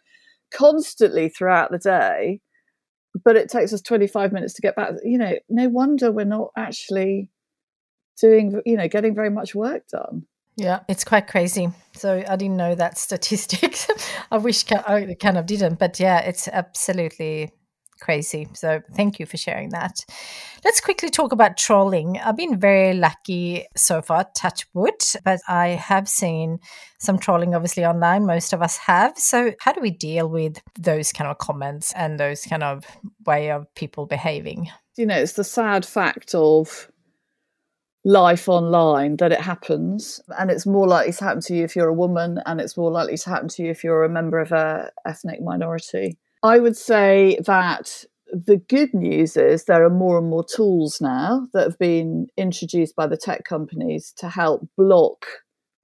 constantly 0.53 1.29
throughout 1.29 1.71
the 1.71 1.77
day, 1.77 2.41
but 3.23 3.35
it 3.35 3.49
takes 3.49 3.73
us 3.73 3.81
25 3.81 4.31
minutes 4.31 4.53
to 4.53 4.61
get 4.61 4.75
back, 4.75 4.93
you 5.03 5.17
know, 5.17 5.35
no 5.49 5.69
wonder 5.69 6.11
we're 6.11 6.25
not 6.25 6.49
actually 6.57 7.29
doing, 8.19 8.61
you 8.65 8.77
know, 8.77 8.87
getting 8.87 9.13
very 9.13 9.29
much 9.29 9.53
work 9.53 9.87
done. 9.87 10.25
Yeah, 10.61 10.81
it's 10.87 11.03
quite 11.03 11.27
crazy. 11.27 11.69
So 11.95 12.23
I 12.27 12.35
didn't 12.35 12.57
know 12.57 12.75
that 12.75 12.97
statistic. 13.07 13.77
I 14.29 14.37
wish 14.37 14.63
I 14.71 15.15
kind 15.19 15.37
of 15.37 15.47
didn't, 15.47 15.79
but 15.79 15.99
yeah, 15.99 16.19
it's 16.19 16.47
absolutely 16.47 17.51
crazy. 17.99 18.47
So 18.53 18.81
thank 18.93 19.19
you 19.19 19.25
for 19.25 19.37
sharing 19.37 19.69
that. 19.69 20.05
Let's 20.63 20.79
quickly 20.79 21.09
talk 21.09 21.31
about 21.31 21.57
trolling. 21.57 22.19
I've 22.19 22.37
been 22.37 22.59
very 22.59 22.93
lucky 22.93 23.65
so 23.75 24.03
far, 24.03 24.27
touch 24.35 24.65
wood, 24.73 25.01
but 25.23 25.39
I 25.47 25.69
have 25.69 26.07
seen 26.07 26.59
some 26.99 27.17
trolling 27.17 27.55
obviously 27.55 27.85
online. 27.85 28.27
Most 28.27 28.53
of 28.53 28.61
us 28.61 28.77
have. 28.77 29.17
So 29.17 29.53
how 29.61 29.73
do 29.73 29.81
we 29.81 29.91
deal 29.91 30.29
with 30.29 30.61
those 30.79 31.11
kind 31.11 31.29
of 31.29 31.39
comments 31.39 31.91
and 31.93 32.19
those 32.19 32.43
kind 32.43 32.63
of 32.63 32.85
way 33.25 33.49
of 33.49 33.65
people 33.73 34.05
behaving? 34.05 34.69
You 34.95 35.07
know, 35.07 35.17
it's 35.17 35.33
the 35.33 35.43
sad 35.43 35.85
fact 35.85 36.35
of 36.35 36.91
life 38.03 38.49
online 38.49 39.17
that 39.17 39.31
it 39.31 39.41
happens. 39.41 40.21
And 40.37 40.49
it's 40.49 40.65
more 40.65 40.87
likely 40.87 41.13
to 41.13 41.23
happen 41.23 41.41
to 41.41 41.55
you 41.55 41.63
if 41.63 41.75
you're 41.75 41.87
a 41.87 41.93
woman 41.93 42.39
and 42.45 42.59
it's 42.59 42.77
more 42.77 42.91
likely 42.91 43.17
to 43.17 43.29
happen 43.29 43.47
to 43.49 43.63
you 43.63 43.71
if 43.71 43.83
you're 43.83 44.03
a 44.03 44.09
member 44.09 44.39
of 44.39 44.51
a 44.51 44.91
ethnic 45.05 45.41
minority. 45.41 46.17
I 46.43 46.59
would 46.59 46.75
say 46.75 47.37
that 47.45 48.05
the 48.31 48.57
good 48.57 48.93
news 48.93 49.35
is 49.35 49.65
there 49.65 49.85
are 49.85 49.89
more 49.89 50.17
and 50.17 50.29
more 50.29 50.43
tools 50.43 50.99
now 51.01 51.47
that 51.53 51.63
have 51.63 51.77
been 51.77 52.27
introduced 52.37 52.95
by 52.95 53.05
the 53.05 53.17
tech 53.17 53.43
companies 53.43 54.13
to 54.17 54.29
help 54.29 54.67
block 54.77 55.25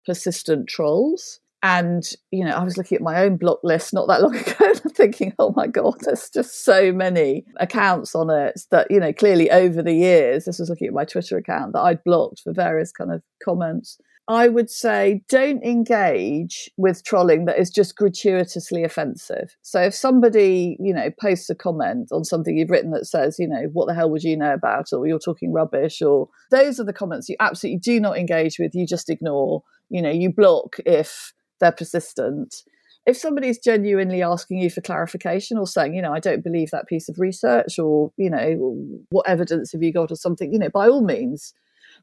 persistent 0.06 0.70
trolls 0.70 1.40
and 1.64 2.12
you 2.32 2.46
know 2.46 2.52
i 2.52 2.64
was 2.64 2.78
looking 2.78 2.96
at 2.96 3.02
my 3.02 3.24
own 3.24 3.36
block 3.38 3.60
list 3.64 3.94
not 3.94 4.08
that 4.08 4.22
long 4.22 4.36
ago 4.38 4.54
and 4.60 4.96
thinking 4.96 5.34
oh 5.40 5.54
my 5.56 5.68
god 5.68 5.96
there's 6.02 6.30
just 6.30 6.64
so 6.64 6.92
many 6.92 7.46
accounts 7.60 8.14
on 8.14 8.30
it 8.30 8.62
that 8.72 8.90
you 8.92 9.00
know 9.00 9.12
clearly 9.12 9.50
over 9.50 9.82
the 9.82 9.94
years 9.94 10.46
this 10.46 10.60
was 10.60 10.70
looking 10.70 10.88
at 10.88 10.94
my 10.94 11.06
twitter 11.06 11.38
account 11.38 11.74
that 11.74 11.82
i'd 11.82 12.04
blocked 12.04 12.42
for 12.42 12.54
various 12.54 12.92
kind 12.92 13.12
of 13.12 13.22
comments. 13.44 13.98
I 14.30 14.50
would 14.50 14.70
say 14.70 15.24
don't 15.30 15.64
engage 15.64 16.70
with 16.76 17.06
trolling 17.06 17.46
that 17.46 17.58
is 17.58 17.70
just 17.70 17.96
gratuitously 17.96 18.84
offensive. 18.84 19.56
So 19.62 19.82
if 19.82 19.96
somebody 19.96 20.76
you 20.82 20.94
know 20.94 21.10
posts 21.22 21.50
a 21.50 21.56
comment 21.56 22.10
on 22.12 22.26
something 22.26 22.58
you've 22.58 22.70
written 22.70 22.92
that 22.92 23.06
says 23.06 23.38
you 23.40 23.48
know 23.48 23.70
what 23.72 23.88
the 23.88 23.94
hell 23.94 24.10
would 24.10 24.24
you 24.24 24.36
know 24.36 24.54
about? 24.54 24.92
or 24.92 25.08
you're 25.08 25.18
talking 25.18 25.54
rubbish 25.54 26.02
or 26.02 26.28
those 26.52 26.78
are 26.80 26.84
the 26.84 26.92
comments 26.92 27.30
you 27.30 27.38
absolutely 27.40 27.80
do 27.80 28.02
not 28.02 28.18
engage 28.18 28.60
with 28.60 28.76
you 28.76 28.86
just 28.86 29.10
ignore. 29.10 29.64
You 29.90 30.02
know 30.02 30.12
you 30.12 30.34
block 30.34 30.76
if 30.86 31.32
they're 31.60 31.72
persistent. 31.72 32.64
If 33.06 33.16
somebody's 33.16 33.58
genuinely 33.58 34.22
asking 34.22 34.58
you 34.58 34.70
for 34.70 34.82
clarification 34.82 35.58
or 35.58 35.66
saying, 35.66 35.94
you 35.94 36.02
know, 36.02 36.14
I 36.14 36.20
don't 36.20 36.44
believe 36.44 36.72
that 36.72 36.88
piece 36.88 37.08
of 37.08 37.20
research 37.20 37.80
or, 37.80 38.12
you 38.18 38.30
know, 38.30 38.76
what 39.10 39.30
evidence 39.30 39.72
have 39.72 39.82
you 39.82 39.94
got 39.94 40.12
or 40.12 40.16
something, 40.16 40.52
you 40.52 40.60
know, 40.60 40.70
by 40.70 40.90
all 40.90 41.02
means, 41.02 41.54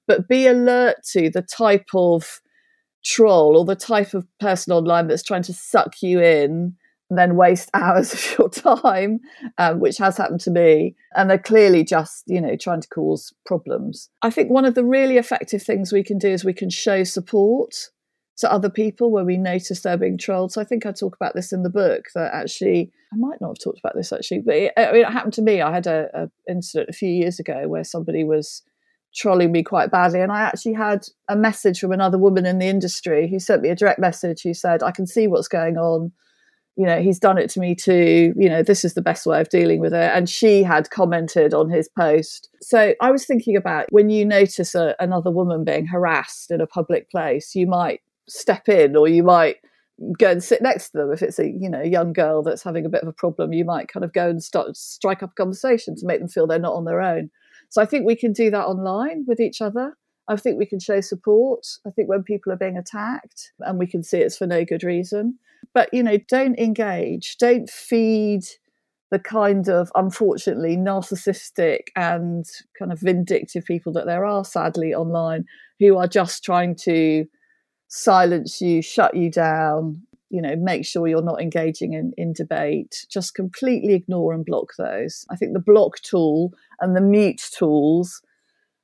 but 0.06 0.28
be 0.28 0.46
alert 0.46 0.96
to 1.12 1.28
the 1.28 1.42
type 1.42 1.88
of 1.94 2.40
troll 3.04 3.56
or 3.58 3.66
the 3.66 3.76
type 3.76 4.14
of 4.14 4.26
person 4.40 4.72
online 4.72 5.08
that's 5.08 5.22
trying 5.22 5.42
to 5.42 5.52
suck 5.52 6.02
you 6.02 6.20
in 6.20 6.74
and 7.10 7.18
then 7.18 7.36
waste 7.36 7.70
hours 7.74 8.12
of 8.12 8.38
your 8.38 8.48
time, 8.48 9.20
um, 9.58 9.80
which 9.80 9.98
has 9.98 10.16
happened 10.16 10.40
to 10.40 10.50
me. 10.50 10.94
And 11.14 11.28
they're 11.28 11.38
clearly 11.38 11.84
just, 11.84 12.24
you 12.26 12.40
know, 12.40 12.56
trying 12.56 12.80
to 12.80 12.88
cause 12.88 13.32
problems. 13.46 14.08
I 14.22 14.30
think 14.30 14.50
one 14.50 14.64
of 14.64 14.74
the 14.74 14.84
really 14.84 15.18
effective 15.18 15.62
things 15.62 15.92
we 15.92 16.02
can 16.02 16.18
do 16.18 16.28
is 16.28 16.44
we 16.44 16.54
can 16.54 16.70
show 16.70 17.04
support 17.04 17.90
to 18.38 18.52
other 18.52 18.68
people 18.68 19.10
where 19.10 19.24
we 19.24 19.36
notice 19.36 19.80
they're 19.80 19.96
being 19.96 20.18
trolled. 20.18 20.52
So 20.52 20.60
I 20.60 20.64
think 20.64 20.86
I 20.86 20.92
talk 20.92 21.14
about 21.14 21.34
this 21.34 21.52
in 21.52 21.62
the 21.62 21.70
book 21.70 22.06
that 22.14 22.34
actually 22.34 22.90
I 23.12 23.16
might 23.16 23.40
not 23.40 23.50
have 23.50 23.62
talked 23.62 23.78
about 23.78 23.94
this 23.94 24.12
actually, 24.12 24.40
but 24.40 24.56
it, 24.56 24.72
I 24.76 24.92
mean, 24.92 25.02
it 25.02 25.12
happened 25.12 25.34
to 25.34 25.42
me. 25.42 25.60
I 25.60 25.72
had 25.72 25.86
a, 25.86 26.08
a 26.14 26.30
incident 26.50 26.90
a 26.90 26.92
few 26.92 27.08
years 27.08 27.38
ago 27.38 27.68
where 27.68 27.84
somebody 27.84 28.24
was 28.24 28.62
trolling 29.14 29.52
me 29.52 29.62
quite 29.62 29.92
badly, 29.92 30.20
and 30.20 30.32
I 30.32 30.40
actually 30.40 30.72
had 30.72 31.06
a 31.28 31.36
message 31.36 31.78
from 31.78 31.92
another 31.92 32.18
woman 32.18 32.46
in 32.46 32.58
the 32.58 32.66
industry 32.66 33.28
who 33.28 33.38
sent 33.38 33.62
me 33.62 33.68
a 33.68 33.76
direct 33.76 34.00
message 34.00 34.42
who 34.42 34.54
said, 34.54 34.82
"I 34.82 34.90
can 34.90 35.06
see 35.06 35.28
what's 35.28 35.46
going 35.46 35.76
on." 35.76 36.10
You 36.76 36.86
know, 36.86 37.00
he's 37.00 37.20
done 37.20 37.38
it 37.38 37.48
to 37.50 37.60
me 37.60 37.76
too. 37.76 38.34
You 38.36 38.48
know, 38.48 38.64
this 38.64 38.84
is 38.84 38.94
the 38.94 39.02
best 39.02 39.26
way 39.26 39.40
of 39.40 39.48
dealing 39.48 39.78
with 39.78 39.94
it. 39.94 40.10
And 40.12 40.28
she 40.28 40.64
had 40.64 40.90
commented 40.90 41.54
on 41.54 41.70
his 41.70 41.88
post. 41.88 42.48
So 42.60 42.94
I 43.00 43.12
was 43.12 43.24
thinking 43.24 43.54
about 43.54 43.86
when 43.90 44.10
you 44.10 44.24
notice 44.24 44.74
a, 44.74 44.96
another 44.98 45.30
woman 45.30 45.62
being 45.62 45.86
harassed 45.86 46.50
in 46.50 46.60
a 46.60 46.66
public 46.66 47.08
place, 47.12 47.54
you 47.54 47.68
might 47.68 48.00
step 48.28 48.68
in 48.68 48.96
or 48.96 49.08
you 49.08 49.22
might 49.22 49.56
go 50.18 50.30
and 50.30 50.42
sit 50.42 50.60
next 50.62 50.90
to 50.90 50.98
them. 50.98 51.12
If 51.12 51.22
it's 51.22 51.38
a 51.38 51.46
you 51.46 51.68
know 51.68 51.82
young 51.82 52.12
girl 52.12 52.42
that's 52.42 52.62
having 52.62 52.84
a 52.84 52.88
bit 52.88 53.02
of 53.02 53.08
a 53.08 53.12
problem 53.12 53.52
you 53.52 53.64
might 53.64 53.88
kind 53.88 54.04
of 54.04 54.12
go 54.12 54.28
and 54.28 54.42
start 54.42 54.76
strike 54.76 55.22
up 55.22 55.30
a 55.32 55.34
conversation 55.34 55.94
to 55.96 56.06
make 56.06 56.20
them 56.20 56.28
feel 56.28 56.46
they're 56.46 56.58
not 56.58 56.74
on 56.74 56.84
their 56.84 57.00
own. 57.00 57.30
So 57.70 57.82
i 57.82 57.86
think 57.86 58.06
we 58.06 58.16
can 58.16 58.32
do 58.32 58.50
that 58.50 58.66
online 58.66 59.24
with 59.26 59.40
each 59.40 59.60
other. 59.60 59.96
I 60.26 60.36
think 60.36 60.58
we 60.58 60.66
can 60.66 60.80
show 60.80 61.00
support. 61.00 61.66
I 61.86 61.90
think 61.90 62.08
when 62.08 62.22
people 62.22 62.50
are 62.52 62.56
being 62.56 62.78
attacked 62.78 63.52
and 63.60 63.78
we 63.78 63.86
can 63.86 64.02
see 64.02 64.18
it's 64.18 64.38
for 64.38 64.46
no 64.46 64.64
good 64.64 64.82
reason. 64.82 65.38
But 65.72 65.92
you 65.92 66.02
know 66.02 66.18
don't 66.28 66.58
engage. 66.58 67.36
Don't 67.38 67.68
feed 67.70 68.44
the 69.10 69.18
kind 69.20 69.68
of 69.68 69.92
unfortunately 69.94 70.76
narcissistic 70.76 71.88
and 71.94 72.44
kind 72.76 72.90
of 72.90 72.98
vindictive 73.00 73.64
people 73.64 73.92
that 73.92 74.06
there 74.06 74.24
are 74.24 74.44
sadly 74.44 74.92
online 74.92 75.44
who 75.78 75.96
are 75.96 76.08
just 76.08 76.42
trying 76.42 76.74
to 76.74 77.24
silence 77.88 78.60
you, 78.60 78.82
shut 78.82 79.16
you 79.16 79.30
down, 79.30 80.02
you 80.30 80.42
know, 80.42 80.56
make 80.56 80.84
sure 80.84 81.06
you're 81.06 81.22
not 81.22 81.40
engaging 81.40 81.92
in, 81.92 82.12
in 82.16 82.32
debate. 82.32 83.06
Just 83.08 83.34
completely 83.34 83.94
ignore 83.94 84.32
and 84.32 84.44
block 84.44 84.72
those. 84.76 85.24
I 85.30 85.36
think 85.36 85.52
the 85.52 85.60
block 85.60 86.00
tool 86.00 86.52
and 86.80 86.96
the 86.96 87.00
mute 87.00 87.42
tools 87.56 88.20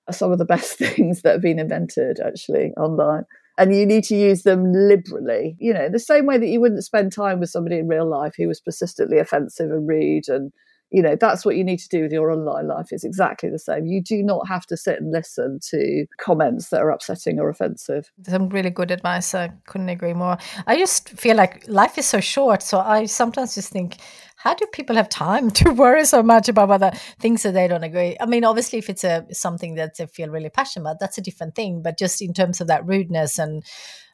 are 0.07 0.13
some 0.13 0.31
of 0.31 0.39
the 0.39 0.45
best 0.57 0.79
things 0.79 1.23
that 1.23 1.33
have 1.33 1.43
been 1.43 1.59
invented 1.59 2.21
actually 2.21 2.73
online. 2.77 3.25
And 3.59 3.75
you 3.75 3.85
need 3.85 4.05
to 4.05 4.17
use 4.17 4.43
them 4.43 4.73
liberally, 4.73 5.57
you 5.59 5.75
know, 5.75 5.89
the 5.89 5.99
same 5.99 6.25
way 6.25 6.39
that 6.39 6.49
you 6.49 6.61
wouldn't 6.61 6.85
spend 6.85 7.13
time 7.13 7.41
with 7.41 7.51
somebody 7.51 7.79
in 7.79 7.89
real 7.89 8.09
life 8.09 8.35
who 8.37 8.49
was 8.49 8.61
persistently 8.61 9.19
offensive 9.19 9.71
and 9.71 9.87
rude 9.87 10.29
and 10.29 10.53
you 10.91 11.03
know 11.03 11.17
that's 11.21 11.45
what 11.45 11.57
you 11.57 11.65
need 11.65 11.79
to 11.79 11.89
do 11.89 12.03
with 12.03 12.13
your 12.13 12.31
online 12.31 12.69
life. 12.69 12.89
It's 12.91 13.05
exactly 13.05 13.51
the 13.51 13.59
same. 13.59 13.87
You 13.87 14.03
do 14.03 14.23
not 14.23 14.49
have 14.49 14.67
to 14.67 14.77
sit 14.77 15.01
and 15.01 15.13
listen 15.13 15.59
to 15.71 16.07
comments 16.19 16.69
that 16.71 16.81
are 16.81 16.91
upsetting 16.91 17.39
or 17.39 17.49
offensive. 17.49 18.11
Some 18.27 18.49
really 18.49 18.71
good 18.71 18.91
advice. 18.91 19.35
I 19.35 19.53
couldn't 19.67 19.89
agree 19.89 20.15
more. 20.15 20.39
I 20.67 20.77
just 20.77 21.11
feel 21.11 21.37
like 21.37 21.67
life 21.69 21.99
is 21.99 22.07
so 22.07 22.21
short 22.21 22.63
so 22.63 22.79
i 22.81 23.07
sometimes 23.07 23.55
just 23.55 23.71
think 23.73 23.97
how 24.37 24.55
do 24.55 24.65
people 24.73 24.97
have 24.97 25.09
time 25.09 25.51
to 25.61 25.73
worry 25.73 26.05
so 26.05 26.23
much 26.23 26.49
about 26.49 26.71
other 26.71 26.93
things 27.19 27.43
that 27.43 27.53
they 27.53 27.69
don't 27.69 27.85
agree? 27.85 28.17
I 28.19 28.27
mean 28.27 28.45
obviously 28.45 28.79
if 28.79 28.89
it's 28.89 29.05
a 29.05 29.27
something 29.33 29.75
that 29.75 29.97
they 29.97 30.07
feel 30.07 30.31
really 30.31 30.49
passionate 30.49 30.85
about 30.85 31.01
that's 31.01 31.19
a 31.19 31.23
different 31.23 31.55
thing 31.55 31.83
but 31.83 31.99
just 31.99 32.23
in 32.23 32.33
terms 32.33 32.61
of 32.61 32.67
that 32.69 32.87
rudeness 32.87 33.39
and 33.39 33.63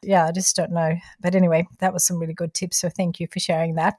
yeah 0.03 0.25
i 0.27 0.31
just 0.31 0.55
don't 0.55 0.71
know. 0.71 0.95
But 1.21 1.35
anyway 1.35 1.67
that 1.79 1.93
was 1.93 2.05
some 2.05 2.19
really 2.19 2.33
good 2.33 2.53
tips 2.53 2.77
so 2.77 2.89
thank 2.89 3.19
you 3.19 3.27
for 3.31 3.39
sharing 3.39 3.75
that 3.75 3.95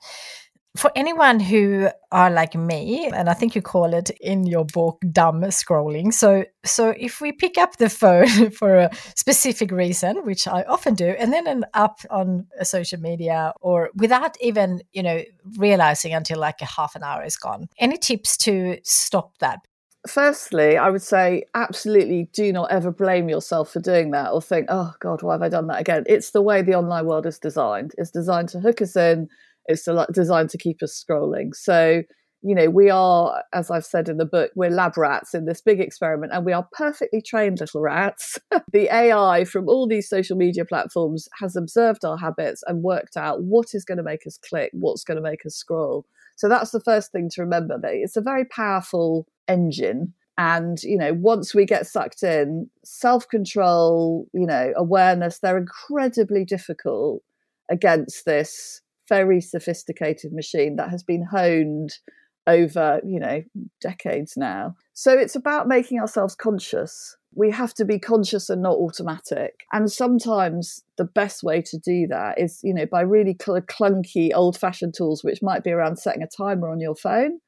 for 0.76 0.92
anyone 0.94 1.40
who 1.40 1.88
are 2.12 2.30
like 2.30 2.54
me 2.54 3.06
and 3.06 3.28
i 3.28 3.34
think 3.34 3.54
you 3.54 3.62
call 3.62 3.92
it 3.94 4.10
in 4.20 4.46
your 4.46 4.64
book 4.64 5.00
dumb 5.10 5.40
scrolling 5.42 6.12
so 6.12 6.44
so 6.64 6.94
if 6.98 7.20
we 7.20 7.32
pick 7.32 7.58
up 7.58 7.76
the 7.78 7.88
phone 7.88 8.50
for 8.58 8.76
a 8.76 8.90
specific 9.16 9.70
reason 9.70 10.24
which 10.24 10.46
i 10.46 10.62
often 10.64 10.94
do 10.94 11.08
and 11.18 11.32
then 11.32 11.46
end 11.46 11.64
up 11.74 12.00
on 12.10 12.46
a 12.58 12.64
social 12.64 13.00
media 13.00 13.52
or 13.60 13.90
without 13.96 14.36
even 14.40 14.80
you 14.92 15.02
know 15.02 15.22
realizing 15.56 16.14
until 16.14 16.38
like 16.38 16.60
a 16.60 16.66
half 16.66 16.94
an 16.94 17.02
hour 17.02 17.24
is 17.24 17.36
gone 17.36 17.68
any 17.78 17.96
tips 17.96 18.36
to 18.36 18.78
stop 18.84 19.36
that 19.38 19.60
firstly, 20.06 20.76
I 20.76 20.90
would 20.90 21.02
say 21.02 21.44
absolutely 21.54 22.28
do 22.32 22.52
not 22.52 22.70
ever 22.70 22.90
blame 22.90 23.28
yourself 23.28 23.72
for 23.72 23.80
doing 23.80 24.10
that 24.12 24.32
or 24.32 24.40
think, 24.40 24.66
oh 24.68 24.94
God, 25.00 25.22
why 25.22 25.34
have 25.34 25.42
I 25.42 25.48
done 25.48 25.66
that 25.68 25.80
again? 25.80 26.04
It's 26.06 26.30
the 26.30 26.42
way 26.42 26.62
the 26.62 26.74
online 26.74 27.06
world 27.06 27.26
is 27.26 27.38
designed. 27.38 27.94
It's 27.98 28.10
designed 28.10 28.48
to 28.50 28.60
hook 28.60 28.80
us 28.82 28.96
in, 28.96 29.28
it's 29.68 29.86
designed 30.12 30.50
to 30.50 30.58
keep 30.58 30.82
us 30.82 31.04
scrolling. 31.04 31.54
So, 31.54 32.02
you 32.42 32.54
know, 32.54 32.70
we 32.70 32.88
are, 32.88 33.42
as 33.52 33.70
I've 33.70 33.84
said 33.84 34.08
in 34.08 34.16
the 34.16 34.24
book, 34.24 34.50
we're 34.54 34.70
lab 34.70 34.96
rats 34.96 35.34
in 35.34 35.44
this 35.44 35.60
big 35.60 35.80
experiment, 35.80 36.32
and 36.32 36.46
we 36.46 36.52
are 36.52 36.66
perfectly 36.72 37.20
trained 37.20 37.60
little 37.60 37.80
rats. 37.80 38.38
the 38.72 38.88
AI 38.94 39.44
from 39.44 39.68
all 39.68 39.86
these 39.86 40.08
social 40.08 40.36
media 40.36 40.64
platforms 40.64 41.28
has 41.40 41.54
observed 41.54 42.04
our 42.04 42.16
habits 42.16 42.62
and 42.66 42.82
worked 42.82 43.16
out 43.16 43.42
what 43.42 43.68
is 43.74 43.84
going 43.84 43.98
to 43.98 44.04
make 44.04 44.26
us 44.26 44.38
click, 44.38 44.70
what's 44.72 45.04
going 45.04 45.16
to 45.16 45.22
make 45.22 45.44
us 45.44 45.54
scroll. 45.54 46.06
So 46.36 46.48
that's 46.48 46.70
the 46.70 46.80
first 46.80 47.12
thing 47.12 47.28
to 47.34 47.42
remember 47.42 47.78
that 47.82 47.92
it's 47.92 48.16
a 48.16 48.22
very 48.22 48.44
powerful 48.44 49.26
engine. 49.48 50.14
And, 50.38 50.80
you 50.84 50.96
know, 50.96 51.12
once 51.12 51.52
we 51.52 51.66
get 51.66 51.88
sucked 51.88 52.22
in, 52.22 52.70
self 52.84 53.28
control, 53.28 54.28
you 54.32 54.46
know, 54.46 54.72
awareness, 54.76 55.40
they're 55.40 55.58
incredibly 55.58 56.44
difficult 56.44 57.22
against 57.68 58.24
this 58.24 58.80
very 59.08 59.40
sophisticated 59.40 60.32
machine 60.32 60.76
that 60.76 60.90
has 60.90 61.02
been 61.02 61.24
honed 61.24 61.98
over, 62.46 63.00
you 63.04 63.20
know, 63.20 63.42
decades 63.80 64.34
now. 64.36 64.74
So 64.94 65.12
it's 65.12 65.36
about 65.36 65.68
making 65.68 66.00
ourselves 66.00 66.34
conscious. 66.34 67.16
We 67.34 67.50
have 67.50 67.74
to 67.74 67.84
be 67.84 67.98
conscious 67.98 68.48
and 68.48 68.62
not 68.62 68.76
automatic. 68.76 69.64
And 69.72 69.92
sometimes 69.92 70.82
the 70.96 71.04
best 71.04 71.42
way 71.42 71.60
to 71.62 71.78
do 71.78 72.06
that 72.08 72.40
is, 72.40 72.60
you 72.62 72.72
know, 72.72 72.86
by 72.86 73.02
really 73.02 73.36
cl- 73.40 73.60
clunky 73.60 74.30
old 74.34 74.58
fashioned 74.58 74.94
tools, 74.94 75.22
which 75.22 75.42
might 75.42 75.62
be 75.62 75.70
around 75.70 75.98
setting 75.98 76.22
a 76.22 76.26
timer 76.26 76.70
on 76.70 76.80
your 76.80 76.96
phone 76.96 77.38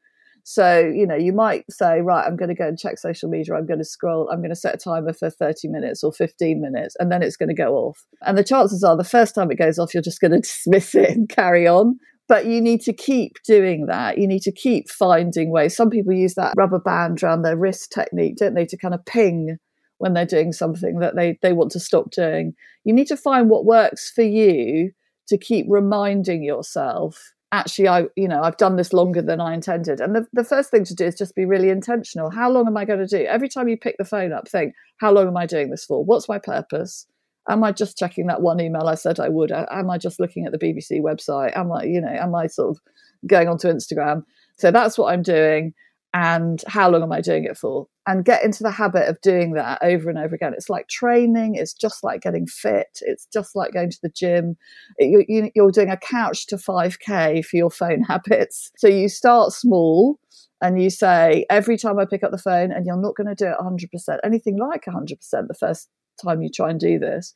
so, 0.51 0.81
you 0.81 1.07
know, 1.07 1.15
you 1.15 1.33
might 1.33 1.65
say, 1.71 2.01
right, 2.01 2.27
I'm 2.27 2.35
going 2.35 2.49
to 2.49 2.57
go 2.57 2.67
and 2.67 2.77
check 2.77 2.99
social 2.99 3.31
media. 3.31 3.55
I'm 3.55 3.67
going 3.67 3.79
to 3.79 3.85
scroll. 3.85 4.29
I'm 4.29 4.41
going 4.41 4.51
to 4.51 4.57
set 4.57 4.75
a 4.75 4.79
timer 4.79 5.13
for 5.13 5.31
30 5.31 5.69
minutes 5.69 6.03
or 6.03 6.13
15 6.13 6.61
minutes, 6.61 6.97
and 6.99 7.13
then 7.13 7.23
it's 7.23 7.37
going 7.37 7.51
to 7.51 7.55
go 7.55 7.77
off. 7.77 8.05
And 8.23 8.37
the 8.37 8.43
chances 8.43 8.83
are 8.83 8.97
the 8.97 9.05
first 9.05 9.37
time 9.37 9.53
it 9.53 9.61
goes 9.61 9.79
off, 9.79 9.95
you're 9.95 10.03
just 10.03 10.21
going 10.21 10.33
to 10.33 10.41
dismiss 10.41 10.97
it 10.97 11.11
and 11.11 11.29
carry 11.29 11.69
on. 11.69 12.01
But 12.27 12.47
you 12.47 12.61
need 12.61 12.81
to 12.81 12.93
keep 12.93 13.37
doing 13.47 13.87
that. 13.87 14.19
You 14.19 14.27
need 14.27 14.43
to 14.43 14.51
keep 14.51 14.91
finding 14.91 15.53
ways. 15.53 15.77
Some 15.77 15.89
people 15.89 16.13
use 16.13 16.35
that 16.35 16.55
rubber 16.57 16.81
band 16.81 17.23
around 17.23 17.43
their 17.43 17.57
wrist 17.57 17.93
technique, 17.93 18.39
don't 18.39 18.55
they, 18.55 18.67
to 18.67 18.77
kind 18.77 18.95
of 18.95 19.07
ping 19.07 19.57
when 19.99 20.15
they're 20.15 20.27
doing 20.27 20.53
something 20.53 20.99
that 20.99 21.15
they, 21.15 21.39
they 21.43 21.53
want 21.53 21.71
to 21.73 21.81
stop 21.81 22.11
doing. 22.11 22.55
You 22.83 22.93
need 22.93 23.07
to 23.07 23.17
find 23.17 23.49
what 23.49 23.67
works 23.67 24.11
for 24.11 24.23
you 24.23 24.91
to 25.29 25.39
keep 25.39 25.67
reminding 25.69 26.43
yourself 26.43 27.35
actually 27.53 27.89
i 27.89 28.05
you 28.17 28.29
know 28.29 28.43
i've 28.43 28.57
done 28.57 28.77
this 28.77 28.93
longer 28.93 29.23
than 29.23 29.41
i 29.41 29.53
intended. 29.55 30.01
And 30.01 30.15
the, 30.15 30.27
the 30.33 30.45
first 30.45 30.71
thing 30.71 30.85
to 30.85 30.95
do 30.95 31.05
is 31.07 31.17
just 31.17 31.35
be 31.35 31.45
really 31.45 31.71
intentional. 31.71 32.31
How 32.31 32.51
long 32.51 32.67
am 32.67 32.77
i 32.77 32.85
going 32.85 33.01
to 33.01 33.07
do? 33.07 33.25
Every 33.25 33.49
time 33.49 33.69
you 33.69 33.77
pick 33.77 33.97
the 33.99 34.05
phone 34.05 34.33
up 34.33 34.49
think 34.49 34.75
how 34.99 35.13
long 35.13 35.27
am 35.27 35.37
i 35.37 35.47
doing 35.47 35.71
this 35.71 35.85
for? 35.85 36.05
What's 36.05 36.29
my 36.29 36.39
purpose? 36.39 37.07
Am 37.49 37.65
i 37.65 37.73
just 37.73 37.99
checking 37.99 38.27
that 38.27 38.43
one 38.43 38.61
email 38.61 38.87
i 38.87 38.95
said 38.95 39.19
i 39.21 39.29
would? 39.29 39.53
Am 39.53 39.91
i 39.91 39.99
just 39.99 40.21
looking 40.21 40.47
at 40.47 40.53
the 40.53 40.59
bbc 40.59 41.01
website? 41.01 41.57
Am 41.57 41.73
i 41.73 41.85
you 41.85 42.01
know 42.01 42.09
am 42.09 42.35
i 42.35 42.47
sort 42.47 42.71
of 42.71 42.81
going 43.27 43.49
onto 43.49 43.69
instagram? 43.69 44.25
So 44.57 44.71
that's 44.71 44.97
what 44.97 45.13
i'm 45.13 45.23
doing 45.23 45.75
and 46.13 46.63
how 46.67 46.91
long 46.91 47.03
am 47.03 47.13
I 47.13 47.21
doing 47.21 47.45
it 47.45 47.57
for? 47.57 47.87
And 48.07 48.25
get 48.25 48.45
into 48.45 48.65
the 48.65 48.71
habit 48.71 49.09
of 49.09 49.21
doing 49.21 49.53
that 49.53 49.79
over 49.83 50.11
and 50.11 50.19
over 50.19 50.35
again. 50.35 50.53
It's 50.55 50.69
like 50.69 50.89
training, 50.89 51.55
it's 51.55 51.73
just 51.73 52.03
like 52.03 52.23
getting 52.23 52.47
fit, 52.47 52.99
it's 53.03 53.27
just 53.33 53.55
like 53.55 53.73
going 53.73 53.91
to 53.91 53.99
the 54.03 54.09
gym. 54.09 54.57
You're 54.99 55.71
doing 55.71 55.91
a 55.91 55.97
couch 55.97 56.47
to 56.49 56.57
5K 56.57 57.45
for 57.45 57.57
your 57.57 57.71
phone 57.71 58.03
habits. 58.09 58.73
So 58.79 58.89
you 58.89 59.09
start 59.09 59.53
small 59.53 60.19
and 60.61 60.83
you 60.83 60.91
say, 60.91 61.47
every 61.49 61.79
time 61.79 61.99
I 61.99 62.05
pick 62.05 62.23
up 62.23 62.33
the 62.33 62.39
phone, 62.39 62.71
and 62.71 62.85
you're 62.85 63.01
not 63.01 63.17
going 63.17 63.29
to 63.29 63.35
do 63.35 63.47
it 63.47 63.57
100%, 63.59 64.19
anything 64.25 64.59
like 64.59 64.85
100% 64.85 65.09
the 65.31 65.55
first 65.59 65.89
time 66.23 66.43
you 66.43 66.51
try 66.51 66.71
and 66.71 66.79
do 66.79 66.99
this. 66.99 67.33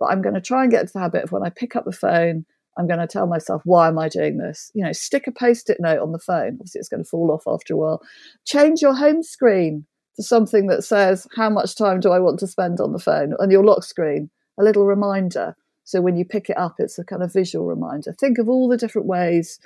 But 0.00 0.06
I'm 0.06 0.22
going 0.22 0.34
to 0.34 0.40
try 0.40 0.62
and 0.62 0.72
get 0.72 0.80
into 0.80 0.94
the 0.94 1.00
habit 1.00 1.24
of 1.24 1.32
when 1.32 1.44
I 1.44 1.50
pick 1.50 1.76
up 1.76 1.84
the 1.84 1.92
phone, 1.92 2.46
I'm 2.76 2.86
going 2.86 3.00
to 3.00 3.06
tell 3.06 3.26
myself, 3.26 3.62
why 3.64 3.88
am 3.88 3.98
I 3.98 4.08
doing 4.08 4.38
this? 4.38 4.70
You 4.74 4.84
know, 4.84 4.92
stick 4.92 5.26
a 5.26 5.32
post 5.32 5.70
it 5.70 5.78
note 5.80 6.00
on 6.00 6.12
the 6.12 6.18
phone. 6.18 6.54
Obviously, 6.54 6.78
it's 6.78 6.88
going 6.88 7.02
to 7.02 7.08
fall 7.08 7.30
off 7.30 7.44
after 7.46 7.74
a 7.74 7.76
while. 7.76 8.02
Change 8.44 8.82
your 8.82 8.94
home 8.94 9.22
screen 9.22 9.86
to 10.16 10.22
something 10.22 10.66
that 10.68 10.84
says, 10.84 11.26
how 11.36 11.50
much 11.50 11.76
time 11.76 12.00
do 12.00 12.10
I 12.10 12.18
want 12.18 12.38
to 12.40 12.46
spend 12.46 12.80
on 12.80 12.92
the 12.92 12.98
phone? 12.98 13.34
On 13.40 13.50
your 13.50 13.64
lock 13.64 13.84
screen, 13.84 14.30
a 14.58 14.64
little 14.64 14.86
reminder. 14.86 15.56
So 15.84 16.00
when 16.00 16.16
you 16.16 16.24
pick 16.24 16.48
it 16.48 16.56
up, 16.56 16.76
it's 16.78 16.98
a 16.98 17.04
kind 17.04 17.22
of 17.22 17.32
visual 17.32 17.66
reminder. 17.66 18.12
Think 18.12 18.38
of 18.38 18.48
all 18.48 18.68
the 18.68 18.76
different 18.76 19.06
ways 19.06 19.60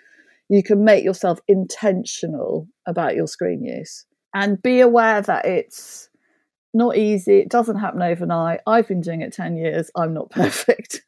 you 0.49 0.63
can 0.63 0.85
make 0.85 1.05
yourself 1.05 1.41
intentional 1.49 2.69
about 2.87 3.15
your 3.15 3.27
screen 3.27 3.65
use 3.65 4.07
and 4.35 4.63
be 4.63 4.81
aware 4.81 5.21
that 5.23 5.45
it's 5.45 6.08
not 6.75 6.97
easy. 6.97 7.39
It 7.39 7.51
doesn't 7.51 7.79
happen 7.79 8.03
overnight. 8.03 8.61
I've 8.67 8.89
been 8.89 9.01
doing 9.01 9.23
it 9.23 9.33
10 9.33 9.57
years. 9.57 9.91
I'm 9.97 10.15
not 10.15 10.31
perfect. 10.31 11.03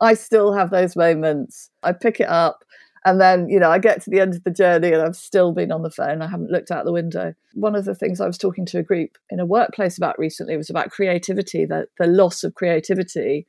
I 0.00 0.14
still 0.14 0.52
have 0.52 0.70
those 0.70 0.96
moments. 0.96 1.70
I 1.82 1.92
pick 1.92 2.20
it 2.20 2.28
up 2.28 2.64
and 3.04 3.20
then, 3.20 3.48
you 3.48 3.60
know, 3.60 3.70
I 3.70 3.78
get 3.78 4.02
to 4.02 4.10
the 4.10 4.18
end 4.18 4.34
of 4.34 4.42
the 4.42 4.50
journey 4.50 4.92
and 4.92 5.00
I've 5.00 5.14
still 5.14 5.52
been 5.52 5.70
on 5.70 5.82
the 5.82 5.90
phone. 5.90 6.22
I 6.22 6.28
haven't 6.28 6.50
looked 6.50 6.72
out 6.72 6.84
the 6.84 6.92
window. 6.92 7.34
One 7.54 7.76
of 7.76 7.84
the 7.84 7.94
things 7.94 8.20
I 8.20 8.26
was 8.26 8.36
talking 8.36 8.66
to 8.66 8.78
a 8.78 8.82
group 8.82 9.10
in 9.30 9.38
a 9.38 9.46
workplace 9.46 9.96
about 9.96 10.18
recently 10.18 10.56
was 10.56 10.70
about 10.70 10.90
creativity, 10.90 11.64
the, 11.64 11.86
the 11.98 12.08
loss 12.08 12.42
of 12.42 12.54
creativity 12.54 13.46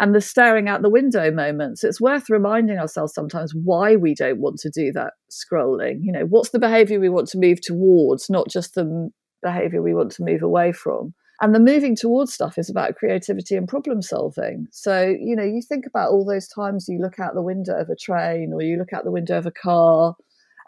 and 0.00 0.14
the 0.14 0.20
staring 0.20 0.68
out 0.68 0.82
the 0.82 0.90
window 0.90 1.30
moments. 1.30 1.84
It's 1.84 2.00
worth 2.00 2.30
reminding 2.30 2.78
ourselves 2.78 3.14
sometimes 3.14 3.52
why 3.54 3.96
we 3.96 4.14
don't 4.14 4.40
want 4.40 4.58
to 4.60 4.70
do 4.70 4.92
that 4.92 5.14
scrolling. 5.30 5.98
You 6.02 6.12
know, 6.12 6.24
what's 6.24 6.50
the 6.50 6.58
behavior 6.58 7.00
we 7.00 7.08
want 7.08 7.28
to 7.28 7.38
move 7.38 7.60
towards, 7.60 8.28
not 8.28 8.48
just 8.48 8.74
the 8.74 9.10
behavior 9.42 9.82
we 9.82 9.94
want 9.94 10.12
to 10.12 10.24
move 10.24 10.42
away 10.42 10.72
from. 10.72 11.14
And 11.40 11.54
the 11.54 11.60
moving 11.60 11.94
towards 11.94 12.32
stuff 12.32 12.58
is 12.58 12.68
about 12.68 12.96
creativity 12.96 13.54
and 13.54 13.68
problem 13.68 14.02
solving. 14.02 14.66
So, 14.72 15.06
you 15.08 15.36
know, 15.36 15.44
you 15.44 15.62
think 15.62 15.86
about 15.86 16.10
all 16.10 16.24
those 16.24 16.48
times 16.48 16.88
you 16.88 16.98
look 17.00 17.20
out 17.20 17.34
the 17.34 17.42
window 17.42 17.78
of 17.78 17.88
a 17.88 17.94
train 17.94 18.52
or 18.52 18.60
you 18.60 18.76
look 18.76 18.92
out 18.92 19.04
the 19.04 19.12
window 19.12 19.38
of 19.38 19.46
a 19.46 19.52
car 19.52 20.16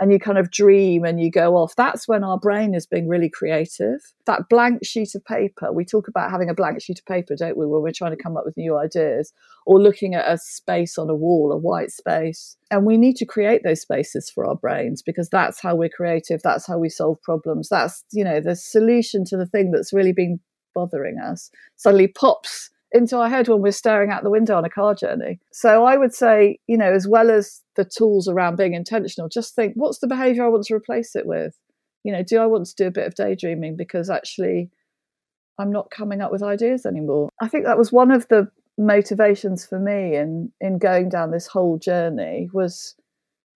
and 0.00 0.10
you 0.10 0.18
kind 0.18 0.38
of 0.38 0.50
dream 0.50 1.04
and 1.04 1.20
you 1.20 1.30
go 1.30 1.56
off. 1.56 1.76
That's 1.76 2.08
when 2.08 2.24
our 2.24 2.38
brain 2.38 2.74
is 2.74 2.86
being 2.86 3.06
really 3.06 3.28
creative. 3.28 4.00
That 4.24 4.48
blank 4.48 4.82
sheet 4.82 5.14
of 5.14 5.22
paper, 5.26 5.70
we 5.72 5.84
talk 5.84 6.08
about 6.08 6.30
having 6.30 6.48
a 6.48 6.54
blank 6.54 6.80
sheet 6.82 6.98
of 6.98 7.04
paper, 7.04 7.36
don't 7.36 7.58
we, 7.58 7.66
when 7.66 7.82
we're 7.82 7.92
trying 7.92 8.16
to 8.16 8.22
come 8.22 8.36
up 8.36 8.46
with 8.46 8.56
new 8.56 8.78
ideas, 8.78 9.34
or 9.66 9.78
looking 9.78 10.14
at 10.14 10.26
a 10.26 10.38
space 10.38 10.96
on 10.96 11.10
a 11.10 11.14
wall, 11.14 11.52
a 11.52 11.56
white 11.56 11.90
space. 11.90 12.56
And 12.70 12.86
we 12.86 12.96
need 12.96 13.16
to 13.16 13.26
create 13.26 13.62
those 13.62 13.82
spaces 13.82 14.30
for 14.30 14.46
our 14.46 14.56
brains 14.56 15.02
because 15.02 15.28
that's 15.28 15.60
how 15.60 15.74
we're 15.74 15.90
creative. 15.90 16.40
That's 16.42 16.66
how 16.66 16.78
we 16.78 16.88
solve 16.88 17.20
problems. 17.22 17.68
That's, 17.68 18.02
you 18.10 18.24
know, 18.24 18.40
the 18.40 18.56
solution 18.56 19.24
to 19.26 19.36
the 19.36 19.46
thing 19.46 19.70
that's 19.70 19.92
really 19.92 20.12
been 20.12 20.40
bothering 20.74 21.18
us 21.18 21.50
suddenly 21.76 22.08
pops 22.08 22.70
into 22.92 23.16
our 23.16 23.28
head 23.28 23.48
when 23.48 23.62
we're 23.62 23.72
staring 23.72 24.10
out 24.10 24.22
the 24.22 24.30
window 24.30 24.56
on 24.56 24.64
a 24.64 24.70
car 24.70 24.94
journey. 24.94 25.38
So 25.52 25.84
I 25.84 25.96
would 25.96 26.14
say, 26.14 26.58
you 26.66 26.76
know, 26.76 26.92
as 26.92 27.06
well 27.06 27.30
as 27.30 27.62
the 27.76 27.84
tools 27.84 28.28
around 28.28 28.56
being 28.56 28.74
intentional, 28.74 29.28
just 29.28 29.54
think 29.54 29.74
what's 29.76 30.00
the 30.00 30.08
behavior 30.08 30.44
I 30.44 30.48
want 30.48 30.64
to 30.64 30.74
replace 30.74 31.14
it 31.14 31.26
with? 31.26 31.56
You 32.02 32.12
know, 32.12 32.22
do 32.22 32.38
I 32.38 32.46
want 32.46 32.66
to 32.66 32.74
do 32.74 32.86
a 32.86 32.90
bit 32.90 33.06
of 33.06 33.14
daydreaming 33.14 33.76
because 33.76 34.10
actually 34.10 34.70
I'm 35.58 35.70
not 35.70 35.90
coming 35.90 36.20
up 36.20 36.32
with 36.32 36.42
ideas 36.42 36.84
anymore? 36.84 37.28
I 37.40 37.48
think 37.48 37.64
that 37.64 37.78
was 37.78 37.92
one 37.92 38.10
of 38.10 38.26
the 38.28 38.50
motivations 38.78 39.66
for 39.66 39.78
me 39.78 40.16
in 40.16 40.50
in 40.60 40.78
going 40.78 41.10
down 41.10 41.30
this 41.30 41.46
whole 41.46 41.78
journey 41.78 42.48
was 42.52 42.96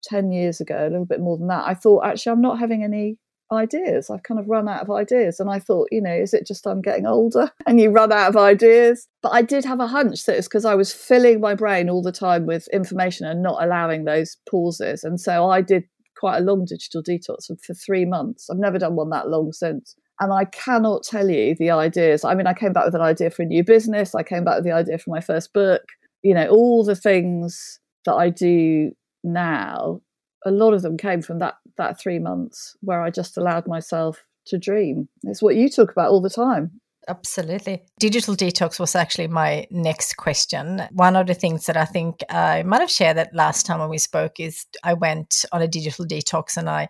10 0.05 0.31
years 0.31 0.61
ago, 0.61 0.87
a 0.87 0.91
little 0.91 1.07
bit 1.07 1.21
more 1.21 1.39
than 1.39 1.49
that. 1.49 1.65
I 1.67 1.75
thought 1.75 2.05
actually 2.05 2.33
I'm 2.33 2.43
not 2.43 2.59
having 2.59 2.85
any 2.85 3.17
ideas. 3.53 4.11
I've 4.11 4.23
kind 4.23 4.41
of 4.41 4.49
run 4.49 4.69
out 4.69 4.83
of 4.83 4.91
ideas. 4.91 5.41
And 5.41 5.51
I 5.51 5.59
thought, 5.59 5.89
you 5.91 6.01
know, 6.01 6.15
is 6.15 6.35
it 6.35 6.47
just 6.47 6.67
I'm 6.67 6.81
getting 6.81 7.07
older 7.07 7.51
and 7.67 7.81
you 7.81 7.91
run 7.91 8.13
out 8.13 8.29
of 8.29 8.37
ideas? 8.37 9.07
But 9.23 9.31
I 9.31 9.43
did 9.43 9.65
have 9.65 9.81
a 9.81 9.87
hunch 9.87 10.25
that 10.25 10.37
it's 10.37 10.49
because 10.49 10.65
I 10.65 10.75
was 10.75 10.93
filling 10.93 11.41
my 11.41 11.55
brain 11.55 11.89
all 11.89 12.03
the 12.03 12.13
time 12.13 12.47
with 12.47 12.69
information 12.69 13.27
and 13.27 13.43
not 13.43 13.63
allowing 13.63 14.05
those 14.05 14.37
pauses. 14.49 15.05
And 15.05 15.21
so 15.21 15.49
I 15.49 15.61
did 15.61 15.85
quite 16.17 16.39
a 16.39 16.45
long 16.45 16.65
digital 16.65 17.03
detox 17.03 17.47
for 17.63 17.75
three 17.75 18.05
months. 18.05 18.49
I've 18.51 18.59
never 18.59 18.79
done 18.79 18.97
one 18.97 19.11
that 19.11 19.29
long 19.29 19.53
since. 19.53 19.97
And 20.21 20.33
I 20.33 20.45
cannot 20.45 21.03
tell 21.03 21.29
you 21.29 21.57
the 21.59 21.71
ideas. 21.71 22.25
I 22.25 22.35
mean, 22.35 22.47
I 22.47 22.55
came 22.55 22.73
back 22.73 22.85
with 22.85 22.95
an 22.95 23.01
idea 23.01 23.31
for 23.31 23.43
a 23.43 23.47
new 23.47 23.65
business. 23.65 24.15
I 24.15 24.23
came 24.23 24.45
back 24.45 24.57
with 24.57 24.65
the 24.65 24.73
idea 24.73 24.99
for 24.99 25.11
my 25.11 25.21
first 25.21 25.53
book. 25.53 25.83
You 26.23 26.35
know, 26.35 26.47
all 26.49 26.85
the 26.85 26.95
things 26.95 27.81
that 28.05 28.15
I 28.15 28.31
do 28.31 28.93
now, 29.25 30.01
a 30.45 30.51
lot 30.51 30.75
of 30.75 30.83
them 30.83 30.97
came 30.97 31.23
from 31.23 31.39
that 31.39 31.55
that 31.77 31.99
three 31.99 32.19
months 32.19 32.77
where 32.81 33.03
I 33.03 33.11
just 33.11 33.37
allowed 33.37 33.67
myself 33.67 34.27
to 34.47 34.59
dream. 34.59 35.09
It's 35.23 35.43
what 35.43 35.57
you 35.57 35.69
talk 35.69 35.91
about 35.91 36.11
all 36.11 36.21
the 36.21 36.31
time. 36.31 36.81
Absolutely. 37.07 37.83
Digital 37.99 38.35
detox 38.35 38.81
was 38.81 38.95
actually 38.95 39.29
my 39.29 39.67
next 39.71 40.17
question. 40.17 40.83
One 40.93 41.17
of 41.17 41.27
the 41.27 41.35
things 41.35 41.67
that 41.67 41.77
I 41.77 41.85
think 41.85 42.21
I 42.31 42.63
might 42.63 42.81
have 42.81 42.91
shared 42.91 43.17
that 43.19 43.35
last 43.35 43.67
time 43.67 43.81
when 43.81 43.91
we 43.91 43.99
spoke 43.99 44.41
is 44.41 44.67
I 44.83 44.95
went 44.95 45.45
on 45.53 45.61
a 45.61 45.69
digital 45.69 46.07
detox 46.07 46.57
and 46.57 46.69
I 46.69 46.89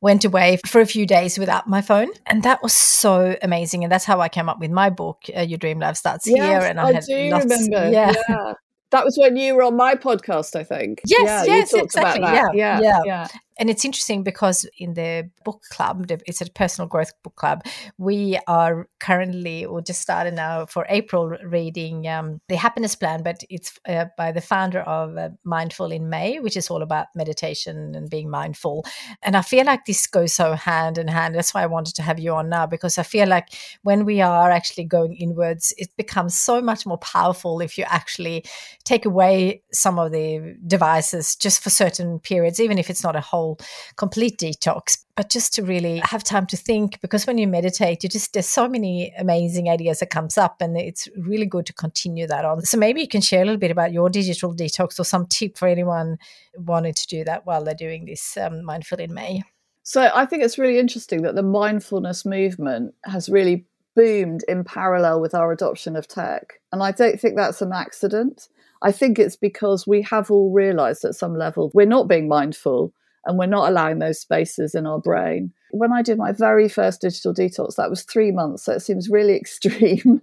went 0.00 0.24
away 0.24 0.58
for 0.66 0.80
a 0.80 0.86
few 0.86 1.06
days 1.06 1.38
without 1.38 1.66
my 1.66 1.80
phone. 1.80 2.10
And 2.26 2.42
that 2.42 2.62
was 2.62 2.74
so 2.74 3.36
amazing. 3.42 3.84
And 3.84 3.92
that's 3.92 4.04
how 4.04 4.20
I 4.20 4.28
came 4.28 4.48
up 4.48 4.60
with 4.60 4.70
my 4.70 4.90
book, 4.90 5.22
uh, 5.34 5.40
Your 5.40 5.58
Dream 5.58 5.78
Life 5.78 5.96
Starts 5.96 6.26
yes, 6.26 6.36
Here. 6.36 6.60
And 6.60 6.78
I, 6.78 6.88
I 6.88 6.92
had 6.92 7.04
do 7.04 7.28
lots, 7.30 7.44
remember. 7.44 7.90
Yeah. 7.92 8.12
yeah. 8.28 8.52
That 8.94 9.04
was 9.04 9.18
when 9.18 9.36
you 9.36 9.56
were 9.56 9.64
on 9.64 9.76
my 9.76 9.96
podcast, 9.96 10.54
I 10.54 10.62
think. 10.62 11.02
Yes, 11.04 11.46
yeah, 11.48 11.54
yes, 11.56 11.74
exactly. 11.74 12.22
Yeah, 12.22 12.48
yeah, 12.54 12.80
yeah, 12.80 13.00
yeah 13.04 13.28
and 13.58 13.70
it's 13.70 13.84
interesting 13.84 14.22
because 14.22 14.66
in 14.78 14.94
the 14.94 15.30
book 15.44 15.62
club 15.70 16.06
it's 16.26 16.40
a 16.40 16.50
personal 16.50 16.88
growth 16.88 17.12
book 17.22 17.36
club 17.36 17.62
we 17.98 18.38
are 18.46 18.88
currently 19.00 19.64
or 19.64 19.80
just 19.80 20.00
started 20.00 20.34
now 20.34 20.66
for 20.66 20.86
april 20.88 21.28
reading 21.44 22.06
um, 22.08 22.40
the 22.48 22.56
happiness 22.56 22.94
plan 22.94 23.22
but 23.22 23.42
it's 23.50 23.78
uh, 23.88 24.06
by 24.16 24.32
the 24.32 24.40
founder 24.40 24.80
of 24.80 25.16
uh, 25.16 25.28
mindful 25.44 25.90
in 25.90 26.08
may 26.08 26.38
which 26.40 26.56
is 26.56 26.70
all 26.70 26.82
about 26.82 27.06
meditation 27.14 27.94
and 27.94 28.10
being 28.10 28.30
mindful. 28.30 28.84
And 29.22 29.36
i 29.36 29.42
feel 29.42 29.64
like 29.64 29.84
this 29.84 30.06
goes 30.06 30.32
so 30.32 30.54
hand 30.54 30.98
in 30.98 31.08
hand. 31.08 31.34
That's 31.34 31.54
why 31.54 31.62
i 31.62 31.66
wanted 31.66 31.94
to 31.96 32.02
have 32.02 32.18
you 32.18 32.32
on 32.34 32.48
now 32.48 32.66
because 32.66 32.98
i 32.98 33.02
feel 33.02 33.28
like 33.28 33.48
when 33.82 34.04
we 34.04 34.20
are 34.20 34.50
actually 34.50 34.84
going 34.84 35.14
inwards 35.16 35.74
it 35.78 35.88
becomes 35.96 36.36
so 36.36 36.60
much 36.60 36.86
more 36.86 36.98
powerful 36.98 37.60
if 37.60 37.76
you 37.78 37.84
actually 37.88 38.44
take 38.84 39.04
away 39.04 39.62
some 39.72 39.98
of 39.98 40.12
the 40.12 40.56
devices 40.66 41.36
just 41.36 41.62
for 41.62 41.70
certain 41.70 42.18
periods 42.18 42.60
even 42.60 42.78
if 42.78 42.90
it's 42.90 43.02
not 43.02 43.16
a 43.16 43.20
whole 43.20 43.43
whole 43.44 43.58
complete 43.96 44.38
detox, 44.38 44.98
but 45.16 45.30
just 45.30 45.54
to 45.54 45.62
really 45.62 46.00
have 46.04 46.24
time 46.24 46.46
to 46.46 46.56
think 46.56 47.00
because 47.00 47.26
when 47.26 47.38
you 47.38 47.46
meditate, 47.46 48.02
you 48.02 48.08
just 48.08 48.32
there's 48.32 48.48
so 48.48 48.68
many 48.68 49.12
amazing 49.18 49.68
ideas 49.68 50.00
that 50.00 50.10
comes 50.10 50.38
up 50.38 50.56
and 50.60 50.76
it's 50.76 51.08
really 51.16 51.46
good 51.46 51.66
to 51.66 51.72
continue 51.72 52.26
that 52.26 52.44
on. 52.44 52.62
So 52.62 52.78
maybe 52.78 53.00
you 53.00 53.08
can 53.08 53.20
share 53.20 53.42
a 53.42 53.44
little 53.44 53.60
bit 53.60 53.70
about 53.70 53.92
your 53.92 54.10
digital 54.10 54.54
detox 54.54 54.98
or 54.98 55.04
some 55.04 55.26
tip 55.26 55.58
for 55.58 55.68
anyone 55.68 56.18
wanting 56.56 56.94
to 56.94 57.06
do 57.06 57.24
that 57.24 57.46
while 57.46 57.62
they're 57.64 57.74
doing 57.74 58.06
this 58.06 58.36
um, 58.36 58.64
mindful 58.64 58.98
in 58.98 59.12
May. 59.12 59.42
So 59.82 60.10
I 60.14 60.24
think 60.24 60.42
it's 60.42 60.58
really 60.58 60.78
interesting 60.78 61.22
that 61.22 61.34
the 61.34 61.42
mindfulness 61.42 62.24
movement 62.24 62.94
has 63.04 63.28
really 63.28 63.66
boomed 63.94 64.42
in 64.48 64.64
parallel 64.64 65.20
with 65.20 65.34
our 65.34 65.52
adoption 65.52 65.94
of 65.94 66.08
tech. 66.08 66.54
And 66.72 66.82
I 66.82 66.90
don't 66.90 67.20
think 67.20 67.36
that's 67.36 67.62
an 67.62 67.72
accident. 67.72 68.48
I 68.82 68.92
think 68.92 69.18
it's 69.18 69.36
because 69.36 69.86
we 69.86 70.02
have 70.02 70.30
all 70.30 70.52
realized 70.52 71.04
at 71.04 71.14
some 71.14 71.34
level 71.36 71.70
we're 71.74 71.86
not 71.86 72.08
being 72.08 72.28
mindful 72.28 72.92
and 73.26 73.38
we're 73.38 73.46
not 73.46 73.68
allowing 73.68 73.98
those 73.98 74.20
spaces 74.20 74.74
in 74.74 74.86
our 74.86 75.00
brain. 75.00 75.52
When 75.70 75.92
I 75.92 76.02
did 76.02 76.18
my 76.18 76.32
very 76.32 76.68
first 76.68 77.00
digital 77.00 77.34
detox, 77.34 77.76
that 77.76 77.90
was 77.90 78.02
three 78.02 78.30
months. 78.30 78.64
So 78.64 78.72
it 78.72 78.80
seems 78.80 79.08
really 79.10 79.36
extreme. 79.36 80.20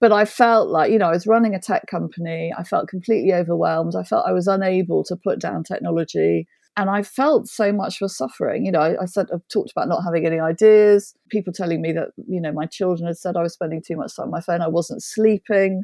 but 0.00 0.12
I 0.12 0.24
felt 0.24 0.68
like, 0.68 0.90
you 0.90 0.98
know, 0.98 1.06
I 1.06 1.12
was 1.12 1.26
running 1.26 1.54
a 1.54 1.60
tech 1.60 1.86
company. 1.86 2.52
I 2.56 2.64
felt 2.64 2.88
completely 2.88 3.32
overwhelmed. 3.32 3.94
I 3.96 4.02
felt 4.02 4.26
I 4.26 4.32
was 4.32 4.48
unable 4.48 5.04
to 5.04 5.16
put 5.16 5.40
down 5.40 5.62
technology. 5.62 6.46
And 6.76 6.88
I 6.88 7.02
felt 7.02 7.48
so 7.48 7.72
much 7.72 7.98
for 7.98 8.08
suffering. 8.08 8.64
You 8.64 8.72
know, 8.72 8.80
I, 8.80 9.02
I 9.02 9.04
said, 9.06 9.26
I've 9.32 9.46
talked 9.52 9.72
about 9.72 9.88
not 9.88 10.04
having 10.04 10.26
any 10.26 10.38
ideas, 10.38 11.14
people 11.28 11.52
telling 11.52 11.82
me 11.82 11.92
that, 11.92 12.10
you 12.28 12.40
know, 12.40 12.52
my 12.52 12.66
children 12.66 13.08
had 13.08 13.16
said 13.16 13.36
I 13.36 13.42
was 13.42 13.52
spending 13.52 13.82
too 13.84 13.96
much 13.96 14.14
time 14.14 14.26
on 14.26 14.30
my 14.30 14.40
phone, 14.40 14.62
I 14.62 14.68
wasn't 14.68 15.02
sleeping. 15.02 15.82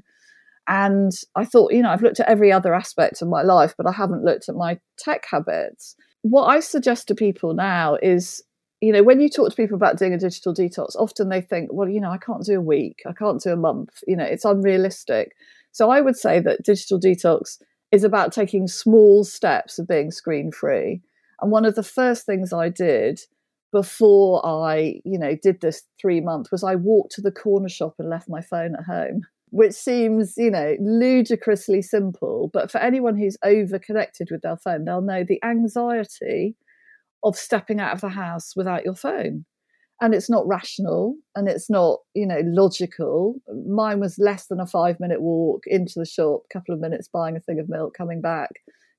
And 0.67 1.13
I 1.35 1.45
thought, 1.45 1.73
you 1.73 1.83
know, 1.83 1.91
I've 1.91 2.01
looked 2.01 2.21
at 2.21 2.29
every 2.29 2.51
other 2.51 2.75
aspect 2.75 3.21
of 3.21 3.29
my 3.29 3.43
life, 3.43 3.75
but 3.77 3.87
I 3.87 3.93
haven't 3.93 4.25
looked 4.25 4.49
at 4.49 4.55
my 4.55 4.79
tech 4.97 5.25
habits 5.31 5.97
what 6.25 6.47
I 6.47 6.61
suggest 6.61 7.07
to 7.09 7.15
people 7.15 7.53
now 7.53 7.97
is, 7.97 8.43
you 8.81 8.93
know, 8.93 9.03
when 9.03 9.21
you 9.21 9.29
talk 9.29 9.51
to 9.51 9.57
people 9.57 9.77
about 9.77 9.99
doing 9.99 10.15
a 10.15 10.19
digital 10.19 10.55
detox, 10.55 10.97
often 10.97 11.29
they 11.29 11.43
think, 11.43 11.69
well, 11.71 11.87
you 11.87 12.01
know, 12.01 12.11
I 12.11 12.17
can't 12.17 12.43
do 12.43 12.57
a 12.57 12.63
week, 12.63 13.03
I 13.07 13.13
can't 13.13 13.43
do 13.43 13.51
a 13.53 13.57
month, 13.57 13.91
you 14.09 14.17
know, 14.17 14.25
it's 14.25 14.47
unrealistic. 14.47 15.37
So 15.73 15.91
I 15.91 16.01
would 16.01 16.17
say 16.17 16.41
that 16.41 16.65
digital 16.65 16.99
detox 16.99 17.59
is 17.93 18.05
about 18.05 18.33
taking 18.33 18.67
small 18.69 19.23
steps 19.23 19.79
of 19.79 19.87
being 19.87 20.11
screen 20.11 20.51
free. 20.51 21.03
And 21.43 21.51
one 21.51 21.67
of 21.67 21.75
the 21.75 21.83
first 21.83 22.25
things 22.25 22.55
I 22.55 22.71
did 22.71 23.21
before 23.71 24.41
I, 24.47 25.03
you 25.05 25.19
know, 25.19 25.37
did 25.43 25.61
this 25.61 25.83
three 26.01 26.23
month 26.23 26.51
was 26.51 26.65
I 26.65 26.75
walked 26.75 27.13
to 27.17 27.21
the 27.21 27.33
corner 27.33 27.69
shop 27.69 27.97
and 27.99 28.09
left 28.09 28.31
my 28.31 28.41
phone 28.41 28.77
at 28.77 28.85
home 28.85 29.27
which 29.55 29.73
seems, 29.73 30.35
you 30.37 30.51
know, 30.51 30.75
ludicrously 30.81 31.81
simple. 31.81 32.51
But 32.53 32.73
for 32.73 32.79
anyone 32.79 33.17
who's 33.17 33.37
over 33.45 33.79
connected 33.79 34.27
with 34.33 34.43
their 34.43 34.57
phone, 34.57 34.85
they'll 34.85 35.01
know 35.01 35.23
the 35.23 35.41
anxiety 35.45 36.57
of 37.23 37.37
stepping 37.37 37.79
out 37.79 37.95
of 37.95 38.01
the 38.01 38.09
house 38.09 38.55
without 38.57 38.85
your 38.85 38.97
phone. 38.97 39.45
And 40.01 40.13
it's 40.13 40.29
not 40.29 40.45
rational 40.49 41.15
and 41.37 41.49
it's 41.49 41.71
not, 41.71 42.01
you 42.15 42.27
know, 42.27 42.41
logical. 42.43 43.37
Mine 43.69 44.01
was 44.01 44.19
less 44.19 44.49
than 44.49 44.59
a 44.59 44.67
five 44.67 44.99
minute 44.99 45.23
walk 45.23 45.63
into 45.69 46.01
the 46.01 46.05
shop, 46.05 46.41
couple 46.53 46.75
of 46.75 46.81
minutes 46.81 47.07
buying 47.07 47.37
a 47.37 47.41
thing 47.41 47.61
of 47.61 47.69
milk, 47.69 47.95
coming 47.97 48.21
back. 48.21 48.51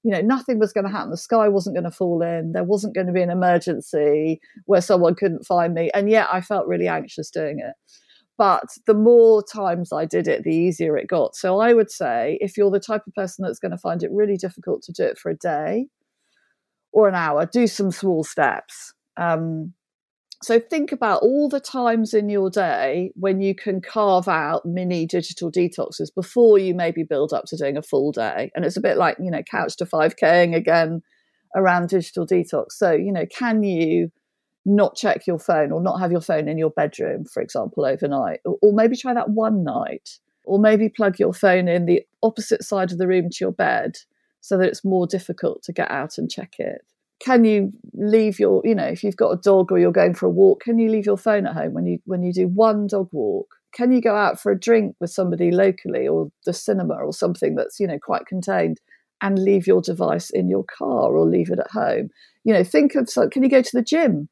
You 0.04 0.12
know, 0.12 0.22
nothing 0.22 0.58
was 0.58 0.72
going 0.72 0.86
to 0.86 0.92
happen. 0.92 1.12
The 1.12 1.18
sky 1.18 1.50
wasn't 1.50 1.76
going 1.76 1.84
to 1.84 1.92
fall 1.92 2.22
in. 2.22 2.54
There 2.54 2.64
wasn't 2.64 2.96
going 2.96 3.08
to 3.08 3.14
be 3.14 3.22
an 3.24 3.30
emergency 3.30 4.40
where 4.68 4.80
someone 4.80 5.16
couldn't 5.16 5.46
find 5.46 5.74
me. 5.74 5.92
And 5.94 6.10
yet 6.10 6.30
I 6.32 6.40
felt 6.40 6.66
really 6.66 6.88
anxious 6.88 7.30
doing 7.30 7.60
it. 7.60 7.74
But 8.38 8.66
the 8.86 8.94
more 8.94 9.44
times 9.44 9.94
I 9.94 10.06
did 10.06 10.28
it, 10.28 10.44
the 10.44 10.56
easier 10.56 10.98
it 10.98 11.08
got. 11.08 11.36
So 11.36 11.60
I 11.60 11.74
would 11.74 11.90
say 11.90 12.38
if 12.42 12.58
you're 12.58 12.72
the 12.72 12.80
type 12.80 13.08
of 13.08 13.14
person 13.14 13.44
that's 13.44 13.60
going 13.60 13.72
to 13.72 13.78
find 13.78 14.04
it 14.04 14.12
really 14.12 14.36
difficult 14.36 14.82
to 14.84 14.92
do 14.92 15.04
it 15.04 15.18
for 15.18 15.30
a 15.32 15.38
day 15.38 15.88
or 16.92 17.08
an 17.08 17.16
hour, 17.16 17.46
do 17.46 17.66
some 17.68 17.92
small 17.92 18.24
steps. 18.24 18.94
Um, 19.18 19.74
so 20.44 20.60
think 20.60 20.92
about 20.92 21.22
all 21.22 21.48
the 21.48 21.62
times 21.62 22.14
in 22.14 22.30
your 22.30 22.50
day 22.50 23.12
when 23.16 23.42
you 23.42 23.56
can 23.56 23.82
carve 23.82 24.28
out 24.28 24.66
mini 24.66 25.06
digital 25.06 25.50
detoxes 25.52 26.14
before 26.14 26.60
you 26.60 26.76
maybe 26.76 27.04
build 27.04 27.34
up 27.34 27.46
to 27.48 27.58
doing 27.58 27.78
a 27.78 27.82
full 27.82 28.12
day. 28.12 28.52
And 28.54 28.66
it's 28.66 28.78
a 28.78 28.82
bit 28.82 28.98
like, 28.98 29.18
you 29.20 29.32
know, 29.32 29.42
couch 29.50 29.78
to 29.78 29.86
5King 29.86 30.56
again 30.56 31.02
around 31.56 31.90
digital 31.90 32.28
detox. 32.28 32.72
So, 32.72 32.92
you 32.92 33.14
know, 33.14 33.26
can 33.26 33.64
you 33.64 34.12
not 34.66 34.96
check 34.96 35.28
your 35.28 35.40
phone 35.40 35.72
or 35.72 35.82
not 35.82 36.00
have 36.00 36.12
your 36.12 36.22
phone 36.22 36.48
in 36.48 36.58
your 36.58 36.72
bedroom, 36.72 37.26
for 37.26 37.42
example, 37.42 37.86
overnight. 37.86 38.40
Or, 38.46 38.74
maybe 38.74 38.98
try 38.98 39.14
that 39.14 39.30
one 39.30 39.64
night. 39.64 40.18
Or 40.44 40.60
maybe 40.60 40.90
plug 40.90 41.18
your 41.20 41.34
phone 41.34 41.68
in 41.68 41.86
the 41.86 42.04
opposite 42.22 42.64
side 42.64 42.92
of 42.92 42.98
the 42.98 43.08
room 43.08 43.30
to 43.30 43.38
your 43.42 43.52
bed 43.52 43.98
so 44.42 44.58
that 44.58 44.68
it's 44.68 44.86
more 44.86 45.08
difficult 45.08 45.64
to 45.64 45.74
get 45.74 45.90
out 45.90 46.18
and 46.20 46.30
check 46.30 46.56
it. 46.60 46.86
Can 47.20 47.46
you 47.46 47.72
leave 47.94 48.40
your, 48.40 48.62
you 48.64 48.76
know, 48.76 48.86
if 48.86 49.04
you've 49.04 49.16
got 49.16 49.32
a 49.32 49.42
dog 49.42 49.72
or 49.72 49.80
you're 49.80 49.92
going 49.92 50.14
for 50.14 50.28
a 50.28 50.30
walk, 50.30 50.62
can 50.62 50.78
you 50.78 50.90
leave 50.90 51.06
your 51.06 51.18
phone 51.18 51.48
at 51.48 51.56
home 51.56 51.74
when 51.74 51.88
you 51.88 52.00
when 52.06 52.22
you 52.22 52.32
do 52.32 52.48
one 52.48 52.86
dog 52.86 53.10
walk? 53.12 53.48
Can 53.74 53.92
you 53.92 54.02
go 54.02 54.16
out 54.16 54.40
for 54.40 54.52
a 54.52 54.60
drink 54.60 54.96
with 55.00 55.10
somebody 55.10 55.50
locally 55.50 56.08
or 56.08 56.30
the 56.46 56.54
cinema 56.54 56.94
or 56.94 57.12
something 57.12 57.56
that's, 57.56 57.80
you 57.80 57.88
know, 57.88 57.98
quite 57.98 58.28
contained 58.28 58.80
and 59.22 59.40
leave 59.40 59.66
your 59.66 59.82
device 59.82 60.30
in 60.30 60.48
your 60.48 60.64
car 60.64 61.16
or 61.16 61.26
leave 61.26 61.50
it 61.50 61.60
at 61.60 61.72
home? 61.72 62.10
You 62.44 62.54
know, 62.54 62.64
think 62.64 62.94
of 62.94 63.10
so 63.10 63.28
can 63.28 63.42
you 63.42 63.50
go 63.50 63.64
to 63.64 63.72
the 63.74 63.82
gym 63.82 64.30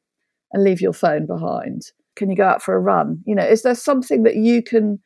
and 0.54 0.64
leave 0.64 0.80
your 0.80 0.94
phone 0.94 1.26
behind? 1.26 1.92
Can 2.16 2.30
you 2.30 2.36
go 2.36 2.46
out 2.46 2.62
for 2.62 2.74
a 2.74 2.80
run? 2.80 3.22
You 3.26 3.34
know, 3.34 3.44
is 3.44 3.62
there 3.62 3.74
something 3.74 4.22
that 4.22 4.36
you 4.36 4.62
can 4.62 5.00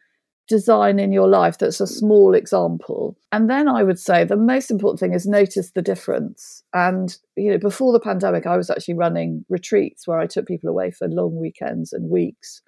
design 0.49 0.99
in 0.99 1.13
your 1.13 1.29
life 1.29 1.59
that's 1.59 1.81
a 1.81 1.87
small 1.87 2.35
example? 2.35 3.17
And 3.33 3.51
then 3.51 3.69
I 3.69 3.83
would 3.83 3.99
say 3.99 4.25
the 4.25 4.37
most 4.37 4.71
important 4.71 5.01
thing 5.01 5.15
is 5.15 5.27
notice 5.27 5.73
the 5.73 5.83
difference. 5.83 6.63
And, 6.75 7.17
you 7.37 7.51
know, 7.51 7.59
before 7.59 7.93
the 7.93 8.01
pandemic, 8.01 8.47
I 8.47 8.57
was 8.57 8.71
actually 8.71 8.95
running 8.95 9.45
retreats 9.49 10.07
where 10.07 10.19
I 10.19 10.27
took 10.27 10.47
people 10.47 10.69
away 10.69 10.91
for 10.91 11.09
long 11.09 11.37
weekends 11.37 11.93
and 11.93 12.11
weeks. 12.11 12.63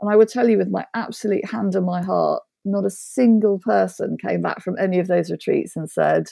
And 0.00 0.10
I 0.10 0.16
would 0.16 0.28
tell 0.28 0.48
you 0.48 0.58
with 0.58 0.68
my 0.68 0.86
absolute 0.94 1.44
hand 1.50 1.76
on 1.76 1.84
my 1.84 2.02
heart, 2.02 2.42
not 2.64 2.84
a 2.84 2.90
single 2.90 3.58
person 3.58 4.16
came 4.20 4.42
back 4.42 4.60
from 4.60 4.76
any 4.78 4.98
of 4.98 5.06
those 5.06 5.30
retreats 5.30 5.76
and 5.76 5.90
said, 5.90 6.28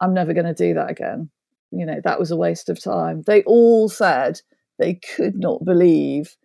I'm 0.00 0.14
never 0.14 0.32
going 0.32 0.46
to 0.46 0.54
do 0.54 0.74
that 0.74 0.90
again. 0.90 1.30
You 1.70 1.84
know, 1.84 2.00
that 2.04 2.18
was 2.18 2.30
a 2.30 2.36
waste 2.36 2.68
of 2.68 2.82
time. 2.82 3.24
They 3.26 3.42
all 3.42 3.88
said, 3.88 4.40
they 4.78 4.94
could 4.94 5.36
not 5.36 5.64
believe 5.64 6.36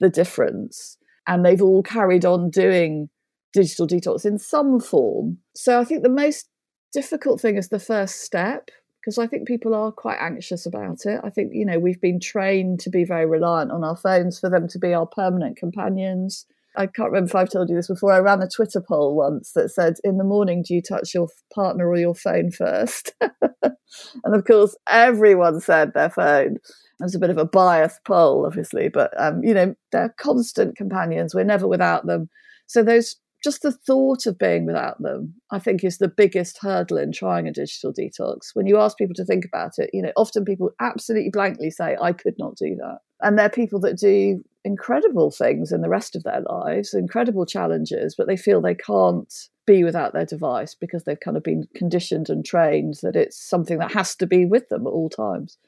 the 0.00 0.08
difference. 0.08 0.98
And 1.26 1.44
they've 1.44 1.62
all 1.62 1.82
carried 1.82 2.24
on 2.24 2.50
doing 2.50 3.08
digital 3.52 3.86
detox 3.86 4.24
in 4.24 4.38
some 4.38 4.80
form. 4.80 5.38
So 5.54 5.80
I 5.80 5.84
think 5.84 6.02
the 6.02 6.08
most 6.08 6.48
difficult 6.92 7.40
thing 7.40 7.56
is 7.56 7.68
the 7.68 7.78
first 7.78 8.22
step 8.22 8.70
because 9.00 9.18
I 9.18 9.26
think 9.26 9.46
people 9.46 9.74
are 9.74 9.92
quite 9.92 10.18
anxious 10.20 10.66
about 10.66 11.06
it. 11.06 11.20
I 11.22 11.30
think, 11.30 11.52
you 11.54 11.64
know, 11.64 11.78
we've 11.78 12.00
been 12.00 12.20
trained 12.20 12.80
to 12.80 12.90
be 12.90 13.04
very 13.04 13.26
reliant 13.26 13.70
on 13.70 13.84
our 13.84 13.96
phones 13.96 14.38
for 14.38 14.50
them 14.50 14.68
to 14.68 14.78
be 14.78 14.92
our 14.92 15.06
permanent 15.06 15.56
companions. 15.56 16.46
I 16.76 16.86
can't 16.86 17.10
remember 17.10 17.28
if 17.28 17.34
I've 17.34 17.50
told 17.50 17.68
you 17.68 17.76
this 17.76 17.88
before. 17.88 18.12
I 18.12 18.18
ran 18.18 18.42
a 18.42 18.48
Twitter 18.48 18.82
poll 18.86 19.16
once 19.16 19.52
that 19.54 19.70
said, 19.70 19.94
In 20.04 20.18
the 20.18 20.24
morning, 20.24 20.62
do 20.66 20.74
you 20.74 20.82
touch 20.82 21.14
your 21.14 21.28
partner 21.52 21.88
or 21.88 21.96
your 21.96 22.14
phone 22.14 22.50
first? 22.50 23.12
and 23.20 24.34
of 24.34 24.44
course, 24.44 24.76
everyone 24.88 25.60
said 25.60 25.92
their 25.94 26.10
phone. 26.10 26.56
It 27.00 27.04
was 27.04 27.14
a 27.14 27.20
bit 27.20 27.30
of 27.30 27.38
a 27.38 27.44
biased 27.44 28.00
poll, 28.04 28.44
obviously, 28.44 28.88
but 28.88 29.12
um, 29.20 29.42
you 29.42 29.54
know 29.54 29.74
they're 29.92 30.14
constant 30.18 30.76
companions. 30.76 31.34
We're 31.34 31.44
never 31.44 31.66
without 31.66 32.06
them. 32.06 32.28
So 32.66 32.82
those 32.82 33.16
just 33.42 33.62
the 33.62 33.72
thought 33.72 34.26
of 34.26 34.38
being 34.38 34.66
without 34.66 35.00
them, 35.00 35.34
I 35.50 35.58
think, 35.58 35.84
is 35.84 35.98
the 35.98 36.08
biggest 36.08 36.58
hurdle 36.60 36.98
in 36.98 37.12
trying 37.12 37.46
a 37.46 37.52
digital 37.52 37.92
detox. 37.92 38.50
When 38.54 38.66
you 38.66 38.78
ask 38.78 38.98
people 38.98 39.14
to 39.14 39.24
think 39.24 39.44
about 39.44 39.72
it, 39.78 39.90
you 39.92 40.02
know, 40.02 40.12
often 40.16 40.44
people 40.44 40.70
absolutely 40.80 41.30
blankly 41.30 41.70
say, 41.70 41.96
I 42.00 42.12
could 42.12 42.34
not 42.38 42.56
do 42.56 42.76
that. 42.76 42.98
And 43.20 43.38
they're 43.38 43.48
people 43.48 43.80
that 43.80 43.96
do 43.96 44.42
incredible 44.64 45.30
things 45.30 45.72
in 45.72 45.80
the 45.80 45.88
rest 45.88 46.16
of 46.16 46.24
their 46.24 46.42
lives, 46.48 46.94
incredible 46.94 47.46
challenges, 47.46 48.14
but 48.16 48.26
they 48.26 48.36
feel 48.36 48.60
they 48.60 48.74
can't 48.74 49.48
be 49.66 49.84
without 49.84 50.12
their 50.12 50.24
device 50.24 50.74
because 50.74 51.04
they've 51.04 51.20
kind 51.20 51.36
of 51.36 51.42
been 51.42 51.68
conditioned 51.74 52.28
and 52.28 52.44
trained 52.44 52.94
that 53.02 53.16
it's 53.16 53.36
something 53.36 53.78
that 53.78 53.92
has 53.92 54.16
to 54.16 54.26
be 54.26 54.44
with 54.44 54.68
them 54.68 54.86
at 54.86 54.90
all 54.90 55.10
times. 55.10 55.58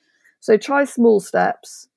So 0.41 0.57
try 0.57 0.84
small 0.84 1.20
steps, 1.20 1.88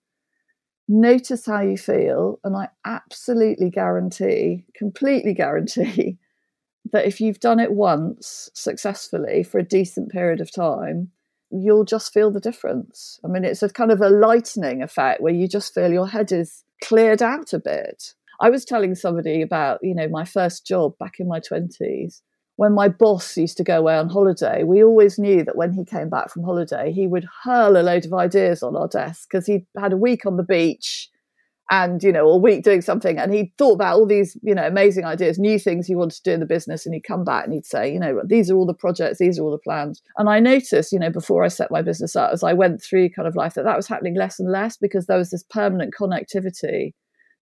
notice 0.87 1.45
how 1.45 1.61
you 1.61 1.77
feel, 1.77 2.39
and 2.43 2.55
I 2.55 2.69
absolutely 2.85 3.69
guarantee, 3.69 4.65
completely 4.75 5.33
guarantee, 5.33 6.17
that 6.91 7.05
if 7.05 7.21
you've 7.21 7.39
done 7.39 7.59
it 7.59 7.71
once 7.71 8.49
successfully 8.53 9.43
for 9.43 9.57
a 9.57 9.63
decent 9.63 10.11
period 10.11 10.41
of 10.41 10.51
time, 10.51 11.11
you'll 11.53 11.85
just 11.85 12.13
feel 12.13 12.31
the 12.31 12.39
difference. 12.39 13.19
I 13.23 13.27
mean, 13.27 13.43
it's 13.43 13.63
a 13.63 13.69
kind 13.69 13.91
of 13.91 14.01
a 14.01 14.09
lightening 14.09 14.81
effect 14.81 15.21
where 15.21 15.33
you 15.33 15.47
just 15.47 15.73
feel 15.73 15.91
your 15.91 16.07
head 16.07 16.31
is 16.31 16.63
cleared 16.83 17.21
out 17.21 17.53
a 17.53 17.59
bit. 17.59 18.13
I 18.41 18.49
was 18.49 18.65
telling 18.65 18.95
somebody 18.95 19.41
about, 19.41 19.79
you 19.83 19.93
know, 19.93 20.07
my 20.07 20.25
first 20.25 20.65
job 20.65 20.97
back 20.97 21.19
in 21.19 21.27
my 21.27 21.39
20s. 21.39 22.21
When 22.55 22.73
my 22.73 22.87
boss 22.87 23.35
used 23.37 23.57
to 23.57 23.63
go 23.63 23.79
away 23.79 23.95
on 23.95 24.09
holiday, 24.09 24.63
we 24.63 24.83
always 24.83 25.17
knew 25.17 25.43
that 25.43 25.55
when 25.55 25.73
he 25.73 25.85
came 25.85 26.09
back 26.09 26.29
from 26.29 26.43
holiday, 26.43 26.91
he 26.91 27.07
would 27.07 27.27
hurl 27.43 27.77
a 27.77 27.81
load 27.81 28.05
of 28.05 28.13
ideas 28.13 28.61
on 28.61 28.75
our 28.75 28.87
desk 28.87 29.27
because 29.29 29.47
he 29.47 29.65
had 29.77 29.93
a 29.93 29.97
week 29.97 30.25
on 30.25 30.37
the 30.37 30.43
beach 30.43 31.09
and 31.73 32.03
you 32.03 32.11
know 32.11 32.29
a 32.29 32.37
week 32.37 32.63
doing 32.63 32.81
something 32.81 33.17
and 33.17 33.33
he 33.33 33.51
thought 33.57 33.73
about 33.73 33.95
all 33.95 34.05
these 34.05 34.37
you 34.43 34.53
know 34.53 34.65
amazing 34.65 35.05
ideas 35.05 35.39
new 35.39 35.57
things 35.57 35.87
he 35.87 35.95
wanted 35.95 36.15
to 36.15 36.21
do 36.23 36.31
in 36.31 36.39
the 36.39 36.45
business 36.45 36.85
and 36.85 36.93
he'd 36.93 37.01
come 37.01 37.23
back 37.23 37.45
and 37.45 37.53
he'd 37.53 37.65
say 37.65 37.91
you 37.91 37.99
know 37.99 38.21
these 38.27 38.51
are 38.51 38.55
all 38.55 38.67
the 38.67 38.75
projects 38.75 39.17
these 39.17 39.39
are 39.39 39.43
all 39.43 39.51
the 39.51 39.57
plans. 39.57 40.01
And 40.17 40.29
i 40.29 40.39
noticed 40.39 40.91
you 40.91 40.99
know 40.99 41.09
before 41.09 41.43
i 41.43 41.47
set 41.47 41.71
my 41.71 41.81
business 41.81 42.15
up 42.15 42.31
as 42.31 42.43
i 42.43 42.53
went 42.53 42.83
through 42.83 43.09
kind 43.09 43.27
of 43.27 43.35
life 43.35 43.55
that 43.55 43.63
that 43.63 43.75
was 43.75 43.87
happening 43.87 44.15
less 44.15 44.39
and 44.39 44.51
less 44.51 44.77
because 44.77 45.07
there 45.07 45.17
was 45.17 45.31
this 45.31 45.43
permanent 45.49 45.95
connectivity 45.99 46.93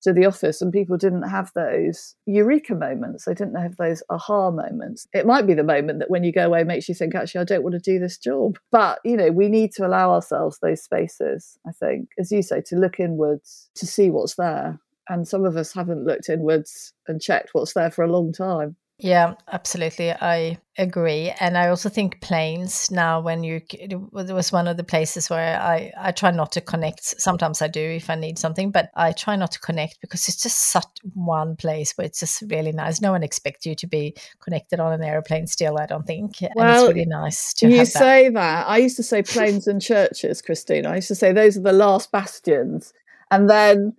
to 0.02 0.14
the 0.14 0.26
office 0.26 0.62
and 0.62 0.72
people 0.72 0.98
didn't 0.98 1.30
have 1.30 1.52
those 1.56 2.16
eureka 2.26 2.76
moments. 2.76 3.26
They 3.26 3.34
didn't 3.34 3.62
have 3.62 3.78
those 3.78 4.02
aha 4.10 4.52
moments. 4.52 5.08
It 5.14 5.26
might 5.26 5.48
be 5.48 5.54
the 5.54 5.64
moment 5.64 6.00
that 6.00 6.10
when 6.10 6.24
you 6.24 6.32
go 6.32 6.46
away 6.46 6.64
makes 6.64 6.88
you 6.88 6.96
think 6.96 7.16
actually 7.16 7.42
i 7.42 7.46
don't 7.46 7.64
want 7.64 7.74
to 7.74 7.80
do 7.80 8.00
this 8.00 8.18
job. 8.18 8.58
But 8.72 9.00
you 9.04 9.18
know 9.18 9.32
we 9.32 9.50
need 9.50 9.72
to 9.74 9.86
allow 9.86 10.12
ourselves 10.12 10.60
those 10.60 10.82
spaces 10.82 11.58
i 11.68 11.72
think 11.72 12.10
as 12.18 12.32
you 12.32 12.42
say 12.42 12.62
to 12.68 12.76
look 12.76 13.00
inwards 13.00 13.70
to 13.76 13.86
see 13.86 14.10
what's 14.10 14.36
there. 14.36 14.80
And 15.08 15.28
some 15.28 15.44
of 15.44 15.58
us 15.58 15.74
haven't 15.74 16.06
looked 16.06 16.30
inwards 16.30 16.94
and 17.08 17.20
checked 17.20 17.50
what's 17.54 17.74
there 17.74 17.90
for 17.90 18.04
a 18.04 18.12
long 18.12 18.32
time 18.32 18.76
yeah, 19.00 19.36
absolutely. 19.52 20.12
I 20.12 20.58
agree. 20.78 21.34
And 21.40 21.58
I 21.58 21.70
also 21.70 21.88
think 21.88 22.20
planes 22.20 22.92
now, 22.92 23.22
when 23.22 23.44
you, 23.44 23.62
it 23.72 23.98
was 24.12 24.52
one 24.52 24.68
of 24.68 24.76
the 24.76 24.84
places 24.84 25.30
where 25.30 25.60
I, 25.60 25.92
I 25.98 26.12
try 26.12 26.32
not 26.32 26.52
to 26.54 26.62
connect. 26.62 27.04
Sometimes 27.22 27.62
I 27.62 27.68
do 27.68 27.82
if 27.82 28.10
I 28.10 28.16
need 28.16 28.38
something, 28.38 28.72
but 28.72 28.90
I 28.96 29.14
try 29.14 29.38
not 29.38 29.52
to 29.52 29.60
connect 29.60 30.02
because 30.02 30.28
it's 30.28 30.44
just 30.44 30.72
such 30.72 30.86
one 31.14 31.56
place 31.56 31.94
where 31.96 32.06
it's 32.06 32.20
just 32.20 32.44
really 32.50 32.74
nice. 32.74 33.00
No 33.02 33.12
one 33.12 33.24
expects 33.24 33.66
you 33.66 33.74
to 33.76 33.88
be 33.88 34.16
connected 34.42 34.82
on 34.82 34.92
an 34.92 35.04
airplane 35.04 35.48
still, 35.48 35.80
I 35.80 35.86
don't 35.86 36.06
think. 36.06 36.36
Well, 36.56 36.68
and 36.68 36.70
it's 36.70 36.96
really 36.96 37.06
nice 37.06 37.54
to 37.56 37.70
You 37.70 37.86
say 37.86 38.26
that. 38.26 38.34
that. 38.34 38.68
I 38.68 38.78
used 38.78 38.98
to 38.98 39.04
say 39.04 39.24
planes 39.24 39.66
and 39.68 39.82
churches, 39.82 40.42
Christine. 40.42 40.86
I 40.86 40.96
used 40.98 41.08
to 41.08 41.16
say 41.16 41.32
those 41.32 41.58
are 41.58 41.62
the 41.62 41.72
last 41.72 42.12
bastions. 42.12 42.94
And 43.32 43.50
then 43.50 43.94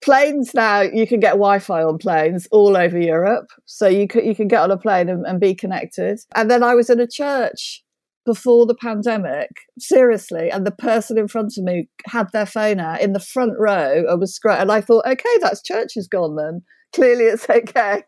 planes 0.00 0.54
now 0.54 0.80
you 0.80 1.06
can 1.06 1.20
get 1.20 1.32
wi-fi 1.32 1.82
on 1.82 1.98
planes 1.98 2.46
all 2.50 2.76
over 2.76 2.98
europe 2.98 3.48
so 3.66 3.88
you 3.88 4.06
can 4.06 4.24
you 4.24 4.34
can 4.34 4.48
get 4.48 4.62
on 4.62 4.70
a 4.70 4.78
plane 4.78 5.08
and, 5.08 5.26
and, 5.26 5.40
be 5.40 5.54
connected. 5.54 6.20
And 6.34 6.50
then 6.50 6.62
i 6.62 6.74
was 6.74 6.90
in 6.90 7.00
a 7.00 7.06
church 7.06 7.82
before 8.24 8.66
the 8.66 8.74
pandemic 8.74 9.50
seriously 9.78 10.50
and 10.50 10.64
the 10.66 10.72
person 10.72 11.18
in 11.18 11.26
front 11.26 11.54
of 11.58 11.64
me 11.64 11.88
had 12.06 12.28
their 12.32 12.46
phone 12.46 12.78
out 12.78 13.00
in 13.00 13.12
the 13.12 13.20
front 13.20 13.54
row 13.58 14.04
and 14.08 14.20
was 14.20 14.38
great 14.38 14.58
and 14.58 14.70
i 14.70 14.80
thought 14.80 15.06
okay 15.06 15.38
that's 15.40 15.62
church 15.62 15.96
is 15.96 16.08
gone 16.08 16.36
then. 16.36 16.62
Clearly 16.94 17.24
it's 17.24 17.48
okay. 17.50 18.04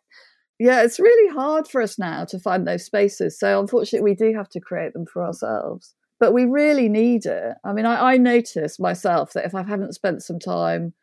Yeah 0.61 0.82
it's 0.82 1.01
really 1.01 1.35
hard 1.35 1.66
for 1.66 1.82
us 1.82 1.99
now 1.99 2.24
to 2.26 2.39
find 2.39 2.66
those 2.66 2.85
spaces 2.85 3.39
so 3.39 3.59
unfortunately 3.59 4.11
we 4.11 4.14
do 4.14 4.37
have 4.37 4.49
to 4.51 4.61
create 4.61 4.93
them 4.93 5.07
for 5.07 5.24
ourselves. 5.24 5.95
But 6.20 6.32
we 6.32 6.45
really 6.45 6.89
need 6.89 7.26
it. 7.26 7.55
I 7.64 7.72
mean 7.72 7.87
i, 7.87 8.12
I 8.12 8.16
notice 8.18 8.78
myself 8.78 9.32
that 9.32 9.47
if 9.47 9.55
i 9.55 9.64
haven't 9.64 9.95
spent 9.95 10.22
some 10.22 10.39
time 10.39 10.95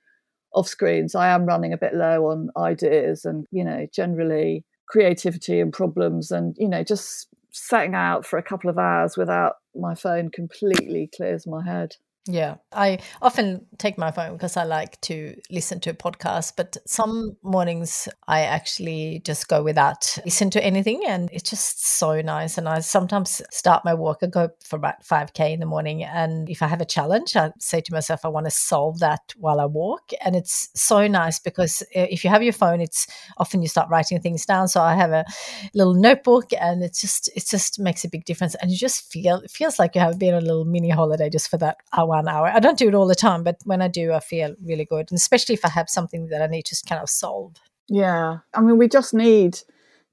off 0.54 0.68
screens, 0.68 1.16
I 1.16 1.30
am 1.30 1.46
running 1.46 1.74
a 1.74 1.78
bit 1.78 1.94
low 1.94 2.28
on 2.28 2.50
ideas 2.58 3.26
and, 3.26 3.46
you 3.52 3.64
know, 3.64 3.88
generally 3.94 4.66
creativity 4.88 5.60
and 5.60 5.72
problems 5.72 6.32
and, 6.32 6.56
you 6.60 6.68
know, 6.68 6.84
just 6.84 7.28
setting 7.52 7.96
out 7.96 8.26
for 8.26 8.38
a 8.38 8.44
couple 8.44 8.70
of 8.70 8.78
hours 8.78 9.18
without 9.18 9.56
my 9.76 9.96
phone 9.96 10.30
completely 10.30 11.10
clears 11.16 11.48
my 11.48 11.64
head. 11.64 11.96
Yeah, 12.28 12.58
I 12.72 13.00
often 13.20 13.66
take 13.80 13.98
my 13.98 14.12
phone 14.12 14.34
because 14.34 14.56
I 14.56 14.64
like 14.64 15.02
to 15.02 15.36
listen 15.50 15.80
to 15.80 15.90
a 15.90 15.94
podcast, 15.96 16.54
but 16.56 16.78
some 16.86 17.36
mornings 17.42 18.08
I 18.28 18.42
actually 18.42 19.24
just 19.26 19.48
go 19.48 19.64
without 19.64 20.20
listen 20.24 20.52
to 20.52 20.64
anything 20.64 21.02
and 21.08 21.32
it's 21.34 21.50
just 21.50 21.84
so 21.84 22.22
nice. 22.22 22.60
And 22.60 22.70
I 22.70 22.82
sometimes 22.82 23.42
start 23.50 23.84
my 23.84 23.96
walk 23.96 24.22
and 24.22 24.32
go 24.32 24.50
for 24.64 24.76
about 24.76 25.04
5k 25.04 25.52
in 25.52 25.60
the 25.60 25.66
morning. 25.66 26.04
And 26.04 26.48
if 26.48 26.62
I 26.62 26.68
have 26.68 26.80
a 26.80 26.86
challenge, 26.86 27.36
I 27.36 27.54
say 27.58 27.82
to 27.82 27.92
myself, 27.92 28.24
I 28.24 28.28
want 28.28 28.46
to 28.46 28.52
solve 28.52 29.00
that 29.00 29.34
while 29.38 29.60
I 29.60 29.66
walk. 29.66 30.12
And 30.24 30.36
it's 30.36 30.70
so 30.76 31.08
nice 31.08 31.40
because 31.40 31.82
eh, 31.96 32.06
if 32.12 32.24
you 32.24 32.30
have 32.30 32.44
your 32.44 32.54
phone, 32.54 32.82
it's 32.82 33.08
often 33.38 33.64
you 33.64 33.68
start 33.68 33.90
writing 33.90 34.22
things 34.22 34.46
down. 34.46 34.68
So 34.68 34.80
I 34.80 34.94
have 34.94 35.12
a 35.12 35.26
little 35.74 35.96
notebook 35.96 36.52
and 36.60 36.84
it 36.84 36.94
just 36.94 37.30
it 37.36 37.48
just 37.48 37.80
makes 37.80 38.04
a 38.04 38.10
big 38.10 38.26
difference. 38.26 38.54
And 38.62 38.70
you 38.70 38.78
just 38.78 39.12
feel 39.12 39.38
it 39.38 39.50
feels 39.50 39.80
like 39.80 39.96
you 39.96 40.02
have 40.02 40.20
been 40.20 40.36
on 40.36 40.44
a 40.44 40.46
little 40.46 40.66
mini 40.66 40.90
holiday 40.92 41.28
just 41.28 41.50
for 41.50 41.58
that 41.58 41.78
hour 41.94 42.11
one 42.12 42.28
hour. 42.28 42.48
I 42.48 42.60
don't 42.60 42.78
do 42.78 42.88
it 42.88 42.94
all 42.94 43.08
the 43.08 43.16
time, 43.16 43.44
but 43.44 43.58
when 43.66 43.82
I 43.82 43.88
do, 43.88 44.12
I 44.12 44.20
feel 44.20 44.56
really 44.64 44.86
good, 44.86 45.10
and 45.10 45.18
especially 45.18 45.56
if 45.56 45.66
I 45.66 45.70
have 45.70 45.90
something 45.90 46.28
that 46.28 46.42
I 46.42 46.48
need 46.48 46.66
to 46.66 46.76
kind 46.88 47.02
of 47.02 47.10
solve. 47.10 47.56
Yeah, 47.88 48.40
I 48.54 48.62
mean, 48.62 48.78
we 48.78 48.88
just 48.88 49.14
need 49.14 49.60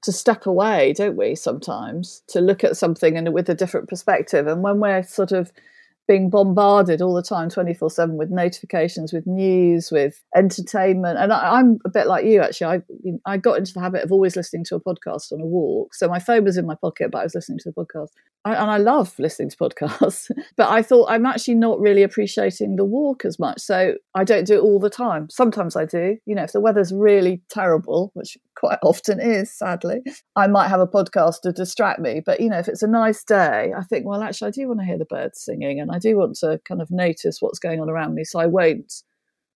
to 0.01 0.11
step 0.11 0.45
away, 0.45 0.93
don't 0.93 1.17
we? 1.17 1.35
Sometimes 1.35 2.23
to 2.27 2.39
look 2.39 2.63
at 2.63 2.77
something 2.77 3.17
and 3.17 3.33
with 3.33 3.49
a 3.49 3.55
different 3.55 3.89
perspective, 3.89 4.47
and 4.47 4.63
when 4.63 4.79
we're 4.79 5.03
sort 5.03 5.31
of 5.31 5.51
being 6.09 6.27
bombarded 6.27 7.03
all 7.03 7.13
the 7.13 7.21
time 7.21 7.49
24 7.49 7.91
7 7.91 8.17
with 8.17 8.31
notifications 8.31 9.13
with 9.13 9.27
news 9.27 9.91
with 9.91 10.23
entertainment. 10.35 11.19
And 11.19 11.31
I, 11.31 11.59
am 11.59 11.77
a 11.85 11.89
bit 11.89 12.07
like 12.07 12.25
you 12.25 12.41
actually. 12.41 12.81
I, 13.25 13.31
I 13.31 13.37
got 13.37 13.59
into 13.59 13.73
the 13.73 13.79
habit 13.79 14.03
of 14.03 14.11
always 14.11 14.35
listening 14.35 14.63
to 14.65 14.75
a 14.75 14.81
podcast 14.81 15.31
on 15.31 15.39
a 15.39 15.45
walk. 15.45 15.93
So 15.93 16.07
my 16.07 16.17
phone 16.17 16.45
was 16.45 16.57
in 16.57 16.65
my 16.65 16.73
pocket 16.73 17.11
but 17.11 17.19
i 17.19 17.23
was 17.23 17.35
listening 17.35 17.59
to 17.59 17.69
the 17.69 17.75
podcast. 17.75 18.07
I, 18.43 18.55
and 18.55 18.71
i 18.71 18.77
love 18.77 19.13
listening 19.19 19.51
to 19.51 19.57
podcasts. 19.57 20.31
But 20.57 20.69
i 20.69 20.81
thought 20.81 21.11
i'm 21.11 21.27
actually 21.27 21.55
not 21.55 21.79
really 21.79 22.01
appreciating 22.01 22.75
the 22.75 22.85
walk 22.85 23.23
as 23.23 23.37
much. 23.37 23.61
So 23.61 23.93
i 24.15 24.23
don't 24.23 24.47
do 24.47 24.55
it 24.55 24.61
all 24.61 24.79
the 24.79 24.89
time. 24.89 25.29
Sometimes 25.29 25.75
i 25.75 25.85
do. 25.85 26.17
You 26.25 26.33
know 26.33 26.43
if 26.43 26.53
the 26.53 26.59
weather's 26.59 26.91
really 26.91 27.43
terrible 27.51 28.09
which 28.15 28.35
quite 28.55 28.79
often 28.83 29.19
is 29.21 29.55
sadly 29.55 30.01
i 30.35 30.47
might 30.47 30.69
have 30.69 30.79
a 30.79 30.87
podcast 30.87 31.41
to 31.41 31.51
distract 31.51 31.99
me. 31.99 32.19
But 32.25 32.39
you 32.39 32.49
know 32.49 32.57
if 32.57 32.67
it's 32.67 32.81
a 32.81 32.87
nice 32.87 33.23
day 33.23 33.73
i 33.77 33.83
think 33.83 34.07
well 34.07 34.23
actually 34.23 34.47
i 34.47 34.51
do 34.51 34.67
want 34.67 34.79
to 34.79 34.85
hear 34.87 34.97
the 34.97 35.05
birds 35.05 35.39
singing 35.39 35.79
and 35.79 35.91
i 35.91 35.98
I 35.99 36.09
do 36.09 36.17
want 36.17 36.35
to 36.37 36.61
kind 36.65 36.81
of 36.81 36.89
notice 36.89 37.41
what's 37.41 37.59
going 37.59 37.81
on 37.81 37.89
around 37.89 38.15
me. 38.15 38.23
So 38.23 38.39
I 38.39 38.45
won't 38.45 39.03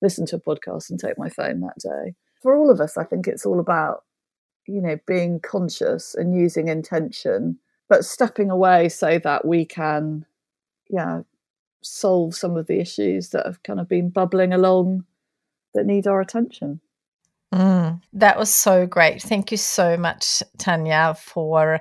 listen 0.02 0.26
to 0.26 0.36
a 0.36 0.40
podcast 0.40 0.90
and 0.90 1.00
take 1.00 1.18
my 1.18 1.30
phone 1.30 1.62
that 1.62 1.80
day. 1.80 2.16
For 2.42 2.54
all 2.54 2.70
of 2.70 2.82
us, 2.82 2.98
I 2.98 3.06
think 3.06 3.28
it's 3.28 3.46
all 3.46 3.62
about, 3.62 4.04
you 4.68 4.82
know, 4.82 5.00
being 5.08 5.40
conscious 5.40 6.14
and 6.14 6.36
using 6.36 6.68
intention, 6.68 7.60
but 7.88 8.04
stepping 8.04 8.52
away 8.52 8.90
so 8.90 9.20
that 9.20 9.46
we 9.46 9.64
can, 9.64 10.26
yeah, 10.90 11.22
solve 11.82 12.36
some 12.36 12.58
of 12.58 12.68
the 12.68 12.82
issues 12.82 13.30
that 13.30 13.46
have 13.46 13.64
kind 13.64 13.80
of 13.80 13.88
been 13.88 14.10
bubbling 14.10 14.52
along 14.52 15.06
that 15.74 15.86
need 15.86 16.08
our 16.08 16.20
attention. 16.20 16.82
Mm, 17.54 18.02
that 18.14 18.40
was 18.40 18.50
so 18.54 18.88
great. 18.88 19.22
Thank 19.22 19.52
you 19.52 19.58
so 19.58 19.96
much, 19.96 20.42
Tanya, 20.58 21.14
for 21.16 21.80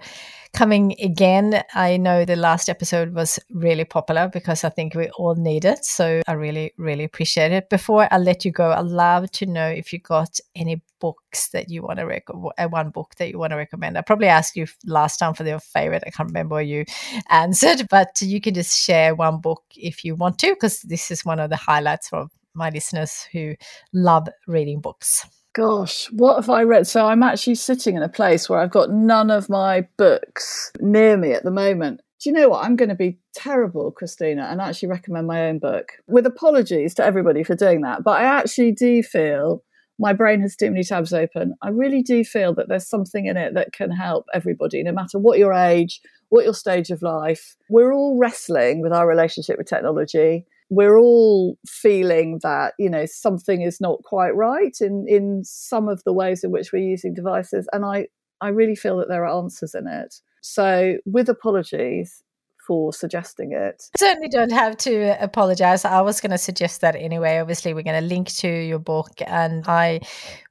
coming 0.53 0.95
again. 1.01 1.63
I 1.73 1.97
know 1.97 2.27
the 2.27 2.37
last 2.37 2.69
episode 2.69 3.15
was 3.15 3.39
really 3.49 3.87
popular 3.87 4.29
because 4.29 4.65
I 4.65 4.69
think 4.69 4.95
we 4.95 5.09
all 5.17 5.35
need 5.35 5.65
it. 5.65 5.83
So 5.87 6.21
I 6.29 6.33
really, 6.33 6.75
really 6.77 7.05
appreciate 7.05 7.53
it. 7.53 7.71
Before 7.71 8.07
I 8.11 8.19
let 8.19 8.45
you 8.45 8.51
go, 8.53 8.71
I'd 8.71 8.85
love 8.85 9.31
to 9.31 9.47
know 9.47 9.67
if 9.67 9.95
you 9.95 9.99
got 9.99 10.39
any 10.55 10.83
books 11.01 11.49
that 11.53 11.71
you 11.71 11.81
want 11.81 12.01
to 12.01 12.05
recommend, 12.05 12.53
uh, 12.59 12.69
one 12.69 12.91
book 12.91 13.15
that 13.17 13.31
you 13.31 13.39
want 13.39 13.53
to 13.53 13.57
recommend. 13.57 13.97
I 13.97 14.03
probably 14.03 14.29
asked 14.29 14.55
you 14.55 14.67
last 14.85 15.17
time 15.17 15.33
for 15.33 15.45
your 15.47 15.59
favorite. 15.59 16.05
I 16.07 16.11
can't 16.11 16.29
remember 16.29 16.57
what 16.57 16.67
you 16.67 16.85
answered, 17.31 17.87
but 17.89 18.21
you 18.21 18.43
can 18.43 18.53
just 18.53 18.79
share 18.79 19.15
one 19.15 19.41
book 19.41 19.63
if 19.75 20.05
you 20.05 20.17
want 20.17 20.39
to, 20.41 20.51
because 20.51 20.83
this 20.83 21.11
is 21.11 21.25
one 21.25 21.41
of 21.41 21.49
the 21.49 21.57
highlights 21.57 22.11
for 22.11 22.27
my 22.53 22.69
listeners 22.69 23.27
who 23.33 23.55
love 23.95 24.29
reading 24.47 24.83
books. 24.83 25.25
Gosh, 25.55 26.07
what 26.13 26.37
have 26.37 26.49
I 26.49 26.63
read? 26.63 26.87
So 26.87 27.07
I'm 27.07 27.23
actually 27.23 27.57
sitting 27.57 27.95
in 27.95 28.03
a 28.03 28.09
place 28.09 28.49
where 28.49 28.59
I've 28.59 28.71
got 28.71 28.91
none 28.91 29.31
of 29.31 29.51
my 29.51 29.87
books 29.99 30.73
near 30.81 31.19
me 31.19 31.33
at 31.33 31.45
the 31.45 31.51
moment. 31.51 32.01
do 32.23 32.31
you 32.31 32.35
know 32.35 32.49
what? 32.49 32.65
I'm 32.65 32.77
going 32.77 32.89
to 32.89 32.95
be 32.95 33.19
terrible, 33.35 33.91
Christina, 33.91 34.49
and 34.51 34.63
actually 34.63 34.89
recommend 34.89 35.27
my 35.27 35.49
own 35.49 35.59
book 35.59 35.93
with 36.07 36.25
apologies 36.25 36.95
to 36.95 37.05
everybody 37.05 37.43
for 37.43 37.55
doing 37.55 37.83
that. 37.83 38.03
But 38.03 38.23
I 38.23 38.25
actually 38.25 38.73
do 38.73 39.03
feel 39.03 39.63
my 39.99 40.15
brain 40.15 40.41
has 40.41 40.57
too 40.57 40.71
many 40.71 40.85
tabs 40.85 41.13
open. 41.13 41.55
I 41.61 41.69
really 41.69 42.03
do 42.03 42.25
feel 42.25 42.55
that 42.55 42.69
there's 42.69 42.89
something 42.89 43.27
in 43.27 43.37
it 43.37 43.53
that 43.55 43.75
can 43.75 43.91
help 43.91 44.25
everybody, 44.33 44.83
no 44.83 44.93
matter 44.93 45.19
what 45.19 45.39
your 45.39 45.53
age, 45.53 46.01
what 46.31 46.45
your 46.45 46.55
stage 46.55 46.89
of 46.89 47.03
life. 47.03 47.57
We're 47.69 47.93
all 47.93 48.19
wrestling 48.19 48.81
with 48.81 48.93
our 48.93 49.07
relationship 49.07 49.59
with 49.59 49.69
technology. 49.69 50.47
We're 50.75 50.97
all 50.97 51.59
feeling 51.67 52.41
that, 52.43 52.73
you 52.79 52.89
know, 52.89 53.05
something 53.05 53.61
is 53.61 53.79
not 53.79 54.03
quite 54.05 54.35
right 54.35 54.75
in, 54.81 55.05
in 55.07 55.43
some 55.45 55.87
of 55.87 56.03
the 56.05 56.15
ways 56.15 56.43
in 56.43 56.51
which 56.51 56.73
we're 56.73 56.83
using 56.83 57.13
devices. 57.13 57.69
And 57.75 57.85
I, 57.85 58.07
I 58.41 58.49
really 58.49 58.75
feel 58.75 58.97
that 58.97 59.09
there 59.09 59.27
are 59.27 59.39
answers 59.39 59.75
in 59.75 59.87
it. 59.87 60.15
So, 60.41 60.97
with 61.05 61.29
apologies, 61.29 62.23
for 62.67 62.93
suggesting 62.93 63.53
it. 63.53 63.83
Certainly 63.99 64.29
don't 64.29 64.53
have 64.53 64.77
to 64.79 65.23
apologize. 65.23 65.85
I 65.85 66.01
was 66.01 66.21
going 66.21 66.31
to 66.31 66.39
suggest 66.39 66.81
that 66.81 66.97
anyway. 66.97 67.39
Obviously, 67.39 67.75
we're 67.75 67.83
going 67.83 68.01
to 68.01 68.07
link 68.07 68.29
to 68.29 68.49
your 68.49 68.79
book, 68.79 69.11
and 69.27 69.65
I 69.67 70.01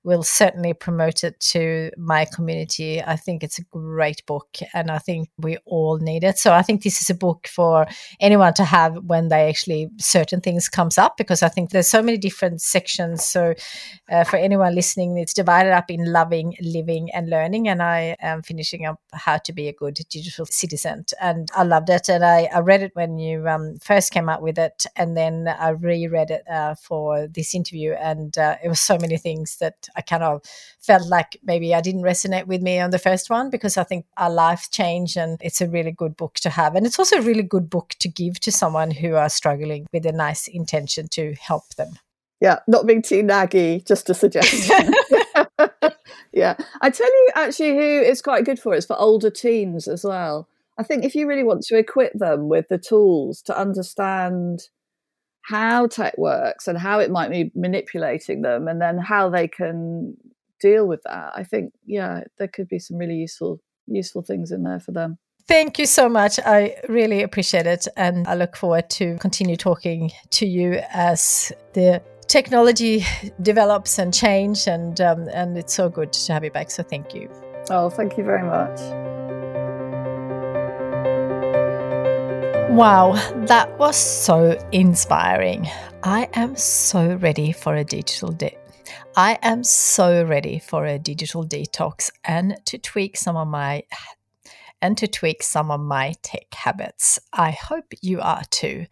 will 0.04 0.24
certainly 0.24 0.74
promote 0.74 1.24
it 1.24 1.40
to 1.40 1.92
my 1.98 2.26
community. 2.26 3.02
I 3.02 3.16
think 3.16 3.44
it's 3.44 3.60
a 3.60 3.64
great 3.64 4.26
book, 4.26 4.58
and 4.74 4.90
I 4.90 4.98
think 4.98 5.30
we 5.38 5.58
all 5.66 5.98
need 5.98 6.24
it. 6.24 6.38
So 6.38 6.54
I 6.54 6.62
think 6.62 6.84
this 6.84 7.02
is 7.02 7.10
a 7.10 7.16
book 7.16 7.48
for 7.48 7.86
anyone 8.20 8.54
to 8.56 8.64
have 8.64 8.96
when 9.04 9.28
they 9.28 9.48
actually 9.48 9.90
certain 9.98 10.42
things 10.42 10.70
comes 10.70 10.98
up, 10.98 11.18
because 11.18 11.44
I 11.44 11.50
think 11.50 11.70
there's 11.70 11.88
so 11.88 12.02
many 12.02 12.18
different 12.18 12.62
sections. 12.62 13.24
So 13.24 13.54
uh, 14.12 14.24
for 14.24 14.38
anyone 14.38 14.76
listening, 14.76 15.18
it's 15.18 15.34
divided 15.34 15.72
up 15.72 15.92
in 15.92 16.12
loving, 16.12 16.56
living, 16.62 17.10
and 17.14 17.30
learning. 17.30 17.68
And 17.68 17.84
I 17.84 18.16
am 18.22 18.42
finishing 18.42 18.86
up 18.86 19.00
how 19.14 19.38
to 19.38 19.54
be 19.54 19.68
a 19.68 19.74
good 19.74 20.00
digital 20.10 20.46
citizen, 20.46 21.06
and 21.22 21.50
I 21.56 21.64
loved 21.64 21.90
it 21.90 22.10
and 22.10 22.26
I, 22.26 22.50
I 22.54 22.60
read 22.60 22.82
it 22.82 22.92
when 22.94 23.18
you 23.18 23.48
um, 23.48 23.78
first 23.80 24.12
came 24.12 24.30
out 24.30 24.42
with 24.42 24.58
it, 24.58 24.86
and 24.96 25.16
then 25.16 25.48
I 25.48 25.70
reread 25.70 26.32
it 26.32 26.44
uh, 26.50 26.76
for 26.76 27.28
this 27.28 27.54
interview, 27.54 27.94
and 27.94 28.38
uh, 28.38 28.58
it 28.64 28.68
was 28.68 28.82
so 28.82 28.98
many 29.00 29.18
things 29.18 29.58
that 29.58 29.88
I 29.96 30.02
kind 30.02 30.24
of 30.24 30.42
felt 30.80 31.08
like 31.08 31.38
maybe 31.44 31.74
I 31.74 31.82
didn't 31.82 32.04
resonate 32.04 32.48
with 32.48 32.62
me 32.62 32.80
on 32.80 32.92
the 32.92 33.00
first 33.00 33.30
one 33.30 33.50
because 33.50 33.78
I 33.78 33.84
think 33.84 34.06
our 34.18 34.30
lives 34.30 34.68
change, 34.70 35.18
and 35.18 35.38
it's 35.42 35.62
a 35.62 35.68
really 35.68 35.92
good 35.92 36.16
book 36.16 36.36
to 36.42 36.50
have, 36.50 36.76
and 36.76 36.86
it's 36.86 37.00
also 37.00 37.18
a 37.18 37.22
really 37.22 37.44
good 37.44 37.70
book 37.70 37.96
to 38.00 38.08
give 38.08 38.40
to 38.42 38.52
someone 38.52 38.92
who 38.92 39.16
are 39.16 39.30
struggling 39.30 39.88
with 39.94 40.06
a 40.06 40.12
nice 40.12 40.48
intention 40.48 41.08
to 41.10 41.34
help 41.34 41.68
them. 41.76 42.00
Yeah, 42.40 42.60
not 42.68 42.88
being 42.88 43.04
too 43.04 43.22
naggy, 43.22 43.86
just 43.86 44.10
a 44.10 44.14
suggestion. 44.14 44.94
yeah, 46.34 46.56
I 46.82 46.90
tell 46.90 47.08
you, 47.08 47.30
actually, 47.36 47.76
who 47.76 48.02
it's 48.02 48.22
quite 48.22 48.46
good 48.46 48.60
for 48.60 48.74
it's 48.74 48.86
for 48.86 49.00
older 49.00 49.30
teens 49.30 49.88
as 49.88 50.04
well. 50.04 50.48
I 50.78 50.84
think 50.84 51.04
if 51.04 51.16
you 51.16 51.28
really 51.28 51.44
want 51.44 51.64
to 51.64 51.78
equip 51.78 52.14
them 52.14 52.50
with 52.50 52.68
the 52.70 52.78
tools 52.78 53.42
to 53.44 53.58
understand 53.58 54.70
how 55.44 55.88
tech 55.88 56.18
works 56.18 56.68
and 56.68 56.78
how 56.78 57.00
it 57.00 57.12
might 57.12 57.32
be 57.32 57.52
manipulating 57.56 58.42
them 58.42 58.68
and 58.68 58.82
then 58.82 58.98
how 58.98 59.30
they 59.30 59.48
can 59.48 60.16
deal 60.60 60.88
with 60.88 61.02
that, 61.04 61.34
I 61.36 61.44
think, 61.44 61.74
yeah, 61.86 62.22
there 62.38 62.48
could 62.48 62.68
be 62.68 62.80
some 62.80 62.98
really 62.98 63.16
useful 63.16 63.60
useful 63.88 64.22
things 64.22 64.52
in 64.52 64.64
there 64.64 64.80
for 64.80 64.92
them. 64.92 65.18
Thank 65.48 65.80
you 65.80 65.86
so 65.86 66.08
much. 66.08 66.40
I 66.46 66.76
really 66.88 67.24
appreciate 67.24 67.66
it. 67.66 67.88
And 67.98 68.28
I 68.28 68.36
look 68.36 68.56
forward 68.56 68.90
to 68.92 69.18
continue 69.18 69.58
talking 69.58 70.12
to 70.32 70.46
you 70.46 70.82
as 70.94 71.52
the 71.74 72.02
technology 72.28 73.04
develops 73.42 74.00
and 74.00 74.14
change 74.14 74.68
and 74.68 75.02
um, 75.02 75.28
and 75.34 75.58
it's 75.58 75.74
so 75.74 75.90
good 75.90 76.14
to 76.14 76.34
have 76.34 76.44
you 76.44 76.52
back. 76.52 76.72
So 76.72 76.84
thank 76.84 77.14
you. 77.14 77.30
Oh, 77.70 77.90
thank 77.90 78.18
you 78.18 78.24
very 78.24 78.44
much. 78.44 79.11
Wow, 82.72 83.16
that 83.48 83.78
was 83.78 83.98
so 83.98 84.58
inspiring. 84.72 85.68
I 86.04 86.30
am 86.34 86.56
so 86.56 87.16
ready 87.16 87.52
for 87.52 87.76
a 87.76 87.84
digital 87.84 88.32
day. 88.32 88.58
I 89.18 89.38
am 89.42 89.66
so 89.66 90.24
ready 90.24 90.58
for 90.58 90.86
a 90.86 90.98
digital 90.98 91.46
detox 91.46 92.10
and 92.24 92.56
to 92.68 92.78
tweak 92.78 93.18
some 93.18 93.36
of 93.36 93.50
my 93.50 93.84
and 94.82 94.98
to 95.00 95.08
tweak 95.08 95.44
some 95.44 95.70
of 95.70 95.82
my 95.82 96.16
tech 96.24 96.46
habits. 96.54 97.20
I 97.34 97.52
hope 97.52 97.94
you 98.02 98.22
are 98.22 98.44
too. 98.50 98.86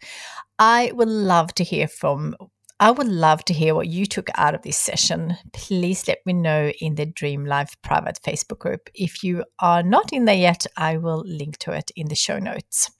I 0.58 0.92
would 0.94 1.08
love 1.08 1.54
to 1.54 1.64
hear 1.64 1.88
from 1.88 2.36
I 2.80 2.90
would 2.90 3.08
love 3.08 3.46
to 3.46 3.54
hear 3.54 3.74
what 3.74 3.88
you 3.88 4.04
took 4.04 4.28
out 4.34 4.54
of 4.54 4.60
this 4.60 4.76
session. 4.76 5.38
Please 5.54 6.06
let 6.06 6.18
me 6.26 6.34
know 6.34 6.70
in 6.80 6.96
the 6.96 7.06
Dream 7.06 7.46
Life 7.46 7.76
private 7.82 8.20
Facebook 8.22 8.58
group. 8.58 8.90
If 8.94 9.24
you 9.24 9.44
are 9.58 9.82
not 9.82 10.12
in 10.12 10.26
there 10.26 10.34
yet, 10.34 10.66
I 10.76 10.98
will 10.98 11.24
link 11.26 11.56
to 11.58 11.72
it 11.72 11.90
in 11.96 12.08
the 12.08 12.14
show 12.14 12.38
notes. 12.38 12.90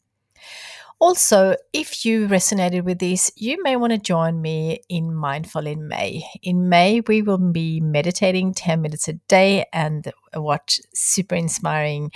Also, 1.01 1.57
if 1.73 2.05
you 2.05 2.29
resonated 2.29 2.85
with 2.85 2.99
this, 2.99 3.33
you 3.35 3.63
may 3.63 3.75
want 3.75 3.91
to 3.91 3.99
join 3.99 4.43
me 4.43 4.83
in 4.91 5.15
Mindful 5.15 5.67
in 5.67 5.89
May. 5.89 6.23
In 6.43 6.69
May, 6.69 7.01
we 7.01 7.23
will 7.23 7.39
be 7.39 7.81
meditating 7.81 8.53
10 8.53 8.83
minutes 8.83 9.09
a 9.09 9.15
day 9.15 9.65
and 9.73 10.13
watch 10.35 10.79
super 10.93 11.35
inspiring 11.35 12.13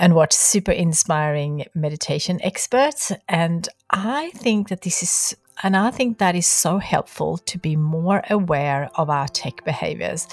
and 0.00 0.16
watch 0.16 0.32
super 0.32 0.72
inspiring 0.72 1.64
meditation 1.76 2.40
experts. 2.42 3.12
And 3.28 3.68
I 3.88 4.30
think 4.30 4.68
that 4.68 4.80
this 4.80 5.00
is 5.04 5.36
and 5.62 5.76
I 5.76 5.90
think 5.90 6.18
that 6.18 6.34
is 6.34 6.46
so 6.46 6.78
helpful 6.78 7.38
to 7.38 7.58
be 7.58 7.76
more 7.76 8.22
aware 8.30 8.90
of 8.96 9.10
our 9.10 9.28
tech 9.28 9.64
behaviors, 9.64 10.26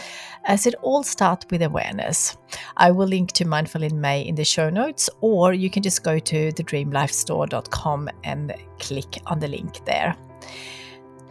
as 0.46 0.66
it 0.66 0.76
all 0.82 1.04
starts 1.04 1.46
with 1.52 1.62
awareness. 1.62 2.38
I 2.78 2.92
will 2.92 3.08
link 3.08 3.32
to 3.34 3.46
Mindful 3.46 3.84
in 3.84 4.00
May 4.00 4.22
in 4.22 4.36
the 4.36 4.46
show 4.46 4.70
notes, 4.70 5.10
or 5.22 5.54
you 5.54 5.70
can 5.70 5.84
just 5.84 6.04
go 6.04 6.20
to 6.20 6.52
thedreamlifestore.com 6.52 8.10
and 8.24 8.56
click 8.80 9.20
on 9.28 9.40
the 9.40 9.48
link 9.48 9.86
there. 9.86 10.16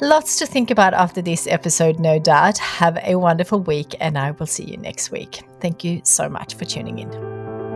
Lots 0.00 0.38
to 0.38 0.46
think 0.46 0.70
about 0.70 0.94
after 0.94 1.20
this 1.20 1.48
episode, 1.48 1.98
no 1.98 2.20
doubt. 2.20 2.58
Have 2.58 2.98
a 3.02 3.16
wonderful 3.16 3.60
week, 3.60 3.96
and 3.98 4.16
I 4.16 4.30
will 4.30 4.46
see 4.46 4.64
you 4.64 4.76
next 4.76 5.10
week. 5.10 5.42
Thank 5.60 5.82
you 5.82 6.00
so 6.04 6.28
much 6.28 6.54
for 6.54 6.64
tuning 6.64 7.00
in. 7.00 7.67